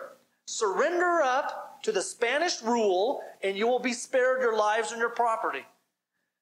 Surrender 0.47 1.21
up 1.21 1.83
to 1.83 1.93
the 1.93 2.01
Spanish 2.01 2.63
rule, 2.63 3.23
and 3.43 3.55
you 3.55 3.67
will 3.67 3.79
be 3.79 3.93
spared 3.93 4.41
your 4.41 4.57
lives 4.57 4.93
and 4.93 4.99
your 4.99 5.11
property. 5.11 5.67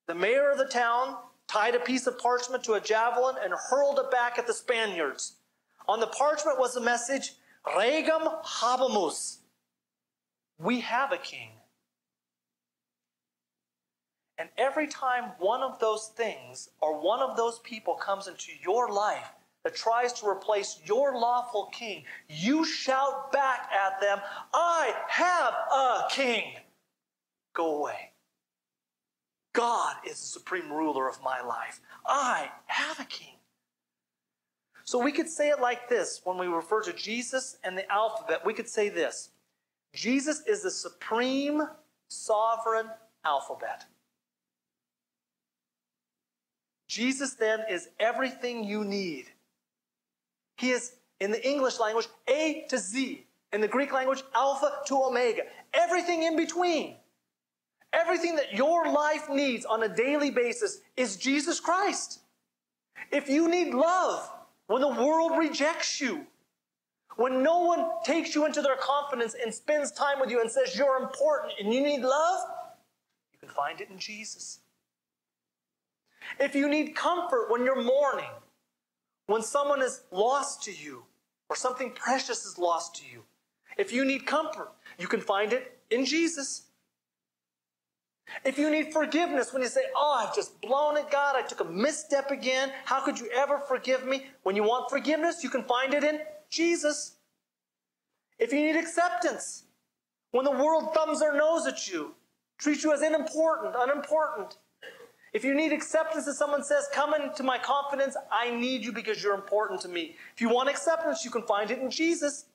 The 0.06 0.14
mayor 0.14 0.52
of 0.52 0.58
the 0.58 0.68
town 0.68 1.16
tied 1.48 1.74
a 1.74 1.80
piece 1.80 2.06
of 2.06 2.20
parchment 2.20 2.62
to 2.62 2.74
a 2.74 2.80
javelin 2.80 3.34
and 3.42 3.52
hurled 3.68 3.98
it 3.98 4.12
back 4.12 4.38
at 4.38 4.46
the 4.46 4.54
Spaniards. 4.54 5.38
On 5.88 5.98
the 5.98 6.06
parchment 6.06 6.60
was 6.60 6.72
the 6.72 6.80
message, 6.80 7.32
Regem 7.66 8.42
habemus. 8.44 9.38
We 10.58 10.80
have 10.80 11.12
a 11.12 11.18
king. 11.18 11.50
And 14.38 14.48
every 14.58 14.88
time 14.88 15.32
one 15.38 15.62
of 15.62 15.78
those 15.78 16.08
things 16.16 16.68
or 16.80 17.00
one 17.00 17.20
of 17.20 17.36
those 17.36 17.60
people 17.60 17.94
comes 17.94 18.26
into 18.26 18.52
your 18.62 18.90
life 18.90 19.32
that 19.62 19.74
tries 19.74 20.12
to 20.14 20.28
replace 20.28 20.80
your 20.84 21.16
lawful 21.18 21.70
king, 21.72 22.04
you 22.28 22.64
shout 22.64 23.32
back 23.32 23.70
at 23.72 24.00
them, 24.00 24.18
I 24.52 24.92
have 25.08 25.54
a 25.72 26.10
king. 26.10 26.56
Go 27.54 27.78
away. 27.78 28.10
God 29.52 29.96
is 30.04 30.20
the 30.20 30.26
supreme 30.26 30.70
ruler 30.70 31.08
of 31.08 31.22
my 31.22 31.40
life. 31.40 31.80
I 32.04 32.50
have 32.66 32.98
a 32.98 33.04
king. 33.04 33.33
So 34.84 35.02
we 35.02 35.12
could 35.12 35.28
say 35.28 35.48
it 35.48 35.60
like 35.60 35.88
this 35.88 36.20
when 36.24 36.38
we 36.38 36.46
refer 36.46 36.82
to 36.82 36.92
Jesus 36.92 37.56
and 37.64 37.76
the 37.76 37.90
alphabet. 37.90 38.44
We 38.44 38.54
could 38.54 38.68
say 38.68 38.88
this 38.90 39.30
Jesus 39.94 40.42
is 40.46 40.62
the 40.62 40.70
supreme 40.70 41.62
sovereign 42.08 42.88
alphabet. 43.24 43.86
Jesus 46.86 47.34
then 47.34 47.60
is 47.70 47.88
everything 47.98 48.62
you 48.62 48.84
need. 48.84 49.26
He 50.58 50.70
is, 50.70 50.92
in 51.18 51.30
the 51.30 51.44
English 51.48 51.80
language, 51.80 52.06
A 52.28 52.66
to 52.68 52.78
Z. 52.78 53.26
In 53.52 53.60
the 53.60 53.68
Greek 53.68 53.92
language, 53.92 54.22
Alpha 54.34 54.70
to 54.86 55.02
Omega. 55.02 55.42
Everything 55.72 56.24
in 56.24 56.36
between. 56.36 56.96
Everything 57.92 58.36
that 58.36 58.52
your 58.52 58.92
life 58.92 59.28
needs 59.30 59.64
on 59.64 59.84
a 59.84 59.88
daily 59.88 60.30
basis 60.30 60.80
is 60.96 61.16
Jesus 61.16 61.60
Christ. 61.60 62.20
If 63.12 63.28
you 63.28 63.48
need 63.48 63.72
love, 63.72 64.28
when 64.66 64.80
the 64.80 64.88
world 64.88 65.32
rejects 65.38 66.00
you, 66.00 66.26
when 67.16 67.42
no 67.42 67.60
one 67.60 67.86
takes 68.04 68.34
you 68.34 68.44
into 68.44 68.60
their 68.60 68.76
confidence 68.76 69.34
and 69.40 69.52
spends 69.54 69.92
time 69.92 70.18
with 70.20 70.30
you 70.30 70.40
and 70.40 70.50
says 70.50 70.76
you're 70.76 70.96
important 70.96 71.52
and 71.60 71.72
you 71.72 71.82
need 71.82 72.00
love, 72.00 72.40
you 73.32 73.38
can 73.38 73.48
find 73.48 73.80
it 73.80 73.88
in 73.90 73.98
Jesus. 73.98 74.60
If 76.40 76.54
you 76.54 76.68
need 76.68 76.96
comfort 76.96 77.50
when 77.50 77.64
you're 77.64 77.82
mourning, 77.82 78.30
when 79.26 79.42
someone 79.42 79.82
is 79.82 80.02
lost 80.10 80.62
to 80.64 80.72
you 80.72 81.04
or 81.48 81.56
something 81.56 81.92
precious 81.92 82.44
is 82.44 82.58
lost 82.58 82.96
to 82.96 83.02
you, 83.10 83.22
if 83.76 83.92
you 83.92 84.04
need 84.04 84.26
comfort, 84.26 84.72
you 84.98 85.06
can 85.06 85.20
find 85.20 85.52
it 85.52 85.78
in 85.90 86.04
Jesus. 86.04 86.64
If 88.44 88.58
you 88.58 88.70
need 88.70 88.92
forgiveness, 88.92 89.52
when 89.52 89.62
you 89.62 89.68
say, 89.68 89.82
Oh, 89.94 90.24
I've 90.26 90.34
just 90.34 90.60
blown 90.60 90.96
it, 90.96 91.10
God, 91.10 91.36
I 91.36 91.42
took 91.42 91.60
a 91.60 91.64
misstep 91.64 92.30
again, 92.30 92.72
how 92.84 93.04
could 93.04 93.18
you 93.18 93.28
ever 93.34 93.58
forgive 93.58 94.06
me? 94.06 94.26
When 94.42 94.56
you 94.56 94.62
want 94.62 94.90
forgiveness, 94.90 95.44
you 95.44 95.50
can 95.50 95.64
find 95.64 95.94
it 95.94 96.04
in 96.04 96.20
Jesus. 96.50 97.16
If 98.38 98.52
you 98.52 98.60
need 98.60 98.76
acceptance, 98.76 99.64
when 100.32 100.44
the 100.44 100.50
world 100.50 100.94
thumbs 100.94 101.20
their 101.20 101.36
nose 101.36 101.66
at 101.66 101.86
you, 101.86 102.14
treats 102.58 102.82
you 102.82 102.92
as 102.92 103.02
unimportant, 103.02 103.74
unimportant. 103.78 104.56
If 105.32 105.44
you 105.44 105.54
need 105.54 105.72
acceptance, 105.72 106.26
if 106.26 106.36
someone 106.36 106.62
says, 106.62 106.88
Come 106.92 107.14
into 107.14 107.42
my 107.42 107.58
confidence, 107.58 108.16
I 108.32 108.50
need 108.50 108.84
you 108.84 108.92
because 108.92 109.22
you're 109.22 109.34
important 109.34 109.80
to 109.82 109.88
me. 109.88 110.16
If 110.34 110.40
you 110.40 110.48
want 110.48 110.68
acceptance, 110.68 111.24
you 111.24 111.30
can 111.30 111.42
find 111.42 111.70
it 111.70 111.78
in 111.78 111.90
Jesus. 111.90 112.46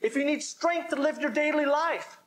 If 0.00 0.16
you 0.16 0.24
need 0.24 0.42
strength 0.42 0.90
to 0.90 0.96
live 0.96 1.20
your 1.20 1.30
daily 1.30 1.64
life, 1.64 2.18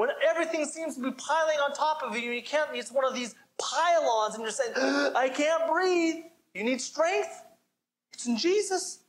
when 0.00 0.08
everything 0.26 0.64
seems 0.64 0.94
to 0.94 1.02
be 1.02 1.10
piling 1.10 1.58
on 1.58 1.74
top 1.74 2.02
of 2.02 2.16
you, 2.16 2.32
you 2.32 2.42
can't, 2.42 2.70
it's 2.72 2.90
one 2.90 3.04
of 3.04 3.14
these 3.14 3.34
pylons, 3.58 4.34
and 4.34 4.42
you're 4.42 4.50
saying, 4.50 4.72
I 4.74 5.28
can't 5.28 5.70
breathe. 5.70 6.24
You 6.54 6.64
need 6.64 6.80
strength. 6.80 7.44
It's 8.14 8.26
in 8.26 8.38
Jesus. 8.38 9.00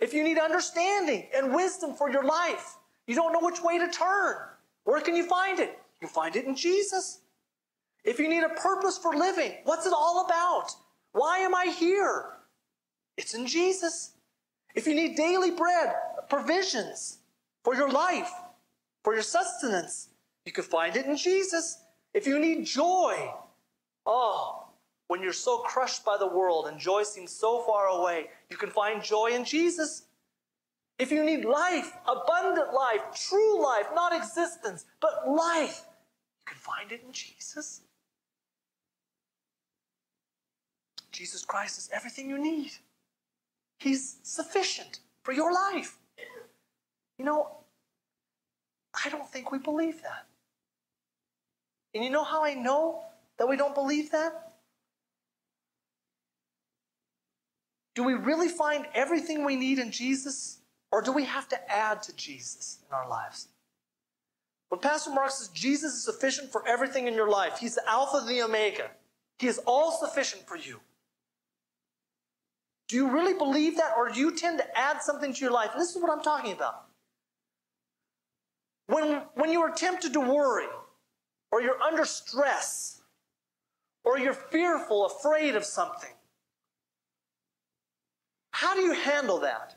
If 0.00 0.14
you 0.14 0.24
need 0.24 0.38
understanding 0.38 1.26
and 1.36 1.54
wisdom 1.54 1.92
for 1.92 2.10
your 2.10 2.24
life, 2.24 2.78
you 3.06 3.14
don't 3.14 3.34
know 3.34 3.40
which 3.42 3.62
way 3.62 3.78
to 3.78 3.90
turn. 3.90 4.36
Where 4.84 5.02
can 5.02 5.14
you 5.14 5.26
find 5.26 5.60
it? 5.60 5.78
You 6.00 6.08
find 6.08 6.34
it 6.36 6.46
in 6.46 6.56
Jesus. 6.56 7.20
If 8.02 8.18
you 8.18 8.30
need 8.30 8.44
a 8.44 8.54
purpose 8.60 8.96
for 8.96 9.14
living, 9.14 9.56
what's 9.64 9.84
it 9.84 9.92
all 9.94 10.24
about? 10.24 10.70
Why 11.12 11.40
am 11.40 11.54
I 11.54 11.66
here? 11.66 12.38
It's 13.18 13.34
in 13.34 13.46
Jesus. 13.46 14.12
If 14.74 14.86
you 14.86 14.94
need 14.94 15.16
daily 15.16 15.50
bread, 15.50 15.92
provisions 16.30 17.18
for 17.62 17.74
your 17.74 17.90
life, 17.90 18.30
for 19.06 19.14
your 19.14 19.22
sustenance. 19.22 20.08
You 20.46 20.50
can 20.50 20.64
find 20.64 20.96
it 20.96 21.06
in 21.06 21.16
Jesus. 21.16 21.78
If 22.12 22.26
you 22.26 22.40
need 22.40 22.66
joy, 22.66 23.30
oh, 24.04 24.66
when 25.06 25.22
you're 25.22 25.32
so 25.32 25.58
crushed 25.58 26.04
by 26.04 26.16
the 26.18 26.26
world 26.26 26.66
and 26.66 26.76
joy 26.76 27.04
seems 27.04 27.30
so 27.30 27.62
far 27.62 27.86
away, 27.86 28.26
you 28.50 28.56
can 28.56 28.68
find 28.68 29.00
joy 29.00 29.28
in 29.28 29.44
Jesus. 29.44 30.06
If 30.98 31.12
you 31.12 31.24
need 31.24 31.44
life, 31.44 31.92
abundant 32.08 32.74
life, 32.74 33.02
true 33.28 33.62
life, 33.62 33.86
not 33.94 34.12
existence, 34.12 34.86
but 35.00 35.28
life, 35.28 35.84
you 35.86 36.44
can 36.44 36.58
find 36.58 36.90
it 36.90 37.04
in 37.06 37.12
Jesus. 37.12 37.82
Jesus 41.12 41.44
Christ 41.44 41.78
is 41.78 41.88
everything 41.92 42.28
you 42.28 42.42
need. 42.42 42.72
He's 43.78 44.16
sufficient 44.24 44.98
for 45.22 45.30
your 45.30 45.52
life. 45.52 45.96
You 47.18 47.24
know, 47.24 47.58
I 49.04 49.08
don't 49.08 49.28
think 49.28 49.52
we 49.52 49.58
believe 49.58 50.02
that. 50.02 50.26
And 51.94 52.04
you 52.04 52.10
know 52.10 52.24
how 52.24 52.44
I 52.44 52.54
know 52.54 53.04
that 53.38 53.48
we 53.48 53.56
don't 53.56 53.74
believe 53.74 54.10
that? 54.12 54.52
Do 57.94 58.04
we 58.04 58.14
really 58.14 58.48
find 58.48 58.86
everything 58.94 59.44
we 59.44 59.56
need 59.56 59.78
in 59.78 59.90
Jesus? 59.90 60.58
Or 60.92 61.02
do 61.02 61.12
we 61.12 61.24
have 61.24 61.48
to 61.48 61.72
add 61.72 62.02
to 62.04 62.16
Jesus 62.16 62.78
in 62.88 62.94
our 62.94 63.08
lives? 63.08 63.48
When 64.68 64.80
Pastor 64.80 65.10
Mark 65.10 65.30
says 65.30 65.48
Jesus 65.48 65.94
is 65.94 66.04
sufficient 66.04 66.50
for 66.50 66.66
everything 66.66 67.06
in 67.06 67.14
your 67.14 67.28
life, 67.28 67.58
He's 67.58 67.76
the 67.76 67.88
Alpha 67.88 68.18
and 68.18 68.28
the 68.28 68.42
Omega. 68.42 68.90
He 69.38 69.46
is 69.46 69.58
all 69.66 69.92
sufficient 69.92 70.46
for 70.46 70.56
you. 70.56 70.80
Do 72.88 72.96
you 72.96 73.10
really 73.10 73.34
believe 73.34 73.76
that, 73.76 73.92
or 73.96 74.10
do 74.10 74.20
you 74.20 74.36
tend 74.36 74.58
to 74.58 74.78
add 74.78 75.02
something 75.02 75.32
to 75.32 75.40
your 75.40 75.50
life? 75.50 75.70
And 75.72 75.80
this 75.80 75.94
is 75.94 76.00
what 76.00 76.10
I'm 76.10 76.22
talking 76.22 76.52
about. 76.52 76.85
When, 78.86 79.22
when 79.34 79.50
you 79.50 79.60
are 79.60 79.70
tempted 79.70 80.12
to 80.12 80.20
worry, 80.20 80.68
or 81.50 81.60
you're 81.60 81.80
under 81.80 82.04
stress, 82.04 83.00
or 84.04 84.18
you're 84.18 84.34
fearful, 84.34 85.06
afraid 85.06 85.56
of 85.56 85.64
something, 85.64 86.10
how 88.52 88.74
do 88.74 88.80
you 88.80 88.92
handle 88.92 89.40
that? 89.40 89.76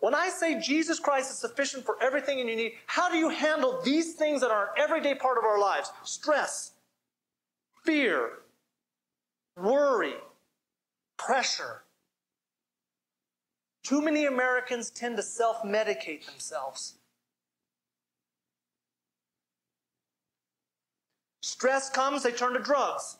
When 0.00 0.14
I 0.14 0.28
say 0.28 0.60
Jesus 0.60 0.98
Christ 0.98 1.30
is 1.30 1.38
sufficient 1.38 1.86
for 1.86 1.96
everything 2.02 2.38
you 2.38 2.44
need, 2.44 2.74
how 2.86 3.08
do 3.08 3.16
you 3.16 3.30
handle 3.30 3.80
these 3.82 4.14
things 4.14 4.42
that 4.42 4.50
are 4.50 4.64
an 4.64 4.82
everyday 4.82 5.14
part 5.14 5.38
of 5.38 5.44
our 5.44 5.58
lives? 5.58 5.90
Stress, 6.02 6.72
fear, 7.84 8.40
worry, 9.56 10.16
pressure. 11.16 11.84
Too 13.82 14.02
many 14.02 14.26
Americans 14.26 14.90
tend 14.90 15.16
to 15.16 15.22
self 15.22 15.62
medicate 15.62 16.26
themselves. 16.26 16.96
Stress 21.44 21.90
comes, 21.90 22.22
they 22.22 22.32
turn 22.32 22.54
to 22.54 22.58
drugs. 22.58 23.18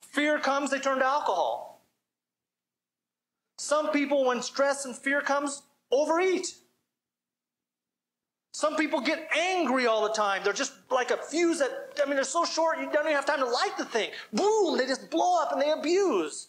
Fear 0.00 0.38
comes, 0.38 0.70
they 0.70 0.78
turn 0.78 1.00
to 1.00 1.04
alcohol. 1.04 1.82
Some 3.58 3.90
people, 3.90 4.24
when 4.24 4.40
stress 4.40 4.86
and 4.86 4.96
fear 4.96 5.20
comes, 5.20 5.64
overeat. 5.92 6.46
Some 8.54 8.74
people 8.76 9.02
get 9.02 9.28
angry 9.36 9.86
all 9.86 10.08
the 10.08 10.14
time. 10.14 10.40
They're 10.42 10.54
just 10.54 10.72
like 10.90 11.10
a 11.10 11.18
fuse 11.18 11.58
that, 11.58 12.00
I 12.02 12.06
mean, 12.06 12.14
they're 12.14 12.24
so 12.24 12.46
short, 12.46 12.78
you 12.78 12.90
don't 12.90 13.04
even 13.04 13.12
have 13.12 13.26
time 13.26 13.40
to 13.40 13.44
light 13.44 13.76
the 13.76 13.84
thing. 13.84 14.08
Boom, 14.32 14.78
they 14.78 14.86
just 14.86 15.10
blow 15.10 15.42
up 15.42 15.52
and 15.52 15.60
they 15.60 15.72
abuse. 15.72 16.48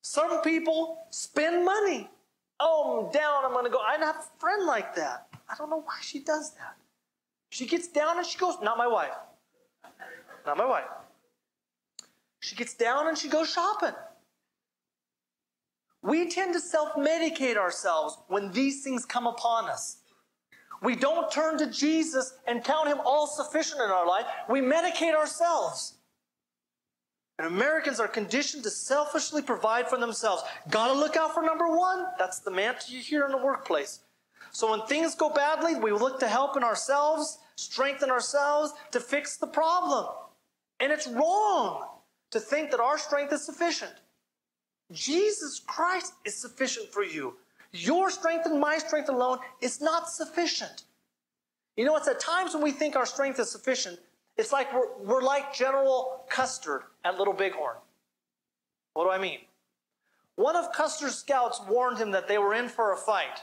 Some 0.00 0.40
people 0.40 1.04
spend 1.10 1.66
money. 1.66 2.08
Oh, 2.58 3.04
I'm 3.04 3.12
down, 3.12 3.44
I'm 3.44 3.52
going 3.52 3.66
to 3.66 3.70
go. 3.70 3.80
I 3.80 3.98
have 3.98 4.16
a 4.16 4.40
friend 4.40 4.64
like 4.64 4.94
that. 4.94 5.26
I 5.50 5.54
don't 5.54 5.68
know 5.68 5.82
why 5.82 5.98
she 6.00 6.20
does 6.20 6.54
that. 6.54 6.76
She 7.52 7.66
gets 7.66 7.86
down 7.86 8.16
and 8.16 8.26
she 8.26 8.38
goes, 8.38 8.56
not 8.62 8.78
my 8.78 8.86
wife. 8.86 9.12
Not 10.46 10.56
my 10.56 10.64
wife. 10.64 10.88
She 12.40 12.56
gets 12.56 12.72
down 12.72 13.08
and 13.08 13.18
she 13.18 13.28
goes 13.28 13.52
shopping. 13.52 13.92
We 16.00 16.30
tend 16.30 16.54
to 16.54 16.60
self 16.60 16.94
medicate 16.94 17.58
ourselves 17.58 18.16
when 18.28 18.52
these 18.52 18.82
things 18.82 19.04
come 19.04 19.26
upon 19.26 19.68
us. 19.68 19.98
We 20.80 20.96
don't 20.96 21.30
turn 21.30 21.58
to 21.58 21.70
Jesus 21.70 22.32
and 22.46 22.64
count 22.64 22.88
him 22.88 23.00
all 23.04 23.26
sufficient 23.26 23.82
in 23.82 23.90
our 23.90 24.06
life. 24.06 24.24
We 24.48 24.62
medicate 24.62 25.14
ourselves. 25.14 25.96
And 27.38 27.46
Americans 27.46 28.00
are 28.00 28.08
conditioned 28.08 28.64
to 28.64 28.70
selfishly 28.70 29.42
provide 29.42 29.90
for 29.90 29.98
themselves. 29.98 30.42
Gotta 30.70 30.94
look 30.94 31.18
out 31.18 31.34
for 31.34 31.42
number 31.42 31.68
one. 31.68 32.06
That's 32.18 32.38
the 32.38 32.50
mantra 32.50 32.94
you 32.94 33.02
hear 33.02 33.26
in 33.26 33.30
the 33.30 33.36
workplace. 33.44 34.00
So 34.52 34.70
when 34.70 34.82
things 34.82 35.14
go 35.14 35.30
badly, 35.30 35.74
we 35.74 35.92
look 35.92 36.20
to 36.20 36.28
help 36.28 36.56
in 36.56 36.62
ourselves, 36.62 37.38
strengthen 37.62 38.10
ourselves 38.10 38.72
to 38.90 39.00
fix 39.00 39.36
the 39.36 39.46
problem. 39.46 40.06
And 40.80 40.92
it's 40.92 41.06
wrong 41.06 41.86
to 42.30 42.40
think 42.40 42.70
that 42.70 42.80
our 42.80 42.98
strength 42.98 43.32
is 43.32 43.44
sufficient. 43.44 43.92
Jesus 44.90 45.60
Christ 45.66 46.14
is 46.24 46.40
sufficient 46.40 46.92
for 46.92 47.04
you. 47.04 47.34
Your 47.72 48.10
strength 48.10 48.46
and 48.46 48.60
my 48.60 48.78
strength 48.78 49.08
alone 49.08 49.38
is 49.60 49.80
not 49.80 50.08
sufficient. 50.08 50.84
You 51.76 51.86
know, 51.86 51.96
it's 51.96 52.08
at 52.08 52.20
times 52.20 52.52
when 52.52 52.62
we 52.62 52.70
think 52.70 52.96
our 52.96 53.06
strength 53.06 53.38
is 53.40 53.50
sufficient, 53.50 53.98
it's 54.36 54.52
like 54.52 54.72
we're, 54.74 54.94
we're 54.98 55.22
like 55.22 55.54
General 55.54 56.24
Custer 56.28 56.84
at 57.04 57.18
Little 57.18 57.32
Bighorn. 57.32 57.76
What 58.94 59.04
do 59.04 59.10
I 59.10 59.18
mean? 59.18 59.38
One 60.36 60.56
of 60.56 60.72
Custer's 60.72 61.14
scouts 61.14 61.60
warned 61.68 61.98
him 61.98 62.10
that 62.10 62.28
they 62.28 62.38
were 62.38 62.54
in 62.54 62.68
for 62.68 62.92
a 62.92 62.96
fight. 62.96 63.40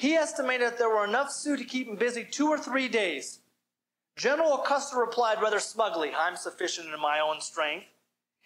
He 0.00 0.14
estimated 0.14 0.66
that 0.66 0.78
there 0.78 0.88
were 0.88 1.04
enough 1.04 1.30
Sioux 1.30 1.58
to 1.58 1.64
keep 1.64 1.86
him 1.86 1.94
busy 1.94 2.24
two 2.24 2.48
or 2.48 2.56
three 2.56 2.88
days. 2.88 3.40
General 4.16 4.56
Custer 4.56 4.96
replied 4.96 5.42
rather 5.42 5.60
smugly, 5.60 6.10
I'm 6.16 6.36
sufficient 6.36 6.88
in 6.88 6.98
my 6.98 7.20
own 7.20 7.38
strength. 7.42 7.84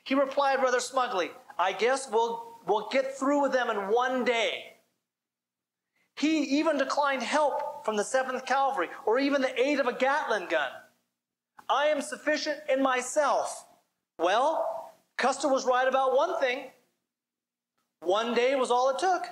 He 0.03 0.17
replied 0.17 0.61
rather 0.65 0.81
smugly, 0.81 1.31
I 1.57 1.71
guess 1.71 2.11
we'll, 2.11 2.59
we'll 2.67 2.89
get 2.91 3.17
through 3.17 3.41
with 3.41 3.53
them 3.53 3.71
in 3.71 3.77
one 3.77 4.25
day. 4.25 4.73
He 6.17 6.41
even 6.59 6.77
declined 6.77 7.23
help 7.23 7.85
from 7.85 7.95
the 7.97 8.03
7th 8.03 8.45
Cavalry 8.47 8.89
or 9.07 9.21
even 9.21 9.41
the 9.41 9.57
aid 9.57 9.79
of 9.79 9.87
a 9.87 9.93
Gatling 9.93 10.49
gun. 10.49 10.73
I 11.69 11.87
am 11.87 12.03
sufficient 12.03 12.59
in 12.69 12.83
myself. 12.83 13.65
Well, 14.19 14.91
Custer 15.19 15.47
was 15.47 15.65
right 15.65 15.87
about 15.87 16.17
one 16.17 16.41
thing. 16.41 16.65
One 18.01 18.35
day 18.35 18.57
was 18.57 18.73
all 18.73 18.91
it 18.91 18.99
took. 18.99 19.29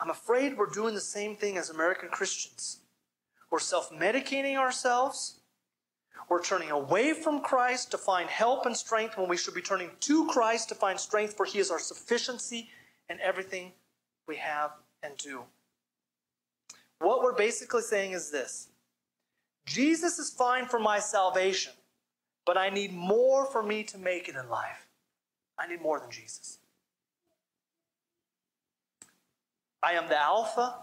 I'm 0.00 0.10
afraid 0.10 0.56
we're 0.56 0.66
doing 0.66 0.94
the 0.94 1.00
same 1.00 1.36
thing 1.36 1.58
as 1.58 1.68
American 1.68 2.08
Christians. 2.08 2.78
We're 3.50 3.58
self 3.58 3.90
medicating 3.90 4.56
ourselves. 4.56 5.40
We're 6.28 6.42
turning 6.42 6.70
away 6.70 7.12
from 7.12 7.40
Christ 7.40 7.90
to 7.90 7.98
find 7.98 8.28
help 8.30 8.64
and 8.64 8.76
strength 8.76 9.18
when 9.18 9.28
we 9.28 9.36
should 9.36 9.54
be 9.54 9.62
turning 9.62 9.90
to 10.00 10.26
Christ 10.28 10.68
to 10.68 10.74
find 10.74 10.98
strength, 10.98 11.36
for 11.36 11.44
He 11.44 11.58
is 11.58 11.70
our 11.70 11.78
sufficiency 11.78 12.70
in 13.08 13.18
everything 13.20 13.72
we 14.28 14.36
have 14.36 14.70
and 15.02 15.16
do. 15.16 15.42
What 17.00 17.22
we're 17.22 17.34
basically 17.34 17.82
saying 17.82 18.12
is 18.12 18.30
this 18.30 18.68
Jesus 19.66 20.18
is 20.18 20.30
fine 20.30 20.66
for 20.66 20.78
my 20.78 20.98
salvation, 20.98 21.72
but 22.46 22.56
I 22.56 22.70
need 22.70 22.92
more 22.92 23.44
for 23.44 23.62
me 23.62 23.82
to 23.84 23.98
make 23.98 24.28
it 24.28 24.36
in 24.36 24.48
life. 24.48 24.86
I 25.58 25.66
need 25.66 25.82
more 25.82 25.98
than 26.00 26.10
Jesus. 26.10 26.59
I 29.82 29.92
am 29.92 30.08
the 30.08 30.20
Alpha 30.20 30.74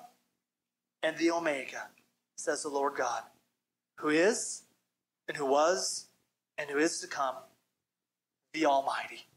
and 1.04 1.18
the 1.18 1.32
Omega, 1.32 1.88
says 2.36 2.64
the 2.64 2.70
Lord 2.70 2.95
God, 2.95 3.24
who 4.00 4.10
is, 4.10 4.64
and 5.28 5.38
who 5.38 5.45
was, 5.45 6.08
and 6.58 6.70
who 6.70 6.78
is 6.78 7.00
to 7.02 7.08
come, 7.08 7.36
the 8.54 8.66
Almighty. 8.66 9.28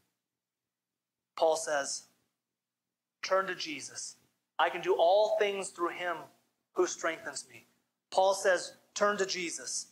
Paul 1.37 1.55
says, 1.55 2.03
Turn 3.23 3.47
to 3.47 3.55
Jesus. 3.55 4.15
I 4.57 4.69
can 4.69 4.81
do 4.81 4.95
all 4.95 5.37
things 5.39 5.69
through 5.69 5.89
him 5.89 6.17
who 6.73 6.87
strengthens 6.87 7.45
me. 7.51 7.65
Paul 8.11 8.33
says, 8.33 8.73
Turn 8.95 9.17
to 9.17 9.25
Jesus. 9.25 9.87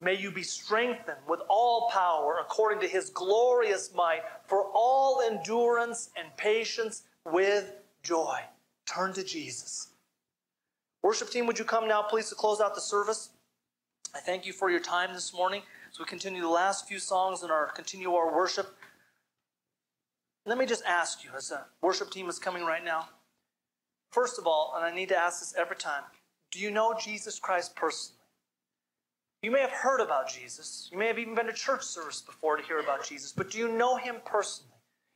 May 0.00 0.14
you 0.14 0.32
be 0.32 0.42
strengthened 0.42 1.18
with 1.28 1.40
all 1.48 1.88
power 1.92 2.38
according 2.40 2.80
to 2.80 2.88
his 2.88 3.10
glorious 3.10 3.94
might 3.94 4.22
for 4.46 4.66
all 4.74 5.22
endurance 5.22 6.10
and 6.16 6.36
patience 6.36 7.02
with 7.24 7.72
joy. 8.02 8.40
Turn 8.86 9.12
to 9.14 9.24
Jesus. 9.24 9.88
Worship 11.02 11.30
team, 11.30 11.46
would 11.46 11.58
you 11.58 11.64
come 11.64 11.88
now, 11.88 12.02
please, 12.02 12.28
to 12.28 12.34
close 12.34 12.60
out 12.60 12.74
the 12.74 12.80
service? 12.80 13.30
I 14.14 14.20
thank 14.20 14.46
you 14.46 14.52
for 14.52 14.70
your 14.70 14.80
time 14.80 15.14
this 15.14 15.34
morning 15.34 15.62
as 15.90 15.98
we 15.98 16.04
continue 16.04 16.42
the 16.42 16.48
last 16.48 16.86
few 16.86 16.98
songs 16.98 17.42
and 17.42 17.50
our 17.50 17.68
continue 17.68 18.12
our 18.12 18.34
worship. 18.34 18.76
Let 20.44 20.58
me 20.58 20.66
just 20.66 20.84
ask 20.84 21.24
you, 21.24 21.30
as 21.36 21.48
the 21.48 21.60
worship 21.80 22.10
team 22.10 22.28
is 22.28 22.38
coming 22.38 22.64
right 22.64 22.84
now, 22.84 23.08
First 24.12 24.38
of 24.38 24.46
all, 24.46 24.74
and 24.76 24.84
I 24.84 24.94
need 24.94 25.08
to 25.08 25.16
ask 25.16 25.40
this 25.40 25.54
every 25.58 25.76
time 25.76 26.02
do 26.52 26.60
you 26.60 26.70
know 26.70 26.94
Jesus 27.00 27.38
Christ 27.38 27.74
personally? 27.74 28.18
You 29.42 29.50
may 29.50 29.60
have 29.60 29.70
heard 29.70 30.00
about 30.00 30.28
Jesus. 30.28 30.88
You 30.92 30.98
may 30.98 31.06
have 31.06 31.18
even 31.18 31.34
been 31.34 31.46
to 31.46 31.52
church 31.52 31.82
service 31.82 32.20
before 32.20 32.56
to 32.56 32.62
hear 32.62 32.78
about 32.78 33.04
Jesus, 33.04 33.32
but 33.32 33.50
do 33.50 33.58
you 33.58 33.68
know 33.68 33.96
him 33.96 34.16
personally? 34.24 34.71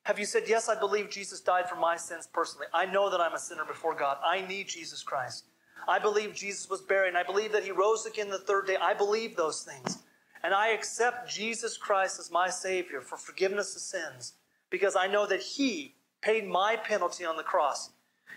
Have 0.07 0.21
you 0.21 0.25
said, 0.25 0.45
Yes, 0.47 0.69
I 0.69 0.79
believe 0.79 1.11
Jesus 1.11 1.41
died 1.41 1.69
for 1.69 1.75
my 1.75 1.97
sins 1.97 2.29
personally? 2.33 2.69
I 2.73 2.87
know 2.87 3.11
that 3.11 3.21
I'm 3.21 3.35
a 3.35 3.41
sinner 3.41 3.65
before 3.65 3.93
God. 3.93 4.19
I 4.25 4.41
need 4.41 4.69
Jesus 4.69 5.03
Christ. 5.03 5.47
I 5.89 5.99
believe 5.99 6.33
Jesus 6.33 6.71
was 6.71 6.81
buried, 6.81 7.09
and 7.09 7.19
I 7.19 7.25
believe 7.25 7.51
that 7.51 7.65
he 7.65 7.73
rose 7.73 8.07
again 8.07 8.31
the 8.31 8.39
third 8.39 8.69
day. 8.69 8.77
I 8.81 8.95
believe 8.95 9.35
those 9.35 9.65
things. 9.65 10.05
And 10.45 10.55
I 10.55 10.69
accept 10.69 11.29
Jesus 11.29 11.77
Christ 11.77 12.21
as 12.21 12.31
my 12.31 12.49
Savior 12.49 13.01
for 13.01 13.17
forgiveness 13.17 13.75
of 13.75 13.83
sins 13.83 14.35
because 14.71 14.95
I 14.95 15.09
know 15.09 15.27
that 15.27 15.43
he 15.43 15.97
paid 16.23 16.47
my 16.47 16.77
penalty 16.77 17.25
on 17.25 17.37
the 17.37 17.43
cross. 17.43 17.91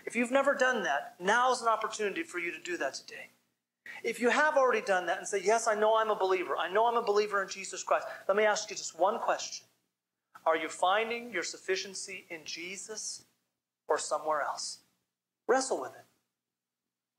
If 0.06 0.16
you've 0.16 0.32
never 0.32 0.56
done 0.56 0.82
that, 0.82 1.14
now's 1.20 1.62
an 1.62 1.68
opportunity 1.68 2.24
for 2.24 2.40
you 2.40 2.50
to 2.50 2.60
do 2.64 2.78
that 2.78 2.94
today. 2.94 3.30
If 4.02 4.20
you 4.20 4.30
have 4.30 4.56
already 4.56 4.84
done 4.84 5.06
that 5.06 5.18
and 5.18 5.26
say, 5.28 5.40
Yes, 5.40 5.68
I 5.68 5.76
know 5.76 5.96
I'm 5.96 6.10
a 6.10 6.16
believer, 6.16 6.56
I 6.56 6.68
know 6.68 6.86
I'm 6.86 6.96
a 6.96 7.06
believer 7.06 7.40
in 7.44 7.48
Jesus 7.48 7.84
Christ, 7.84 8.08
let 8.26 8.36
me 8.36 8.42
ask 8.42 8.68
you 8.70 8.74
just 8.74 8.98
one 8.98 9.20
question 9.20 9.66
Are 10.46 10.56
you 10.56 10.68
finding 10.68 11.30
your 11.32 11.42
sufficiency 11.42 12.24
in 12.30 12.40
Jesus 12.44 13.24
or 13.88 13.98
somewhere 13.98 14.42
else? 14.42 14.78
Wrestle 15.46 15.80
with 15.80 15.92
it. 15.92 16.04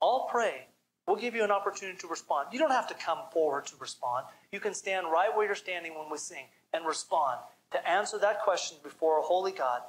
I'll 0.00 0.26
pray. 0.30 0.66
We'll 1.06 1.16
give 1.16 1.34
you 1.34 1.44
an 1.44 1.50
opportunity 1.50 1.98
to 1.98 2.08
respond. 2.08 2.48
You 2.52 2.58
don't 2.58 2.70
have 2.70 2.88
to 2.88 2.94
come 2.94 3.18
forward 3.32 3.66
to 3.66 3.76
respond. 3.78 4.26
You 4.50 4.60
can 4.60 4.74
stand 4.74 5.06
right 5.10 5.34
where 5.34 5.46
you're 5.46 5.54
standing 5.54 5.94
when 5.94 6.10
we 6.10 6.18
sing 6.18 6.44
and 6.72 6.86
respond 6.86 7.38
to 7.72 7.88
answer 7.88 8.18
that 8.18 8.42
question 8.42 8.78
before 8.82 9.18
a 9.18 9.22
holy 9.22 9.52
God 9.52 9.82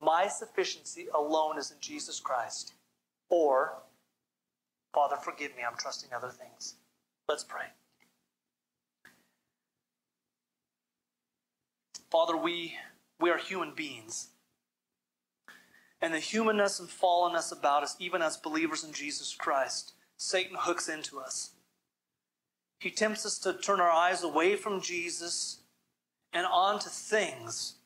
my 0.00 0.28
sufficiency 0.28 1.06
alone 1.14 1.58
is 1.58 1.70
in 1.70 1.78
Jesus 1.80 2.20
Christ. 2.20 2.74
Or, 3.28 3.74
Father, 4.92 5.16
forgive 5.16 5.56
me, 5.56 5.62
I'm 5.68 5.76
trusting 5.76 6.12
other 6.12 6.28
things. 6.28 6.74
Let's 7.28 7.44
pray. 7.44 7.66
Father, 12.10 12.36
we, 12.36 12.74
we 13.20 13.30
are 13.30 13.38
human 13.38 13.72
beings. 13.74 14.28
And 16.00 16.12
the 16.12 16.18
humanness 16.18 16.78
and 16.78 16.88
fallenness 16.88 17.52
about 17.52 17.82
us, 17.82 17.96
even 17.98 18.22
as 18.22 18.36
believers 18.36 18.84
in 18.84 18.92
Jesus 18.92 19.34
Christ, 19.34 19.94
Satan 20.16 20.56
hooks 20.58 20.88
into 20.88 21.18
us. 21.18 21.50
He 22.78 22.90
tempts 22.90 23.24
us 23.24 23.38
to 23.40 23.54
turn 23.54 23.80
our 23.80 23.90
eyes 23.90 24.22
away 24.22 24.56
from 24.56 24.80
Jesus 24.80 25.60
and 26.32 26.46
onto 26.46 26.90
things 26.90 27.76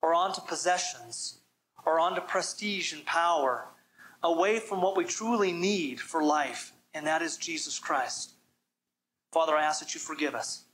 or 0.00 0.14
onto 0.14 0.40
possessions 0.40 1.38
or 1.84 1.98
onto 1.98 2.20
prestige 2.20 2.92
and 2.92 3.04
power, 3.04 3.66
away 4.22 4.58
from 4.58 4.82
what 4.82 4.96
we 4.96 5.04
truly 5.04 5.52
need 5.52 5.98
for 5.98 6.22
life, 6.22 6.72
and 6.92 7.06
that 7.06 7.22
is 7.22 7.36
Jesus 7.36 7.78
Christ. 7.78 8.32
Father, 9.32 9.56
I 9.56 9.64
ask 9.64 9.80
that 9.80 9.94
you 9.94 10.00
forgive 10.00 10.34
us. 10.34 10.64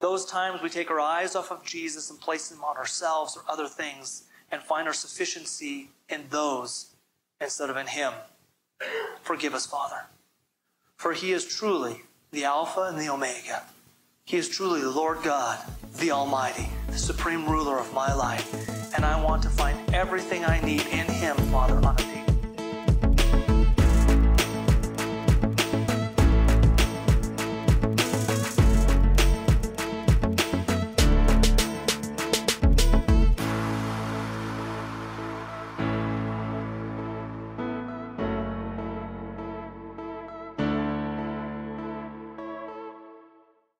Those 0.00 0.26
times 0.26 0.62
we 0.62 0.68
take 0.68 0.90
our 0.90 1.00
eyes 1.00 1.34
off 1.34 1.50
of 1.50 1.64
Jesus 1.64 2.10
and 2.10 2.20
place 2.20 2.48
them 2.48 2.62
on 2.62 2.76
ourselves 2.76 3.36
or 3.36 3.42
other 3.48 3.66
things 3.66 4.24
and 4.50 4.62
find 4.62 4.86
our 4.86 4.94
sufficiency 4.94 5.90
in 6.08 6.24
those 6.30 6.94
instead 7.40 7.70
of 7.70 7.76
in 7.76 7.86
Him. 7.86 8.12
Forgive 9.22 9.54
us, 9.54 9.66
Father. 9.66 10.06
For 10.96 11.12
He 11.12 11.32
is 11.32 11.44
truly 11.46 12.02
the 12.30 12.44
Alpha 12.44 12.82
and 12.82 12.98
the 12.98 13.08
Omega. 13.08 13.64
He 14.24 14.36
is 14.36 14.48
truly 14.48 14.80
the 14.80 14.90
Lord 14.90 15.22
God, 15.22 15.58
the 15.98 16.10
Almighty, 16.10 16.68
the 16.88 16.98
supreme 16.98 17.46
ruler 17.46 17.78
of 17.78 17.94
my 17.94 18.12
life 18.12 18.76
and 18.96 19.04
I 19.04 19.22
want 19.22 19.42
to 19.42 19.50
find 19.50 19.78
everything 19.94 20.44
I 20.44 20.60
need 20.60 20.80
in 20.86 21.06
Him, 21.06 21.36
Father, 21.52 21.76
on 21.76 21.94
a 21.94 21.98
daily 21.98 22.25